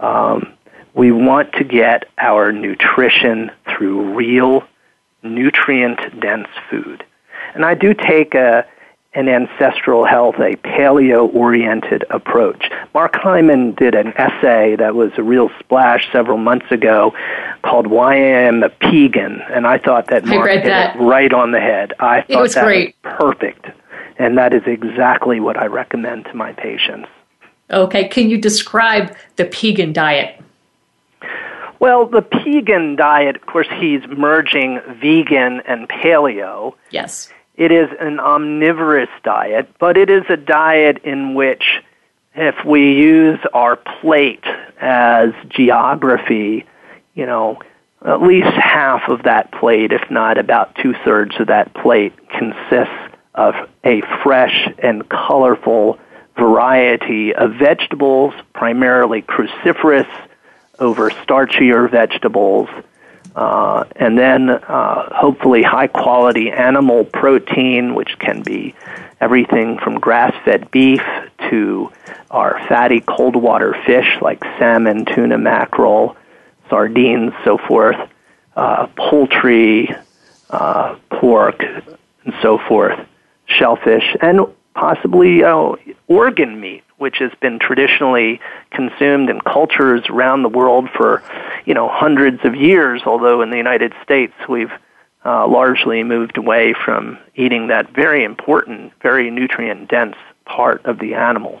Um, 0.00 0.52
we 0.94 1.12
want 1.12 1.52
to 1.54 1.64
get 1.64 2.04
our 2.18 2.52
nutrition 2.52 3.50
through 3.68 4.14
real 4.14 4.64
nutrient 5.22 6.20
dense 6.20 6.48
food. 6.70 7.04
And 7.54 7.64
I 7.64 7.74
do 7.74 7.94
take 7.94 8.34
a, 8.34 8.66
an 9.14 9.28
ancestral 9.28 10.04
health, 10.04 10.36
a 10.36 10.56
paleo 10.56 11.34
oriented 11.34 12.04
approach. 12.10 12.70
Mark 12.94 13.16
Hyman 13.16 13.72
did 13.72 13.94
an 13.94 14.12
essay 14.16 14.76
that 14.76 14.94
was 14.94 15.10
a 15.16 15.22
real 15.22 15.50
splash 15.58 16.10
several 16.12 16.38
months 16.38 16.70
ago 16.70 17.14
called 17.62 17.86
Why 17.86 18.14
I 18.14 18.18
Am 18.18 18.62
a 18.62 18.68
Pegan, 18.68 19.40
and 19.50 19.66
I 19.66 19.78
thought 19.78 20.08
that 20.08 20.24
Mark 20.24 20.50
hit 20.50 20.64
that. 20.64 20.96
it 20.96 20.98
right 20.98 21.32
on 21.32 21.52
the 21.52 21.60
head. 21.60 21.94
I 21.98 22.22
thought 22.22 22.30
it 22.30 22.36
was 22.36 22.54
that 22.54 22.64
great. 22.64 22.94
was 23.02 23.14
perfect. 23.18 23.66
And 24.18 24.38
that 24.38 24.52
is 24.52 24.62
exactly 24.66 25.40
what 25.40 25.56
I 25.56 25.66
recommend 25.66 26.24
to 26.26 26.34
my 26.34 26.52
patients. 26.52 27.08
Okay, 27.70 28.08
can 28.08 28.30
you 28.30 28.38
describe 28.38 29.14
the 29.36 29.44
Pegan 29.44 29.92
diet? 29.92 30.40
Well, 31.78 32.06
the 32.06 32.22
Pegan 32.22 32.96
diet, 32.96 33.36
of 33.36 33.46
course, 33.46 33.66
he's 33.78 34.00
merging 34.06 34.80
vegan 35.00 35.60
and 35.66 35.88
paleo. 35.88 36.74
Yes. 36.90 37.30
It 37.56 37.72
is 37.72 37.88
an 38.00 38.20
omnivorous 38.20 39.10
diet, 39.22 39.68
but 39.78 39.96
it 39.96 40.10
is 40.10 40.24
a 40.28 40.36
diet 40.36 40.98
in 41.04 41.34
which, 41.34 41.82
if 42.34 42.54
we 42.64 42.94
use 42.94 43.38
our 43.52 43.76
plate 43.76 44.44
as 44.80 45.30
geography, 45.48 46.64
you 47.14 47.26
know, 47.26 47.58
at 48.04 48.22
least 48.22 48.48
half 48.48 49.08
of 49.08 49.22
that 49.24 49.50
plate, 49.52 49.92
if 49.92 50.10
not 50.10 50.38
about 50.38 50.74
two 50.76 50.94
thirds 51.04 51.34
of 51.40 51.48
that 51.48 51.74
plate, 51.74 52.12
consists 52.28 52.94
of 53.36 53.54
a 53.84 54.02
fresh 54.22 54.68
and 54.78 55.08
colorful 55.08 55.98
variety 56.36 57.34
of 57.34 57.54
vegetables, 57.54 58.34
primarily 58.52 59.22
cruciferous 59.22 60.08
over 60.78 61.10
starchier 61.10 61.90
vegetables, 61.90 62.68
uh, 63.34 63.84
and 63.96 64.18
then 64.18 64.50
uh, 64.50 65.14
hopefully 65.14 65.62
high 65.62 65.86
quality 65.86 66.50
animal 66.50 67.04
protein, 67.04 67.94
which 67.94 68.18
can 68.18 68.42
be 68.42 68.74
everything 69.20 69.78
from 69.78 69.98
grass 69.98 70.34
fed 70.44 70.70
beef 70.70 71.02
to 71.50 71.90
our 72.30 72.60
fatty 72.68 73.00
cold 73.00 73.36
water 73.36 73.74
fish 73.86 74.18
like 74.20 74.42
salmon, 74.58 75.04
tuna, 75.04 75.38
mackerel, 75.38 76.16
sardines, 76.68 77.32
so 77.44 77.56
forth, 77.56 77.96
uh, 78.56 78.86
poultry, 78.96 79.94
uh, 80.50 80.96
pork, 81.10 81.62
and 81.62 82.34
so 82.42 82.58
forth, 82.58 82.98
shellfish, 83.46 84.16
and 84.20 84.40
possibly 84.74 85.42
uh, 85.42 85.72
organ 86.06 86.60
meat, 86.60 86.84
which 86.98 87.16
has 87.18 87.32
been 87.40 87.58
traditionally 87.58 88.40
consumed 88.70 89.30
in 89.30 89.40
cultures 89.40 90.02
around 90.10 90.42
the 90.42 90.48
world 90.48 90.88
for, 90.94 91.22
you 91.64 91.74
know, 91.74 91.88
hundreds 91.88 92.44
of 92.44 92.54
years. 92.54 93.02
Although 93.06 93.42
in 93.42 93.50
the 93.50 93.56
United 93.56 93.92
States 94.02 94.34
we've 94.48 94.72
uh, 95.24 95.46
largely 95.48 96.04
moved 96.04 96.38
away 96.38 96.74
from 96.84 97.18
eating 97.34 97.68
that 97.68 97.90
very 97.92 98.22
important, 98.22 98.92
very 99.02 99.30
nutrient 99.30 99.88
dense 99.88 100.16
part 100.44 100.84
of 100.86 100.98
the 100.98 101.14
animal. 101.14 101.60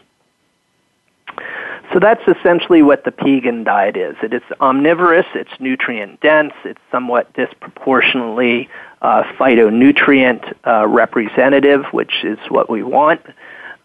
So 1.96 2.00
that's 2.00 2.28
essentially 2.28 2.82
what 2.82 3.04
the 3.04 3.10
Pegan 3.10 3.64
diet 3.64 3.96
is. 3.96 4.16
It 4.22 4.34
is 4.34 4.42
omnivorous, 4.60 5.24
it's 5.34 5.58
nutrient 5.58 6.20
dense, 6.20 6.52
it's 6.62 6.78
somewhat 6.90 7.32
disproportionately 7.32 8.68
uh, 9.00 9.22
phytonutrient 9.38 10.54
uh, 10.66 10.86
representative, 10.86 11.86
which 11.92 12.22
is 12.22 12.38
what 12.50 12.68
we 12.68 12.82
want, 12.82 13.22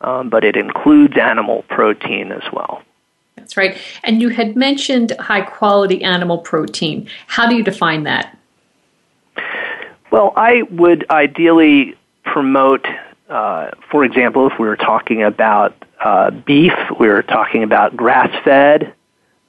um, 0.02 0.30
but 0.30 0.44
it 0.44 0.58
includes 0.58 1.18
animal 1.18 1.64
protein 1.70 2.34
as 2.34 2.44
well. 2.52 2.84
That's 3.38 3.56
right. 3.56 3.78
And 4.04 4.22
you 4.22 4.28
had 4.28 4.58
mentioned 4.58 5.14
high 5.18 5.44
quality 5.44 6.04
animal 6.04 6.40
protein. 6.40 7.08
How 7.28 7.48
do 7.48 7.56
you 7.56 7.64
define 7.64 8.04
that? 8.04 8.38
Well, 10.12 10.34
I 10.36 10.64
would 10.64 11.10
ideally 11.10 11.96
promote, 12.26 12.86
uh, 13.32 13.72
for 13.90 14.04
example, 14.04 14.48
if 14.48 14.60
we 14.60 14.68
were 14.68 14.76
talking 14.76 15.24
about 15.24 15.74
uh, 16.00 16.32
beef, 16.32 16.74
we 17.00 17.08
were 17.08 17.24
talking 17.24 17.64
about 17.64 17.96
grass 17.96 18.30
fed, 18.44 18.94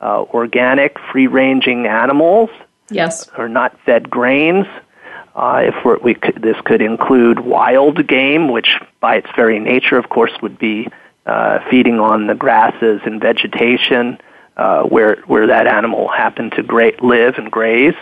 uh, 0.00 0.22
organic, 0.32 0.98
free 1.10 1.26
ranging 1.26 1.86
animals. 1.86 2.50
Yes. 2.90 3.28
Or 3.36 3.48
not 3.48 3.78
fed 3.86 4.10
grains. 4.10 4.66
Uh, 5.34 5.62
if 5.64 6.02
we 6.02 6.14
could, 6.14 6.42
this 6.42 6.56
could 6.64 6.82
include 6.82 7.40
wild 7.40 8.06
game, 8.06 8.50
which 8.50 8.78
by 9.00 9.16
its 9.16 9.28
very 9.34 9.58
nature, 9.58 9.96
of 9.96 10.10
course, 10.10 10.32
would 10.42 10.58
be 10.58 10.88
uh, 11.24 11.58
feeding 11.70 11.98
on 11.98 12.26
the 12.26 12.34
grasses 12.34 13.00
and 13.04 13.20
vegetation 13.20 14.18
uh, 14.56 14.82
where 14.82 15.22
where 15.26 15.46
that 15.46 15.66
animal 15.66 16.08
happened 16.08 16.52
to 16.52 16.62
gra- 16.62 17.02
live 17.02 17.36
and 17.38 17.50
graze. 17.50 17.94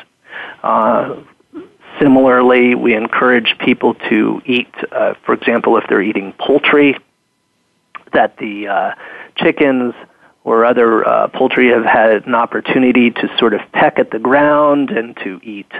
Similarly, 2.00 2.74
we 2.74 2.94
encourage 2.94 3.56
people 3.58 3.94
to 4.08 4.40
eat, 4.46 4.72
uh, 4.90 5.14
for 5.24 5.34
example, 5.34 5.76
if 5.76 5.84
they're 5.88 6.02
eating 6.02 6.32
poultry, 6.38 6.96
that 8.12 8.36
the 8.38 8.68
uh, 8.68 8.94
chickens 9.36 9.94
or 10.42 10.64
other 10.64 11.06
uh, 11.06 11.28
poultry 11.28 11.68
have 11.68 11.84
had 11.84 12.26
an 12.26 12.34
opportunity 12.34 13.10
to 13.10 13.28
sort 13.38 13.52
of 13.52 13.60
peck 13.72 13.98
at 13.98 14.10
the 14.10 14.18
ground 14.18 14.90
and 14.90 15.16
to 15.18 15.40
eat 15.42 15.70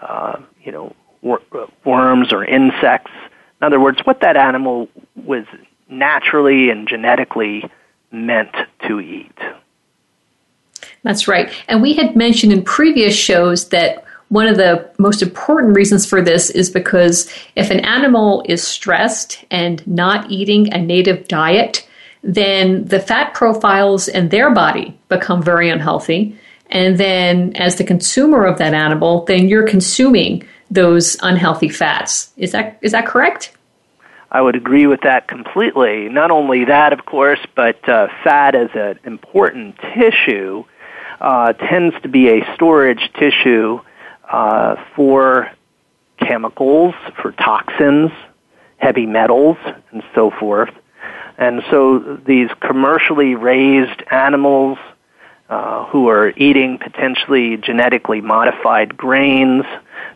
uh, 0.00 0.40
you 0.62 0.72
know, 0.72 0.94
wor- 1.22 1.42
worms 1.84 2.32
or 2.32 2.44
insects. 2.44 3.12
In 3.60 3.66
other 3.66 3.80
words, 3.80 4.00
what 4.04 4.20
that 4.20 4.36
animal 4.36 4.88
was 5.16 5.44
naturally 5.88 6.70
and 6.70 6.86
genetically 6.86 7.68
meant 8.10 8.54
to 8.86 9.00
eat. 9.00 9.36
That's 11.02 11.28
right. 11.28 11.52
And 11.68 11.82
we 11.82 11.94
had 11.94 12.16
mentioned 12.16 12.52
in 12.52 12.62
previous 12.62 13.14
shows 13.14 13.68
that 13.68 14.04
one 14.28 14.46
of 14.46 14.56
the 14.56 14.90
most 14.98 15.22
important 15.22 15.76
reasons 15.76 16.06
for 16.06 16.22
this 16.22 16.50
is 16.50 16.70
because 16.70 17.30
if 17.56 17.70
an 17.70 17.80
animal 17.80 18.44
is 18.48 18.66
stressed 18.66 19.44
and 19.50 19.86
not 19.86 20.30
eating 20.30 20.72
a 20.72 20.78
native 20.78 21.28
diet, 21.28 21.86
then 22.22 22.86
the 22.86 23.00
fat 23.00 23.34
profiles 23.34 24.08
in 24.08 24.30
their 24.30 24.50
body 24.50 24.98
become 25.08 25.42
very 25.42 25.68
unhealthy. 25.68 26.36
And 26.70 26.96
then, 26.96 27.54
as 27.56 27.76
the 27.76 27.84
consumer 27.84 28.44
of 28.46 28.58
that 28.58 28.72
animal, 28.72 29.24
then 29.26 29.48
you're 29.48 29.68
consuming 29.68 30.48
those 30.70 31.16
unhealthy 31.22 31.68
fats. 31.68 32.32
Is 32.36 32.52
that 32.52 32.78
is 32.80 32.92
that 32.92 33.06
correct? 33.06 33.52
I 34.30 34.40
would 34.40 34.56
agree 34.56 34.86
with 34.86 35.02
that 35.02 35.28
completely. 35.28 36.08
Not 36.08 36.32
only 36.32 36.64
that, 36.64 36.92
of 36.92 37.04
course, 37.04 37.38
but 37.54 37.88
uh, 37.88 38.08
fat 38.24 38.56
as 38.56 38.70
an 38.74 38.98
important 39.04 39.76
tissue 39.94 40.64
uh, 41.20 41.52
tends 41.52 41.94
to 42.02 42.08
be 42.08 42.28
a 42.28 42.54
storage 42.54 43.12
tissue 43.16 43.80
uh, 44.34 44.74
for 44.96 45.48
chemicals, 46.18 46.92
for 47.22 47.30
toxins, 47.30 48.10
heavy 48.78 49.06
metals, 49.06 49.56
and 49.92 50.02
so 50.12 50.32
forth. 50.32 50.70
And 51.38 51.62
so 51.70 52.18
these 52.26 52.50
commercially 52.60 53.36
raised 53.36 54.02
animals 54.10 54.78
uh, 55.48 55.84
who 55.86 56.08
are 56.08 56.30
eating 56.36 56.78
potentially 56.78 57.58
genetically 57.58 58.20
modified 58.20 58.96
grains, 58.96 59.64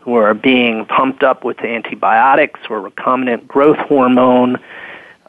who 0.01 0.15
are 0.15 0.35
being 0.35 0.85
pumped 0.87 1.23
up 1.23 1.45
with 1.45 1.61
antibiotics 1.61 2.59
or 2.69 2.91
recombinant 2.91 3.47
growth 3.47 3.79
hormone. 3.79 4.57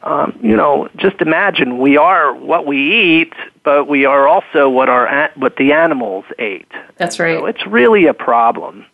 Um, 0.02 0.38
you 0.42 0.56
know, 0.56 0.88
just 0.96 1.20
imagine 1.20 1.78
we 1.78 1.98
are 1.98 2.34
what 2.34 2.66
we 2.66 3.20
eat, 3.20 3.34
but 3.64 3.86
we 3.86 4.06
are 4.06 4.26
also 4.26 4.68
what 4.68 4.88
our 4.88 5.30
what 5.34 5.56
the 5.56 5.72
animals 5.72 6.24
ate. 6.38 6.70
That's 6.96 7.18
right. 7.18 7.38
So 7.38 7.46
it's 7.46 7.66
really 7.66 8.06
a 8.06 8.14
problem. 8.14 8.86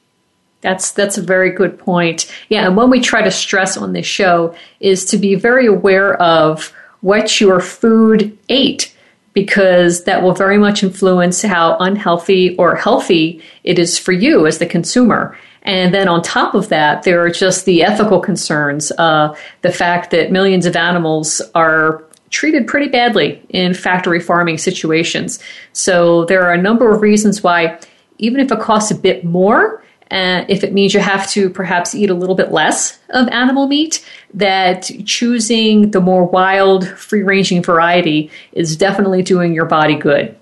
That's 0.63 0.91
that's 0.91 1.17
a 1.17 1.23
very 1.23 1.51
good 1.51 1.79
point. 1.79 2.33
Yeah, 2.49 2.67
and 2.67 2.77
what 2.77 2.91
we 2.91 3.01
try 3.01 3.23
to 3.23 3.31
stress 3.31 3.77
on 3.77 3.93
this 3.93 4.07
show 4.07 4.57
is 4.81 5.05
to 5.07 5.17
be 5.17 5.37
very 5.37 5.67
aware 5.67 6.21
of 6.21 6.73
what 7.03 7.41
your 7.41 7.61
food 7.61 8.37
ate 8.49 8.93
because 9.33 10.05
that 10.05 10.23
will 10.23 10.33
very 10.33 10.57
much 10.57 10.83
influence 10.83 11.43
how 11.43 11.77
unhealthy 11.79 12.57
or 12.57 12.75
healthy 12.75 13.41
it 13.65 13.79
is 13.79 13.99
for 13.99 14.13
you 14.13 14.47
as 14.47 14.59
the 14.59 14.67
consumer. 14.67 15.39
And 15.67 15.93
then 15.93 16.09
on 16.09 16.23
top 16.23 16.55
of 16.55 16.69
that, 16.69 17.03
there 17.03 17.21
are 17.23 17.31
just 17.31 17.65
the 17.65 17.83
ethical 17.83 18.21
concerns, 18.21 18.93
uh, 18.99 19.35
the 19.63 19.73
fact 19.73 20.13
that 20.13 20.31
millions 20.31 20.65
of 20.65 20.77
animals 20.77 21.43
are 21.55 22.05
treated 22.31 22.67
pretty 22.67 22.89
badly 22.89 23.43
in 23.49 23.75
factory 23.75 24.21
farming 24.21 24.59
situations. 24.59 25.41
So 25.73 26.25
there 26.27 26.43
are 26.43 26.53
a 26.53 26.61
number 26.61 26.93
of 26.93 27.03
reasons 27.03 27.43
why, 27.43 27.79
even 28.19 28.41
if 28.41 28.51
it 28.51 28.61
costs 28.61 28.91
a 28.91 28.95
bit 28.95 29.25
more, 29.25 29.83
uh, 30.11 30.45
if 30.49 30.63
it 30.63 30.73
means 30.73 30.95
you 30.95 31.01
have 31.01 31.29
to 31.31 31.51
perhaps 31.51 31.95
eat 31.95 32.11
a 32.11 32.15
little 32.15 32.37
bit 32.37 32.53
less 32.53 33.01
of 33.11 33.27
animal 33.29 33.67
meat, 33.67 34.07
that 34.35 34.91
choosing 35.05 35.91
the 35.91 36.01
more 36.01 36.25
wild, 36.25 36.87
free 36.87 37.25
ranging 37.25 37.61
variety 37.61 38.31
is 38.53 38.77
definitely 38.77 39.23
doing 39.23 39.53
your 39.53 39.65
body 39.65 39.97
good. 39.97 40.37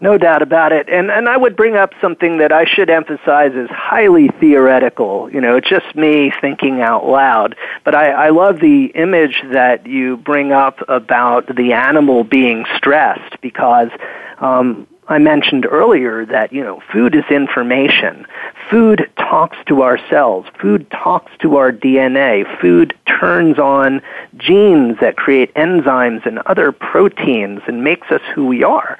No 0.00 0.16
doubt 0.16 0.42
about 0.42 0.70
it. 0.72 0.88
And 0.88 1.10
and 1.10 1.28
I 1.28 1.36
would 1.36 1.56
bring 1.56 1.74
up 1.74 1.92
something 2.00 2.38
that 2.38 2.52
I 2.52 2.64
should 2.64 2.88
emphasize 2.88 3.52
is 3.54 3.68
highly 3.68 4.28
theoretical. 4.40 5.28
You 5.32 5.40
know, 5.40 5.56
it's 5.56 5.68
just 5.68 5.96
me 5.96 6.32
thinking 6.40 6.80
out 6.80 7.06
loud. 7.06 7.56
But 7.84 7.96
I, 7.96 8.10
I 8.10 8.28
love 8.30 8.60
the 8.60 8.86
image 8.94 9.42
that 9.52 9.86
you 9.86 10.16
bring 10.16 10.52
up 10.52 10.78
about 10.88 11.54
the 11.54 11.72
animal 11.72 12.22
being 12.22 12.64
stressed 12.76 13.40
because 13.40 13.90
um, 14.38 14.86
I 15.08 15.18
mentioned 15.18 15.66
earlier 15.66 16.26
that, 16.26 16.52
you 16.52 16.62
know, 16.62 16.82
food 16.92 17.14
is 17.14 17.24
information. 17.30 18.26
Food 18.70 19.10
talks 19.16 19.56
to 19.66 19.80
our 19.80 19.98
cells. 20.10 20.44
Food 20.60 20.90
talks 20.90 21.32
to 21.40 21.56
our 21.56 21.72
DNA. 21.72 22.44
Food 22.60 22.94
turns 23.06 23.58
on 23.58 24.02
genes 24.36 24.98
that 25.00 25.16
create 25.16 25.52
enzymes 25.54 26.26
and 26.26 26.40
other 26.40 26.72
proteins 26.72 27.60
and 27.66 27.82
makes 27.82 28.10
us 28.10 28.20
who 28.34 28.46
we 28.46 28.62
are. 28.62 28.98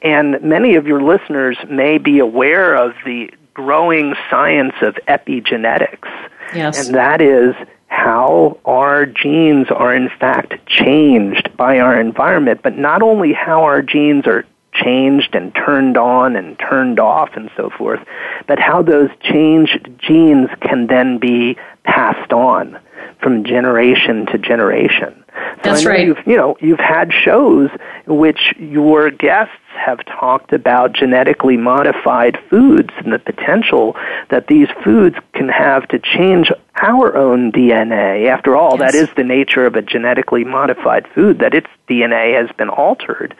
And 0.00 0.40
many 0.42 0.76
of 0.76 0.86
your 0.86 1.02
listeners 1.02 1.58
may 1.68 1.98
be 1.98 2.18
aware 2.18 2.74
of 2.74 2.94
the 3.04 3.30
growing 3.52 4.14
science 4.30 4.74
of 4.80 4.94
epigenetics. 5.06 6.08
Yes. 6.54 6.86
And 6.86 6.96
that 6.96 7.20
is 7.20 7.54
how 7.88 8.58
our 8.64 9.04
genes 9.04 9.66
are 9.70 9.94
in 9.94 10.08
fact 10.18 10.54
changed 10.66 11.54
by 11.58 11.78
our 11.78 12.00
environment, 12.00 12.60
but 12.62 12.78
not 12.78 13.02
only 13.02 13.34
how 13.34 13.64
our 13.64 13.82
genes 13.82 14.26
are 14.26 14.46
changed 14.72 15.34
and 15.34 15.54
turned 15.54 15.96
on 15.96 16.36
and 16.36 16.58
turned 16.58 16.98
off 16.98 17.30
and 17.34 17.50
so 17.56 17.70
forth, 17.70 18.00
but 18.46 18.58
how 18.58 18.82
those 18.82 19.10
changed 19.20 19.88
genes 19.98 20.48
can 20.60 20.86
then 20.86 21.18
be 21.18 21.56
passed 21.84 22.32
on 22.32 22.78
from 23.20 23.44
generation 23.44 24.26
to 24.26 24.38
generation. 24.38 25.22
So 25.28 25.70
That's 25.70 25.86
right. 25.86 26.06
You've, 26.06 26.18
you 26.26 26.36
know, 26.36 26.56
you've 26.60 26.80
had 26.80 27.12
shows 27.12 27.70
in 28.06 28.16
which 28.16 28.52
your 28.58 29.10
guests 29.10 29.54
have 29.74 30.04
talked 30.04 30.52
about 30.52 30.92
genetically 30.92 31.56
modified 31.56 32.38
foods 32.50 32.90
and 32.98 33.12
the 33.12 33.18
potential 33.18 33.96
that 34.28 34.48
these 34.48 34.68
foods 34.84 35.16
can 35.34 35.48
have 35.48 35.88
to 35.88 35.98
change 35.98 36.50
our 36.82 37.16
own 37.16 37.52
DNA. 37.52 38.28
After 38.28 38.56
all, 38.56 38.76
yes. 38.78 38.92
that 38.92 38.94
is 38.94 39.08
the 39.16 39.24
nature 39.24 39.64
of 39.64 39.74
a 39.74 39.82
genetically 39.82 40.44
modified 40.44 41.06
food, 41.14 41.38
that 41.38 41.54
its 41.54 41.68
DNA 41.88 42.38
has 42.38 42.54
been 42.56 42.68
altered. 42.68 43.34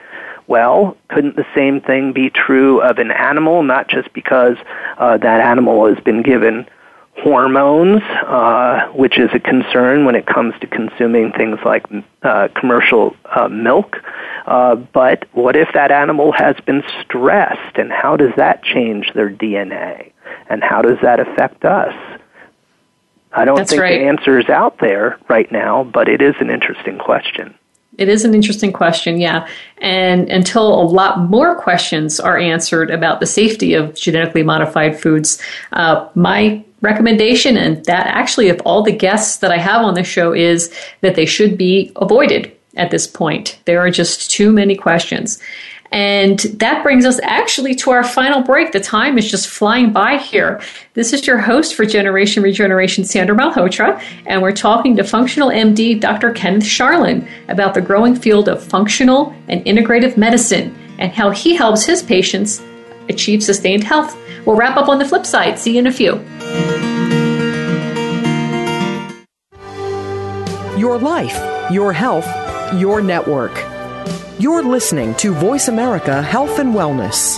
Well, 0.47 0.97
couldn't 1.09 1.35
the 1.35 1.45
same 1.55 1.81
thing 1.81 2.13
be 2.13 2.29
true 2.29 2.81
of 2.81 2.97
an 2.97 3.11
animal, 3.11 3.63
not 3.63 3.87
just 3.87 4.11
because 4.13 4.57
uh, 4.97 5.17
that 5.17 5.39
animal 5.39 5.93
has 5.93 6.03
been 6.03 6.21
given 6.21 6.67
hormones, 7.17 8.01
uh, 8.25 8.87
which 8.93 9.17
is 9.19 9.29
a 9.33 9.39
concern 9.39 10.05
when 10.05 10.15
it 10.15 10.25
comes 10.25 10.53
to 10.61 10.67
consuming 10.67 11.31
things 11.31 11.59
like 11.63 11.85
uh, 12.23 12.47
commercial 12.55 13.15
uh, 13.25 13.47
milk. 13.47 13.97
Uh, 14.45 14.75
but 14.75 15.25
what 15.33 15.55
if 15.55 15.69
that 15.73 15.91
animal 15.91 16.31
has 16.33 16.55
been 16.65 16.83
stressed, 17.01 17.77
and 17.77 17.91
how 17.91 18.17
does 18.17 18.31
that 18.35 18.63
change 18.63 19.13
their 19.13 19.29
DNA? 19.29 20.11
And 20.49 20.63
how 20.63 20.81
does 20.81 20.97
that 21.01 21.19
affect 21.19 21.63
us? 21.63 21.93
I 23.31 23.45
don't 23.45 23.55
That's 23.55 23.71
think 23.71 23.81
right. 23.81 23.99
the 23.99 24.05
answer 24.05 24.39
is 24.39 24.49
out 24.49 24.79
there 24.79 25.17
right 25.29 25.51
now, 25.51 25.83
but 25.83 26.09
it 26.09 26.21
is 26.21 26.35
an 26.39 26.49
interesting 26.49 26.99
question. 26.99 27.55
It 27.97 28.09
is 28.09 28.25
an 28.25 28.33
interesting 28.33 28.73
question, 28.73 29.19
yeah. 29.19 29.47
And 29.77 30.29
until 30.29 30.73
a 30.73 30.83
lot 30.83 31.29
more 31.29 31.55
questions 31.55 32.19
are 32.19 32.37
answered 32.37 32.89
about 32.89 33.19
the 33.19 33.25
safety 33.25 33.75
of 33.75 33.93
genetically 33.93 34.43
modified 34.43 34.99
foods, 34.99 35.41
uh, 35.73 36.07
my 36.15 36.63
recommendation, 36.81 37.55
and 37.55 37.85
that 37.85 38.07
actually 38.07 38.49
of 38.49 38.59
all 38.65 38.81
the 38.81 38.91
guests 38.91 39.37
that 39.37 39.51
I 39.51 39.57
have 39.57 39.81
on 39.81 39.93
the 39.93 40.03
show, 40.03 40.33
is 40.33 40.73
that 41.01 41.15
they 41.15 41.25
should 41.25 41.57
be 41.57 41.91
avoided 41.95 42.51
at 42.75 42.91
this 42.91 43.05
point. 43.05 43.59
There 43.65 43.79
are 43.79 43.91
just 43.91 44.31
too 44.31 44.51
many 44.51 44.75
questions. 44.75 45.39
And 45.93 46.39
that 46.39 46.81
brings 46.81 47.05
us 47.05 47.19
actually 47.21 47.75
to 47.75 47.91
our 47.91 48.03
final 48.03 48.41
break. 48.41 48.71
The 48.71 48.79
time 48.79 49.15
is 49.19 49.29
just 49.29 49.47
flying 49.47 49.93
by 49.93 50.17
here. 50.17 50.59
This 50.95 51.13
is 51.13 51.27
your 51.27 51.37
host 51.37 51.75
for 51.75 51.85
Generation 51.85 52.41
Regeneration, 52.41 53.05
Sandra 53.05 53.35
Malhotra, 53.35 54.01
and 54.25 54.41
we're 54.41 54.53
talking 54.53 54.97
to 54.97 55.03
functional 55.03 55.49
MD 55.49 55.99
Dr. 55.99 56.31
Kenneth 56.31 56.63
Sharlin 56.63 57.27
about 57.47 57.75
the 57.75 57.81
growing 57.81 58.15
field 58.15 58.49
of 58.49 58.63
functional 58.63 59.35
and 59.47 59.63
integrative 59.65 60.17
medicine 60.17 60.75
and 60.97 61.11
how 61.11 61.29
he 61.29 61.55
helps 61.55 61.85
his 61.85 62.01
patients 62.01 62.59
achieve 63.07 63.43
sustained 63.43 63.83
health. 63.83 64.17
We'll 64.47 64.55
wrap 64.55 64.77
up 64.77 64.89
on 64.89 64.97
the 64.97 65.05
flip 65.05 65.27
side. 65.27 65.59
See 65.59 65.73
you 65.73 65.79
in 65.79 65.85
a 65.85 65.91
few. 65.91 66.13
Your 70.75 70.97
life, 70.97 71.71
your 71.71 71.93
health, 71.93 72.25
your 72.79 72.99
network. 72.99 73.72
You're 74.39 74.63
listening 74.63 75.13
to 75.15 75.31
Voice 75.35 75.67
America 75.67 76.19
Health 76.19 76.57
and 76.57 76.73
Wellness. 76.73 77.37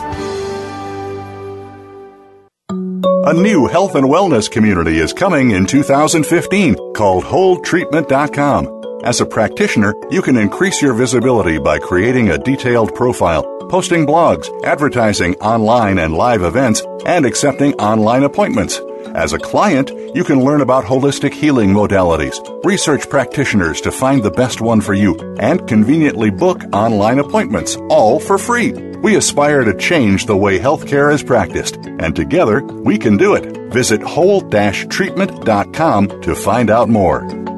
A 3.28 3.34
new 3.34 3.68
health 3.68 3.96
and 3.96 4.06
wellness 4.08 4.50
community 4.50 5.00
is 5.00 5.12
coming 5.12 5.52
in 5.52 5.66
2015 5.66 6.76
called 6.93 7.26
WholeTreatment.com. 7.26 9.02
As 9.04 9.20
a 9.20 9.26
practitioner, 9.26 9.93
you 10.10 10.22
can 10.22 10.38
increase 10.38 10.82
your 10.82 10.93
visibility 10.93 11.58
by 11.58 11.80
creating 11.80 12.30
a 12.30 12.38
detailed 12.38 12.96
profile, 12.96 13.43
posting 13.70 14.08
blogs, 14.08 14.48
advertising 14.64 15.36
online 15.36 16.00
and 16.00 16.14
live 16.14 16.43
events, 16.43 16.82
and 17.06 17.26
accepting 17.26 17.74
online 17.74 18.24
appointments. 18.24 18.80
As 19.14 19.34
a 19.34 19.39
client, 19.39 19.91
you 20.16 20.24
can 20.24 20.43
learn 20.43 20.62
about 20.62 20.86
holistic 20.86 21.34
healing 21.34 21.70
modalities, 21.70 22.39
research 22.64 23.10
practitioners 23.10 23.82
to 23.82 23.91
find 23.91 24.24
the 24.24 24.32
best 24.32 24.62
one 24.62 24.82
for 24.82 24.93
you, 24.93 25.16
and 25.39 25.68
conveniently 25.68 26.30
book 26.30 26.64
online 26.74 27.20
appointments, 27.20 27.76
all 27.89 28.20
for 28.20 28.38
free. 28.38 28.72
We 28.72 29.16
aspire 29.16 29.64
to 29.64 29.78
change 29.78 30.26
the 30.26 30.36
way 30.36 30.58
healthcare 30.58 31.14
is 31.14 31.24
practiced, 31.24 31.76
and 31.76 32.16
together 32.16 32.64
we 32.64 32.97
can 32.97 33.18
do 33.18 33.36
it. 33.36 33.72
Visit 33.72 34.01
whole-treatment.com 34.01 36.22
to 36.22 36.36
find 36.36 36.70
out 36.70 36.89
more. 36.89 37.55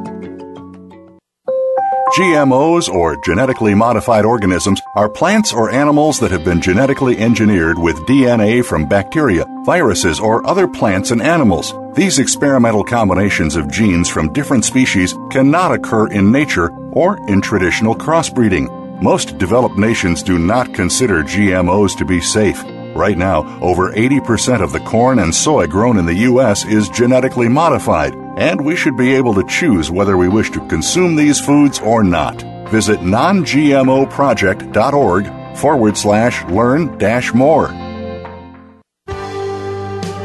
GMOs, 2.18 2.90
or 2.90 3.16
genetically 3.16 3.76
modified 3.76 4.26
organisms, 4.26 4.82
are 4.96 5.08
plants 5.08 5.54
or 5.54 5.70
animals 5.70 6.20
that 6.20 6.32
have 6.32 6.44
been 6.44 6.60
genetically 6.60 7.16
engineered 7.20 7.78
with 7.78 8.08
DNA 8.08 8.66
from 8.66 8.88
bacteria, 8.88 9.46
viruses, 9.64 10.20
or 10.20 10.44
other 10.48 10.68
plants 10.68 11.12
and 11.12 11.22
animals. 11.22 11.76
These 11.94 12.18
experimental 12.18 12.84
combinations 12.84 13.56
of 13.56 13.70
genes 13.70 14.10
from 14.10 14.34
different 14.34 14.66
species 14.66 15.14
cannot 15.30 15.72
occur 15.72 16.08
in 16.08 16.32
nature 16.32 16.72
or 16.92 17.20
in 17.30 17.40
traditional 17.40 17.94
crossbreeding. 17.94 19.00
Most 19.00 19.38
developed 19.38 19.78
nations 19.78 20.24
do 20.24 20.40
not 20.40 20.74
consider 20.74 21.22
GMOs 21.22 21.96
to 22.00 22.06
be 22.06 22.20
safe. 22.20 22.64
Right 22.96 23.16
now, 23.16 23.46
over 23.62 23.92
80% 23.92 24.64
of 24.64 24.72
the 24.72 24.80
corn 24.80 25.20
and 25.20 25.36
soy 25.36 25.68
grown 25.68 26.00
in 26.00 26.08
the 26.08 26.24
U.S. 26.32 26.66
is 26.66 26.90
genetically 26.90 27.48
modified 27.48 28.16
and 28.38 28.64
we 28.64 28.76
should 28.76 28.96
be 28.96 29.16
able 29.16 29.34
to 29.34 29.44
choose 29.48 29.90
whether 29.90 30.16
we 30.16 30.30
wish 30.30 30.52
to 30.52 30.60
consume 30.68 31.16
these 31.16 31.40
foods 31.40 31.80
or 31.80 32.04
not. 32.04 32.44
Visit 32.70 33.00
nongmoproject.org 33.00 35.58
forward 35.58 35.98
slash 35.98 36.46
learn 36.46 36.98
dash 36.98 37.34
more. 37.34 37.70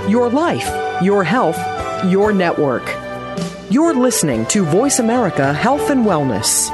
Your 0.09 0.29
life, 0.29 0.69
your 1.03 1.25
health, 1.25 1.59
your 2.05 2.33
network. 2.33 2.83
You're 3.71 3.95
listening 3.95 4.45
to 4.47 4.65
Voice 4.65 4.99
America 4.99 5.53
Health 5.55 5.89
and 5.89 6.05
Wellness. 6.05 6.69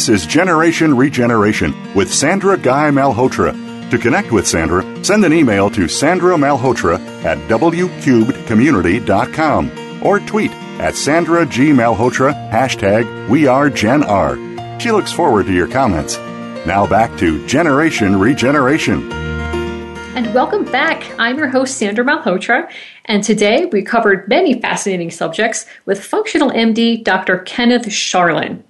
This 0.00 0.22
is 0.22 0.24
Generation 0.24 0.96
Regeneration 0.96 1.74
with 1.94 2.10
Sandra 2.10 2.56
Guy 2.56 2.88
Malhotra. 2.88 3.52
To 3.90 3.98
connect 3.98 4.32
with 4.32 4.48
Sandra, 4.48 4.82
send 5.04 5.22
an 5.26 5.34
email 5.34 5.68
to 5.68 5.88
Sandra 5.88 6.36
Malhotra 6.36 6.98
at 7.22 7.36
wcubedcommunity.com 7.50 9.70
or 10.02 10.20
tweet 10.20 10.52
at 10.80 10.96
Sandra 10.96 11.44
G. 11.44 11.72
Malhotra, 11.72 12.32
hashtag 12.50 13.28
We 13.28 13.46
Are 13.46 13.68
Gen 13.68 14.02
R. 14.02 14.38
She 14.80 14.90
looks 14.90 15.12
forward 15.12 15.44
to 15.44 15.52
your 15.52 15.68
comments. 15.68 16.16
Now 16.64 16.86
back 16.86 17.18
to 17.18 17.46
Generation 17.46 18.18
Regeneration. 18.18 19.12
And 19.12 20.32
welcome 20.32 20.64
back. 20.64 21.12
I'm 21.18 21.36
your 21.36 21.48
host, 21.48 21.76
Sandra 21.76 22.06
Malhotra, 22.06 22.72
and 23.04 23.22
today 23.22 23.66
we 23.66 23.82
covered 23.82 24.28
many 24.28 24.62
fascinating 24.62 25.10
subjects 25.10 25.66
with 25.84 26.02
functional 26.02 26.50
MD 26.50 27.04
Dr. 27.04 27.40
Kenneth 27.40 27.84
Sharlin. 27.84 28.62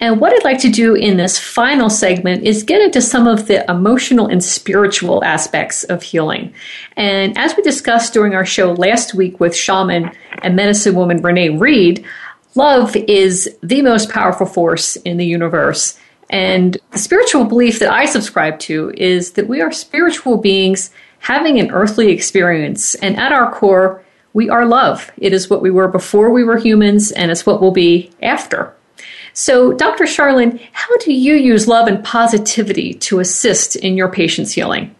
And 0.00 0.20
what 0.20 0.32
I'd 0.32 0.44
like 0.44 0.60
to 0.60 0.68
do 0.68 0.94
in 0.94 1.16
this 1.16 1.38
final 1.38 1.88
segment 1.88 2.44
is 2.44 2.62
get 2.62 2.82
into 2.82 3.00
some 3.00 3.26
of 3.26 3.46
the 3.46 3.68
emotional 3.70 4.26
and 4.26 4.42
spiritual 4.44 5.24
aspects 5.24 5.84
of 5.84 6.02
healing. 6.02 6.52
And 6.96 7.36
as 7.38 7.56
we 7.56 7.62
discussed 7.62 8.12
during 8.12 8.34
our 8.34 8.44
show 8.44 8.72
last 8.72 9.14
week 9.14 9.40
with 9.40 9.56
shaman 9.56 10.10
and 10.42 10.56
medicine 10.56 10.94
woman 10.94 11.22
Renee 11.22 11.50
Reed, 11.50 12.04
love 12.54 12.94
is 12.94 13.48
the 13.62 13.82
most 13.82 14.10
powerful 14.10 14.46
force 14.46 14.96
in 14.96 15.16
the 15.16 15.26
universe. 15.26 15.98
And 16.28 16.76
the 16.90 16.98
spiritual 16.98 17.44
belief 17.44 17.78
that 17.78 17.92
I 17.92 18.04
subscribe 18.04 18.58
to 18.60 18.92
is 18.96 19.32
that 19.32 19.48
we 19.48 19.60
are 19.60 19.72
spiritual 19.72 20.36
beings 20.36 20.90
having 21.20 21.58
an 21.58 21.70
earthly 21.70 22.10
experience. 22.10 22.94
And 22.96 23.16
at 23.16 23.32
our 23.32 23.52
core, 23.52 24.04
we 24.32 24.50
are 24.50 24.66
love. 24.66 25.10
It 25.16 25.32
is 25.32 25.48
what 25.48 25.62
we 25.62 25.70
were 25.70 25.88
before 25.88 26.30
we 26.30 26.44
were 26.44 26.58
humans, 26.58 27.10
and 27.10 27.30
it's 27.30 27.46
what 27.46 27.62
we'll 27.62 27.70
be 27.70 28.10
after. 28.20 28.75
So, 29.38 29.74
Dr. 29.74 30.04
Sharlin, 30.04 30.58
how 30.72 30.96
do 30.96 31.12
you 31.12 31.34
use 31.34 31.68
love 31.68 31.88
and 31.88 32.02
positivity 32.02 32.94
to 32.94 33.20
assist 33.20 33.76
in 33.76 33.94
your 33.94 34.10
patient's 34.10 34.52
healing? 34.52 34.96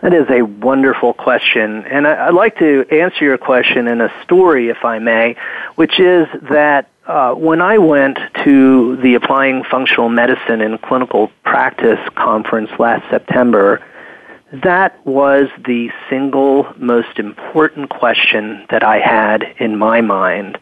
That 0.00 0.14
is 0.14 0.24
a 0.30 0.40
wonderful 0.40 1.12
question. 1.12 1.84
And 1.84 2.06
I'd 2.06 2.32
like 2.32 2.58
to 2.60 2.86
answer 2.90 3.26
your 3.26 3.36
question 3.36 3.88
in 3.88 4.00
a 4.00 4.10
story, 4.22 4.70
if 4.70 4.86
I 4.86 5.00
may, 5.00 5.36
which 5.74 6.00
is 6.00 6.26
that 6.48 6.88
uh, 7.06 7.34
when 7.34 7.60
I 7.60 7.76
went 7.76 8.18
to 8.44 8.96
the 8.96 9.16
Applying 9.16 9.64
Functional 9.64 10.08
Medicine 10.08 10.62
in 10.62 10.78
Clinical 10.78 11.30
Practice 11.44 12.00
conference 12.14 12.70
last 12.78 13.04
September, 13.10 13.84
that 14.62 15.04
was 15.06 15.48
the 15.64 15.90
single 16.08 16.72
most 16.76 17.18
important 17.18 17.90
question 17.90 18.66
that 18.70 18.82
I 18.82 18.98
had 19.00 19.42
in 19.58 19.76
my 19.76 20.00
mind. 20.00 20.58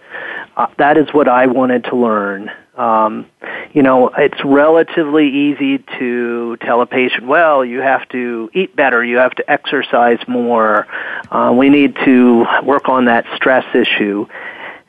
Uh, 0.57 0.67
that 0.79 0.97
is 0.97 1.13
what 1.13 1.29
I 1.29 1.47
wanted 1.47 1.85
to 1.85 1.97
learn. 1.97 2.51
Um, 2.77 3.27
you 3.73 3.83
know, 3.83 4.09
it's 4.09 4.43
relatively 4.45 5.29
easy 5.29 5.79
to 5.99 6.57
tell 6.59 6.81
a 6.81 6.87
patient, 6.87 7.27
well, 7.27 7.65
you 7.65 7.81
have 7.81 8.09
to 8.11 8.51
eat 8.55 8.75
better, 8.75 9.05
you 9.05 9.17
have 9.19 9.33
to 9.33 9.51
exercise 9.51 10.19
more, 10.27 10.87
uh, 11.31 11.53
we 11.55 11.69
need 11.69 11.97
to 12.05 12.47
work 12.63 12.89
on 12.89 13.07
that 13.07 13.27
stress 13.37 13.65
issue. 13.75 14.27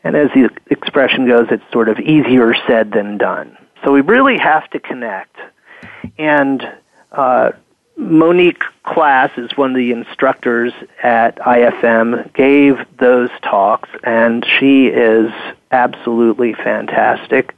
And 0.04 0.16
as 0.16 0.30
the 0.34 0.50
expression 0.70 1.28
goes, 1.28 1.48
it's 1.50 1.64
sort 1.72 1.90
of 1.90 2.00
easier 2.00 2.54
said 2.68 2.92
than 2.92 3.18
done. 3.18 3.58
So 3.84 3.92
we 3.92 4.02
really 4.02 4.38
have 4.38 4.70
to 4.72 4.80
connect. 4.80 5.36
And 6.18 6.62
uh, 7.12 7.52
Monique 7.96 8.64
Class 8.84 9.32
is 9.38 9.56
one 9.56 9.72
of 9.72 9.76
the 9.76 9.92
instructors 9.92 10.74
at 11.02 11.38
IFM, 11.38 12.34
gave 12.34 12.78
those 12.98 13.30
talks, 13.42 13.90
and 14.04 14.46
she 14.46 14.88
is 14.88 15.32
absolutely 15.72 16.54
fantastic. 16.54 17.56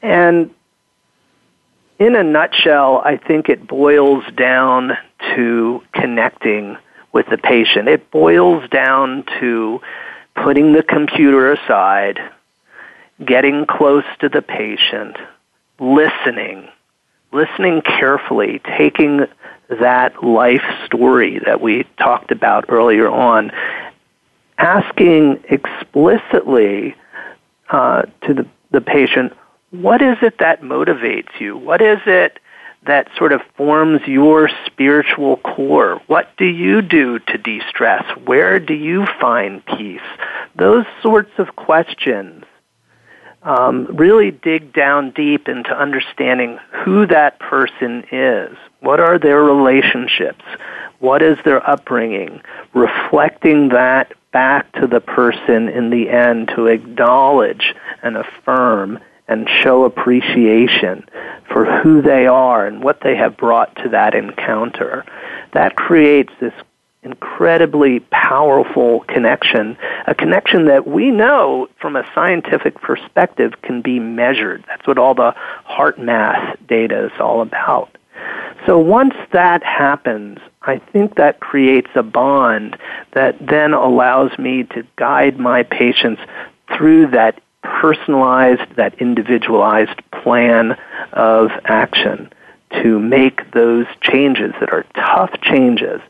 And 0.00 0.50
in 1.98 2.16
a 2.16 2.22
nutshell, 2.22 3.02
I 3.04 3.16
think 3.16 3.48
it 3.48 3.66
boils 3.66 4.24
down 4.34 4.96
to 5.36 5.82
connecting 5.92 6.76
with 7.12 7.26
the 7.28 7.38
patient. 7.38 7.88
It 7.88 8.10
boils 8.10 8.68
down 8.70 9.24
to 9.40 9.80
putting 10.34 10.72
the 10.72 10.82
computer 10.82 11.52
aside, 11.52 12.18
getting 13.24 13.66
close 13.66 14.04
to 14.20 14.28
the 14.28 14.42
patient, 14.42 15.16
listening, 15.78 16.68
listening 17.32 17.82
carefully, 17.82 18.60
taking 18.76 19.26
that 19.68 20.22
life 20.22 20.64
story 20.84 21.40
that 21.46 21.60
we 21.60 21.84
talked 21.98 22.30
about 22.30 22.66
earlier 22.68 23.08
on, 23.08 23.50
asking 24.58 25.42
explicitly 25.48 26.94
uh, 27.70 28.02
to 28.26 28.34
the, 28.34 28.46
the 28.70 28.80
patient, 28.80 29.32
what 29.70 30.02
is 30.02 30.18
it 30.20 30.38
that 30.38 30.60
motivates 30.60 31.40
you? 31.40 31.56
What 31.56 31.80
is 31.80 31.98
it 32.06 32.38
that 32.86 33.08
sort 33.16 33.32
of 33.32 33.40
forms 33.56 34.00
your 34.06 34.50
spiritual 34.66 35.36
core. 35.38 36.00
What 36.06 36.36
do 36.36 36.46
you 36.46 36.82
do 36.82 37.18
to 37.20 37.38
de-stress? 37.38 38.04
Where 38.24 38.58
do 38.58 38.74
you 38.74 39.06
find 39.20 39.64
peace? 39.64 40.00
Those 40.56 40.84
sorts 41.00 41.30
of 41.38 41.54
questions 41.56 42.44
um, 43.44 43.86
really 43.96 44.30
dig 44.30 44.72
down 44.72 45.10
deep 45.10 45.48
into 45.48 45.70
understanding 45.70 46.58
who 46.84 47.06
that 47.06 47.38
person 47.38 48.04
is. 48.12 48.56
What 48.80 49.00
are 49.00 49.18
their 49.18 49.42
relationships? 49.42 50.44
What 51.00 51.22
is 51.22 51.36
their 51.44 51.68
upbringing? 51.68 52.40
Reflecting 52.74 53.70
that 53.70 54.12
back 54.32 54.70
to 54.80 54.86
the 54.86 55.00
person 55.00 55.68
in 55.68 55.90
the 55.90 56.08
end 56.08 56.52
to 56.54 56.66
acknowledge 56.66 57.74
and 58.02 58.16
affirm 58.16 58.98
and 59.28 59.48
show 59.62 59.84
appreciation 59.84 61.04
for 61.52 61.64
who 61.80 62.02
they 62.02 62.26
are 62.26 62.66
and 62.66 62.82
what 62.82 63.00
they 63.02 63.16
have 63.16 63.36
brought 63.36 63.74
to 63.76 63.88
that 63.90 64.14
encounter. 64.14 65.04
That 65.52 65.76
creates 65.76 66.32
this 66.40 66.54
incredibly 67.02 68.00
powerful 68.10 69.00
connection, 69.00 69.76
a 70.06 70.14
connection 70.14 70.66
that 70.66 70.86
we 70.86 71.10
know 71.10 71.68
from 71.80 71.96
a 71.96 72.04
scientific 72.14 72.80
perspective 72.80 73.60
can 73.62 73.82
be 73.82 73.98
measured. 73.98 74.64
That's 74.68 74.86
what 74.86 74.98
all 74.98 75.14
the 75.14 75.34
HeartMath 75.68 76.66
data 76.66 77.06
is 77.06 77.12
all 77.18 77.42
about. 77.42 77.96
So 78.66 78.78
once 78.78 79.14
that 79.32 79.64
happens, 79.64 80.38
I 80.62 80.78
think 80.78 81.16
that 81.16 81.40
creates 81.40 81.90
a 81.96 82.04
bond 82.04 82.76
that 83.12 83.36
then 83.44 83.72
allows 83.72 84.38
me 84.38 84.62
to 84.64 84.86
guide 84.94 85.40
my 85.40 85.64
patients 85.64 86.22
through 86.76 87.08
that 87.08 87.40
personalized, 87.62 88.76
that 88.76 88.94
individualized 89.00 90.00
plan 90.12 90.78
of 91.12 91.50
action 91.64 92.30
to 92.82 92.98
make 92.98 93.50
those 93.52 93.86
changes 94.00 94.52
that 94.60 94.72
are 94.72 94.86
tough 94.94 95.32
changes. 95.40 96.00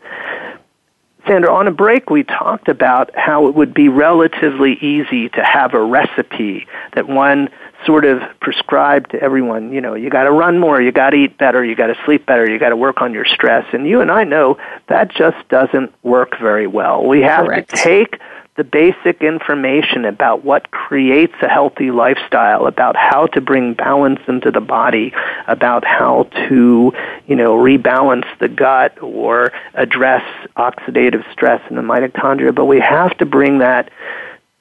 Sandra, 1.27 1.55
on 1.55 1.69
a 1.69 1.71
break, 1.71 2.11
we 2.11 2.25
talked 2.25 2.69
about 2.69 3.11
how 3.17 3.47
it 3.47 3.55
would 3.55 3.73
be 3.73 3.89
relatively 3.89 4.75
easy 4.75 5.29
to 5.31 5.45
have 5.45 5.73
a 5.75 5.83
recipe 5.83 6.67
that 6.95 7.07
one 7.07 7.49
sort 7.87 8.05
of 8.05 8.21
prescribed 8.41 9.11
to 9.11 9.21
everyone. 9.21 9.73
You 9.73 9.81
know, 9.81 9.95
you 9.95 10.11
got 10.11 10.25
to 10.25 10.33
run 10.33 10.59
more, 10.59 10.81
you 10.81 10.93
got 10.93 11.11
to 11.11 11.17
eat 11.17 11.39
better, 11.39 11.65
you 11.65 11.77
got 11.77 11.89
to 11.89 11.97
sleep 12.05 12.27
better, 12.27 12.49
you 12.51 12.59
got 12.59 12.71
to 12.71 12.77
work 12.77 13.01
on 13.01 13.13
your 13.13 13.25
stress. 13.25 13.67
And 13.73 13.87
you 13.87 14.01
and 14.01 14.11
I 14.11 14.25
know 14.25 14.59
that 14.89 15.11
just 15.11 15.49
doesn't 15.49 15.93
work 16.03 16.39
very 16.41 16.67
well. 16.67 17.05
We 17.05 17.23
have 17.23 17.47
Correct. 17.47 17.71
to 17.71 17.77
take 17.77 18.21
the 18.57 18.65
basic 18.65 19.23
information 19.23 20.05
about 20.05 20.45
what 20.45 20.71
creates 20.71 21.35
a 21.41 21.49
healthy 21.49 21.91
lifestyle, 21.91 22.67
about 22.67 22.97
how 22.97 23.27
to 23.29 23.41
bring 23.41 23.73
balance 23.73 24.21
into 24.29 24.51
the 24.51 24.61
body, 24.61 25.15
about 25.47 25.85
how 25.87 26.25
to, 26.49 26.93
you 27.27 27.37
know, 27.37 27.57
rebalance 27.57 28.27
the 28.41 28.49
gut 28.49 29.03
or 29.03 29.53
address 29.73 30.23
oxidative 30.57 31.25
stress 31.33 31.63
in 31.71 31.77
the 31.77 31.83
mitochondria. 31.83 32.55
But 32.55 32.67
we 32.67 32.79
have 32.79 33.17
to 33.19 33.27
bring 33.27 33.59
that 33.59 33.91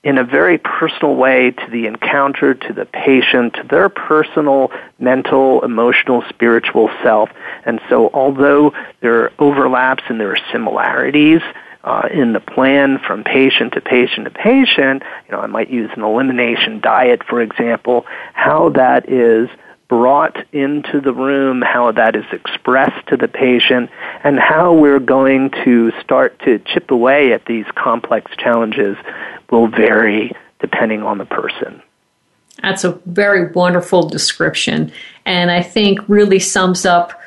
in 0.04 0.18
a 0.18 0.24
very 0.24 0.58
personal 0.58 1.16
way 1.16 1.52
to 1.52 1.70
the 1.70 1.86
encounter, 1.86 2.54
to 2.54 2.74
the 2.74 2.86
patient, 2.86 3.54
to 3.56 3.64
their 3.64 3.90
personal, 3.90 4.72
mental, 5.00 5.64
emotional, 5.64 6.24
spiritual 6.30 6.90
self. 7.04 7.30
And 7.66 7.80
so 7.90 8.10
although 8.14 8.74
there 9.02 9.26
are 9.26 9.34
overlaps 9.38 10.04
and 10.08 10.20
there 10.20 10.32
are 10.32 10.40
similarities, 10.52 11.42
uh, 11.84 12.08
in 12.12 12.34
the 12.34 12.40
plan 12.40 13.00
from 13.00 13.24
patient 13.24 13.74
to 13.74 13.82
patient 13.82 14.26
to 14.26 14.32
patient, 14.32 15.04
you 15.26 15.32
know, 15.32 15.40
I 15.40 15.48
might 15.48 15.70
use 15.70 15.90
an 15.96 16.04
elimination 16.04 16.80
diet, 16.80 17.24
for 17.24 17.42
example, 17.42 18.06
how 18.34 18.70
that 18.70 19.10
is 19.10 19.50
brought 19.88 20.38
into 20.54 21.02
the 21.02 21.12
room, 21.12 21.62
how 21.62 21.92
that 21.92 22.16
is 22.16 22.24
expressed 22.32 23.06
to 23.08 23.18
the 23.18 23.28
patient, 23.28 23.90
and 24.24 24.40
how 24.40 24.74
we're 24.74 25.00
going 25.00 25.50
to 25.66 25.92
start 26.02 26.40
to 26.40 26.60
chip 26.60 26.92
away 26.92 27.34
at 27.34 27.46
these 27.46 27.66
complex 27.76 28.32
challenges 28.38 28.96
will 29.50 29.68
vary 29.68 30.34
depending 30.60 31.04
on 31.04 31.18
the 31.18 31.26
person. 31.26 31.82
That's 32.62 32.84
a 32.84 32.92
very 33.06 33.52
wonderful 33.52 34.08
description, 34.08 34.92
and 35.26 35.50
I 35.52 35.64
think 35.64 36.00
really 36.08 36.40
sums 36.40 36.86
up 36.86 37.20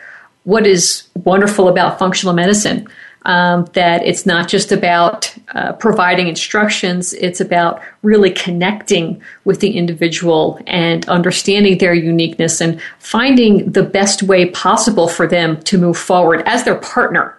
what 0.44 0.66
is 0.66 1.08
wonderful 1.14 1.68
about 1.68 1.98
functional 1.98 2.34
medicine 2.34 2.86
um, 3.24 3.64
that 3.72 4.04
it's 4.04 4.26
not 4.26 4.48
just 4.48 4.70
about 4.70 5.34
uh, 5.54 5.72
providing 5.74 6.28
instructions, 6.28 7.12
it's 7.14 7.40
about 7.40 7.80
really 8.02 8.30
connecting 8.30 9.22
with 9.44 9.60
the 9.60 9.76
individual 9.76 10.60
and 10.66 11.08
understanding 11.08 11.78
their 11.78 11.94
uniqueness 11.94 12.60
and 12.60 12.80
finding 12.98 13.70
the 13.70 13.82
best 13.82 14.22
way 14.22 14.50
possible 14.50 15.08
for 15.08 15.26
them 15.26 15.60
to 15.62 15.78
move 15.78 15.96
forward 15.96 16.42
as 16.46 16.64
their 16.64 16.76
partner 16.76 17.38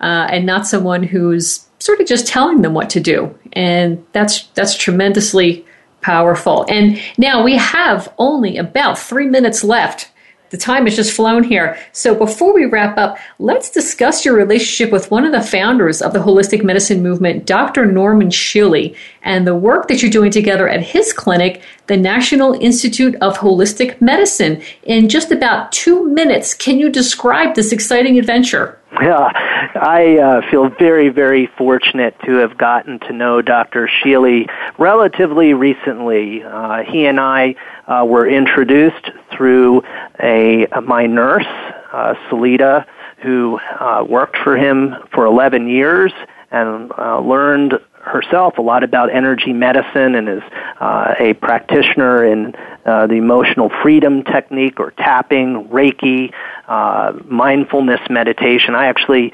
uh, 0.00 0.28
and 0.30 0.46
not 0.46 0.66
someone 0.66 1.02
who's 1.02 1.66
sort 1.80 2.00
of 2.00 2.06
just 2.06 2.26
telling 2.26 2.62
them 2.62 2.74
what 2.74 2.90
to 2.90 3.00
do. 3.00 3.36
And 3.52 4.04
that's, 4.12 4.44
that's 4.54 4.76
tremendously 4.76 5.66
powerful. 6.00 6.64
And 6.68 7.00
now 7.18 7.42
we 7.42 7.56
have 7.56 8.12
only 8.18 8.56
about 8.56 8.98
three 8.98 9.26
minutes 9.26 9.64
left 9.64 10.10
the 10.50 10.56
time 10.56 10.84
has 10.84 10.96
just 10.96 11.12
flown 11.12 11.42
here. 11.42 11.78
So 11.92 12.14
before 12.14 12.54
we 12.54 12.64
wrap 12.64 12.96
up, 12.98 13.18
let's 13.38 13.70
discuss 13.70 14.24
your 14.24 14.36
relationship 14.36 14.92
with 14.92 15.10
one 15.10 15.24
of 15.24 15.32
the 15.32 15.42
founders 15.42 16.00
of 16.00 16.12
the 16.12 16.20
holistic 16.20 16.62
medicine 16.62 17.02
movement, 17.02 17.46
Dr. 17.46 17.86
Norman 17.86 18.28
Shealy, 18.28 18.96
and 19.22 19.46
the 19.46 19.56
work 19.56 19.88
that 19.88 20.02
you're 20.02 20.10
doing 20.10 20.30
together 20.30 20.68
at 20.68 20.82
his 20.82 21.12
clinic, 21.12 21.62
the 21.86 21.96
National 21.96 22.52
Institute 22.54 23.16
of 23.16 23.38
Holistic 23.38 24.00
Medicine. 24.00 24.62
In 24.84 25.08
just 25.08 25.32
about 25.32 25.72
two 25.72 26.08
minutes, 26.08 26.54
can 26.54 26.78
you 26.78 26.88
describe 26.90 27.54
this 27.54 27.72
exciting 27.72 28.18
adventure? 28.18 28.78
Yeah, 29.00 29.30
I 29.74 30.18
uh, 30.18 30.50
feel 30.50 30.68
very, 30.68 31.08
very 31.08 31.46
fortunate 31.46 32.14
to 32.24 32.36
have 32.36 32.56
gotten 32.56 33.00
to 33.00 33.12
know 33.12 33.42
Dr. 33.42 33.88
Shealy 33.88 34.48
relatively 34.78 35.52
recently. 35.52 36.44
Uh, 36.44 36.84
he 36.84 37.06
and 37.06 37.18
I 37.18 37.56
uh, 37.88 38.04
were 38.06 38.28
introduced 38.28 39.10
through 39.32 39.82
a, 40.20 40.66
my 40.82 41.06
nurse, 41.06 41.46
uh, 41.92 42.14
Salita, 42.28 42.86
who 43.18 43.58
uh, 43.80 44.04
worked 44.08 44.36
for 44.36 44.56
him 44.56 44.94
for 45.12 45.26
11 45.26 45.68
years 45.68 46.12
and 46.52 46.92
uh, 46.96 47.18
learned 47.20 47.74
herself 48.04 48.58
a 48.58 48.62
lot 48.62 48.84
about 48.84 49.10
energy 49.10 49.52
medicine 49.52 50.14
and 50.14 50.28
is 50.28 50.42
uh, 50.80 51.14
a 51.18 51.34
practitioner 51.34 52.24
in 52.24 52.54
uh, 52.84 53.06
the 53.06 53.14
emotional 53.14 53.70
freedom 53.82 54.22
technique 54.24 54.78
or 54.78 54.90
tapping, 54.92 55.68
Reiki, 55.68 56.32
uh, 56.68 57.12
mindfulness 57.24 58.00
meditation. 58.10 58.74
I 58.74 58.86
actually 58.86 59.32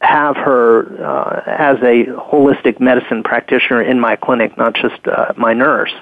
have 0.00 0.36
her 0.36 1.02
uh, 1.02 1.42
as 1.46 1.76
a 1.78 2.04
holistic 2.04 2.80
medicine 2.80 3.22
practitioner 3.22 3.82
in 3.82 3.98
my 3.98 4.16
clinic, 4.16 4.56
not 4.58 4.74
just 4.74 5.06
uh, 5.06 5.32
my 5.36 5.54
nurse. 5.54 5.92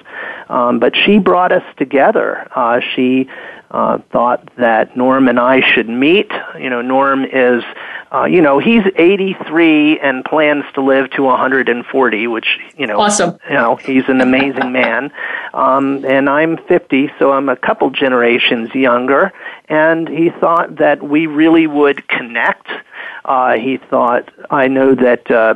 Um, 0.49 0.79
but 0.79 0.93
she 0.95 1.19
brought 1.19 1.51
us 1.51 1.63
together. 1.77 2.47
Uh, 2.55 2.81
she 2.95 3.29
uh, 3.73 3.97
thought 4.11 4.55
that 4.57 4.95
Norm 4.95 5.27
and 5.27 5.39
I 5.39 5.61
should 5.61 5.89
meet. 5.89 6.31
You 6.59 6.69
know, 6.69 6.81
Norm 6.81 7.25
is, 7.25 7.63
uh, 8.13 8.25
you 8.25 8.39
know, 8.39 8.59
he's 8.59 8.83
83 8.95 9.99
and 9.99 10.23
plans 10.23 10.63
to 10.75 10.81
live 10.81 11.09
to 11.11 11.23
140, 11.23 12.27
which, 12.27 12.59
you 12.77 12.85
know, 12.85 12.99
awesome. 12.99 13.39
You 13.49 13.55
know, 13.55 13.75
he's 13.75 14.07
an 14.07 14.21
amazing 14.21 14.71
man. 14.71 15.11
Um, 15.55 16.05
and 16.05 16.29
I'm 16.29 16.57
50, 16.57 17.11
so 17.17 17.33
I'm 17.33 17.49
a 17.49 17.55
couple 17.55 17.89
generations 17.89 18.73
younger. 18.75 19.33
And 19.67 20.07
he 20.07 20.29
thought 20.29 20.75
that 20.75 21.01
we 21.01 21.25
really 21.25 21.65
would 21.65 22.07
connect. 22.07 22.67
Uh, 23.25 23.53
he 23.53 23.77
thought, 23.77 24.29
I 24.51 24.67
know 24.67 24.93
that, 24.93 25.31
uh, 25.31 25.55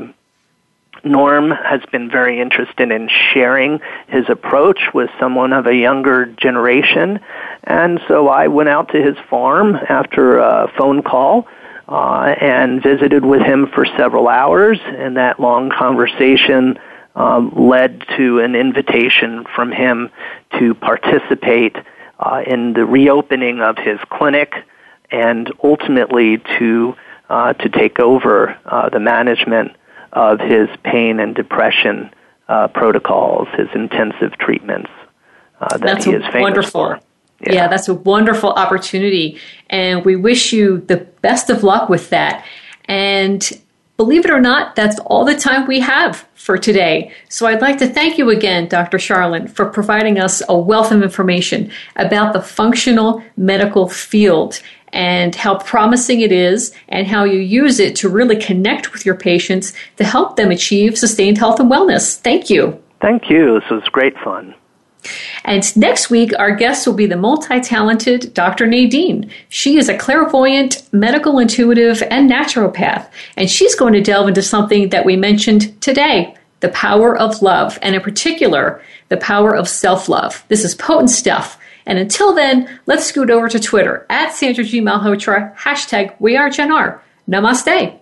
Norm 1.08 1.51
has 1.51 1.82
been 1.91 2.10
very 2.10 2.39
interested 2.39 2.91
in 2.91 3.10
sharing 3.34 3.80
his 4.08 4.30
approach 4.30 4.80
with 4.93 5.10
someone 5.20 5.53
of 5.53 5.66
a 5.68 5.76
younger 5.76 6.26
generation. 6.26 7.20
And 7.64 7.99
so 8.08 8.28
I 8.28 8.47
went 8.47 8.70
out 8.70 8.89
to 8.89 9.01
his 9.01 9.18
farm 9.30 9.76
after 9.76 10.39
a 10.39 10.72
phone 10.78 11.03
call 11.03 11.47
uh, 11.88 12.36
and 12.39 12.82
visited 12.82 13.26
with 13.26 13.41
him 13.41 13.68
for 13.68 13.86
several 13.97 14.28
hours. 14.28 14.80
And 14.84 15.18
that 15.18 15.39
long 15.39 15.70
conversation 15.70 16.80
um, 17.16 17.51
led 17.55 18.03
to 18.18 18.39
an 18.39 18.55
invitation 18.55 19.45
from 19.55 19.72
him 19.72 20.12
to 20.60 20.76
participate 20.76 21.76
uh, 22.20 22.43
in 22.45 22.74
the 22.74 22.86
reopening 22.86 23.62
of 23.62 23.78
his 23.78 23.99
clinic 24.10 24.53
and 25.12 25.51
ultimately 25.64 26.38
to 26.60 26.95
uh, 27.30 27.53
to 27.53 27.70
take 27.70 27.99
over 27.99 28.58
uh, 28.66 28.89
the 28.89 28.99
management 28.99 29.76
of 30.14 30.39
his 30.39 30.70
pain 30.84 31.20
and 31.20 31.36
depression 31.36 32.10
uh, 32.47 32.68
protocols, 32.70 33.47
his 33.58 33.68
intensive 33.76 34.38
treatments 34.39 34.89
uh, 35.60 35.78
that 35.78 35.82
that's 35.82 36.05
he 36.05 36.12
is 36.12 36.24
famous 36.24 36.41
wonderful. 36.41 36.72
for. 36.72 36.99
Yeah. 37.41 37.53
yeah, 37.53 37.68
that's 37.68 37.88
a 37.88 37.93
wonderful 37.93 38.51
opportunity, 38.51 39.39
and 39.70 40.03
we 40.03 40.16
wish 40.16 40.51
you 40.53 40.80
the 40.80 40.97
best 41.22 41.51
of 41.51 41.64
luck 41.64 41.88
with 41.88 42.10
that. 42.10 42.43
And 42.86 43.47
believe 43.95 44.26
it 44.26 44.32
or 44.32 44.39
not, 44.39 44.76
that's 44.76 44.97
all 45.01 45.24
the 45.24 45.36
time 45.36 45.68
we 45.68 45.80
have 45.80 46.28
for 46.34 46.58
today. 46.58 47.12
So 47.30 47.45
I'd 47.45 47.62
like 47.62 47.78
to 47.78 47.88
thank 47.88 48.18
you 48.18 48.32
again, 48.32 48.68
Dr. 48.68 48.97
Sharlin, 48.97 49.49
for 49.49 49.68
providing 49.68 50.20
us 50.20 50.41
a 50.49 50.58
wealth 50.58 50.91
of 50.91 51.03
information 51.03 51.70
about 51.95 52.34
the 52.34 52.41
functional 52.41 53.22
medical 53.36 53.88
field 53.88 54.60
and 54.94 55.36
how 55.36 55.58
promising 55.58 56.22
it 56.22 56.32
is 56.32 56.74
and 56.90 57.08
how 57.08 57.24
you 57.24 57.40
use 57.40 57.80
it 57.80 57.96
to 57.98 58.10
really 58.10 58.38
connect 58.38 58.94
with 58.94 59.06
your 59.06 59.16
patients 59.16 59.74
to 59.98 60.04
help 60.04 60.36
them 60.36 60.52
achieve 60.52 60.98
sustained 60.98 61.38
health 61.38 61.60
and 61.60 61.72
wellness. 61.72 62.18
Thank 62.18 62.50
you. 62.50 62.82
Thank 63.02 63.30
you. 63.30 63.60
This 63.60 63.70
was 63.70 63.84
great 63.92 64.18
fun. 64.20 64.56
And 65.46 65.76
next 65.78 66.10
week, 66.10 66.32
our 66.38 66.54
guest 66.54 66.86
will 66.86 66.94
be 66.94 67.06
the 67.06 67.16
multi 67.16 67.60
talented 67.62 68.34
Dr. 68.34 68.66
Nadine. 68.66 69.32
She 69.50 69.78
is 69.78 69.88
a 69.88 69.98
clairvoyant, 69.98 70.88
medical 70.92 71.40
intuitive, 71.40 72.04
and 72.10 72.30
naturopath. 72.30 73.10
And 73.38 73.50
she's 73.50 73.76
going 73.76 73.94
to 73.94 74.02
delve 74.02 74.28
into 74.28 74.42
something 74.42 74.90
that 74.90 75.06
we 75.06 75.16
mentioned 75.16 75.80
today 75.82 76.36
the 76.60 76.70
power 76.70 77.16
of 77.16 77.42
love, 77.44 77.78
and 77.84 77.96
in 77.96 78.02
particular, 78.02 78.82
the 79.10 79.18
power 79.18 79.56
of 79.56 79.70
self 79.70 80.10
love. 80.10 80.44
This 80.48 80.64
is 80.64 80.76
potent 80.76 81.12
stuff. 81.12 81.60
And 81.88 81.98
until 81.98 82.36
then, 82.36 82.80
let's 82.86 83.06
scoot 83.06 83.32
over 83.32 83.48
to 83.48 83.60
Twitter 83.60 84.06
at 84.10 84.34
Sandra 84.34 84.64
G. 84.64 84.82
Malhotra, 84.82 85.56
hashtag 85.56 86.14
We 86.20 86.36
Are 86.36 86.50
Gen 86.50 86.72
R. 86.72 87.02
Namaste. 87.28 87.98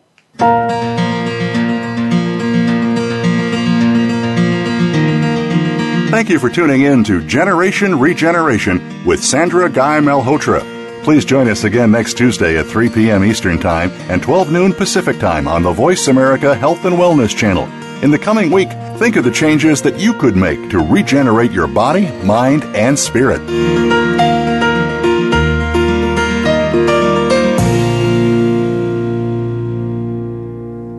Thank 6.10 6.30
you 6.30 6.40
for 6.40 6.50
tuning 6.50 6.82
in 6.82 7.04
to 7.04 7.26
Generation 7.28 8.00
Regeneration 8.00 9.06
with 9.06 9.24
Sandra 9.24 9.70
Guy 9.70 10.00
Malhotra. 10.00 10.64
Please 11.04 11.24
join 11.24 11.48
us 11.48 11.66
again 11.66 11.92
next 11.92 12.18
Tuesday 12.18 12.58
at 12.58 12.66
3 12.66 12.90
p.m. 12.90 13.24
Eastern 13.24 13.60
Time 13.60 13.92
and 14.10 14.24
12 14.24 14.52
noon 14.52 14.74
Pacific 14.74 15.20
Time 15.20 15.48
on 15.48 15.62
the 15.62 15.72
Voice 15.72 16.08
America 16.08 16.56
Health 16.56 16.86
and 16.86 16.96
Wellness 16.96 17.36
channel. 17.36 17.68
In 18.04 18.12
the 18.12 18.20
coming 18.20 18.52
week, 18.52 18.70
think 18.98 19.16
of 19.16 19.24
the 19.24 19.32
changes 19.32 19.82
that 19.82 20.00
you 20.00 20.14
could 20.14 20.36
make 20.36 20.70
to 20.70 20.80
regenerate 20.80 21.52
your 21.52 21.68
body, 21.68 22.12
mind, 22.24 22.64
and 22.76 23.00
spirit. 23.00 23.42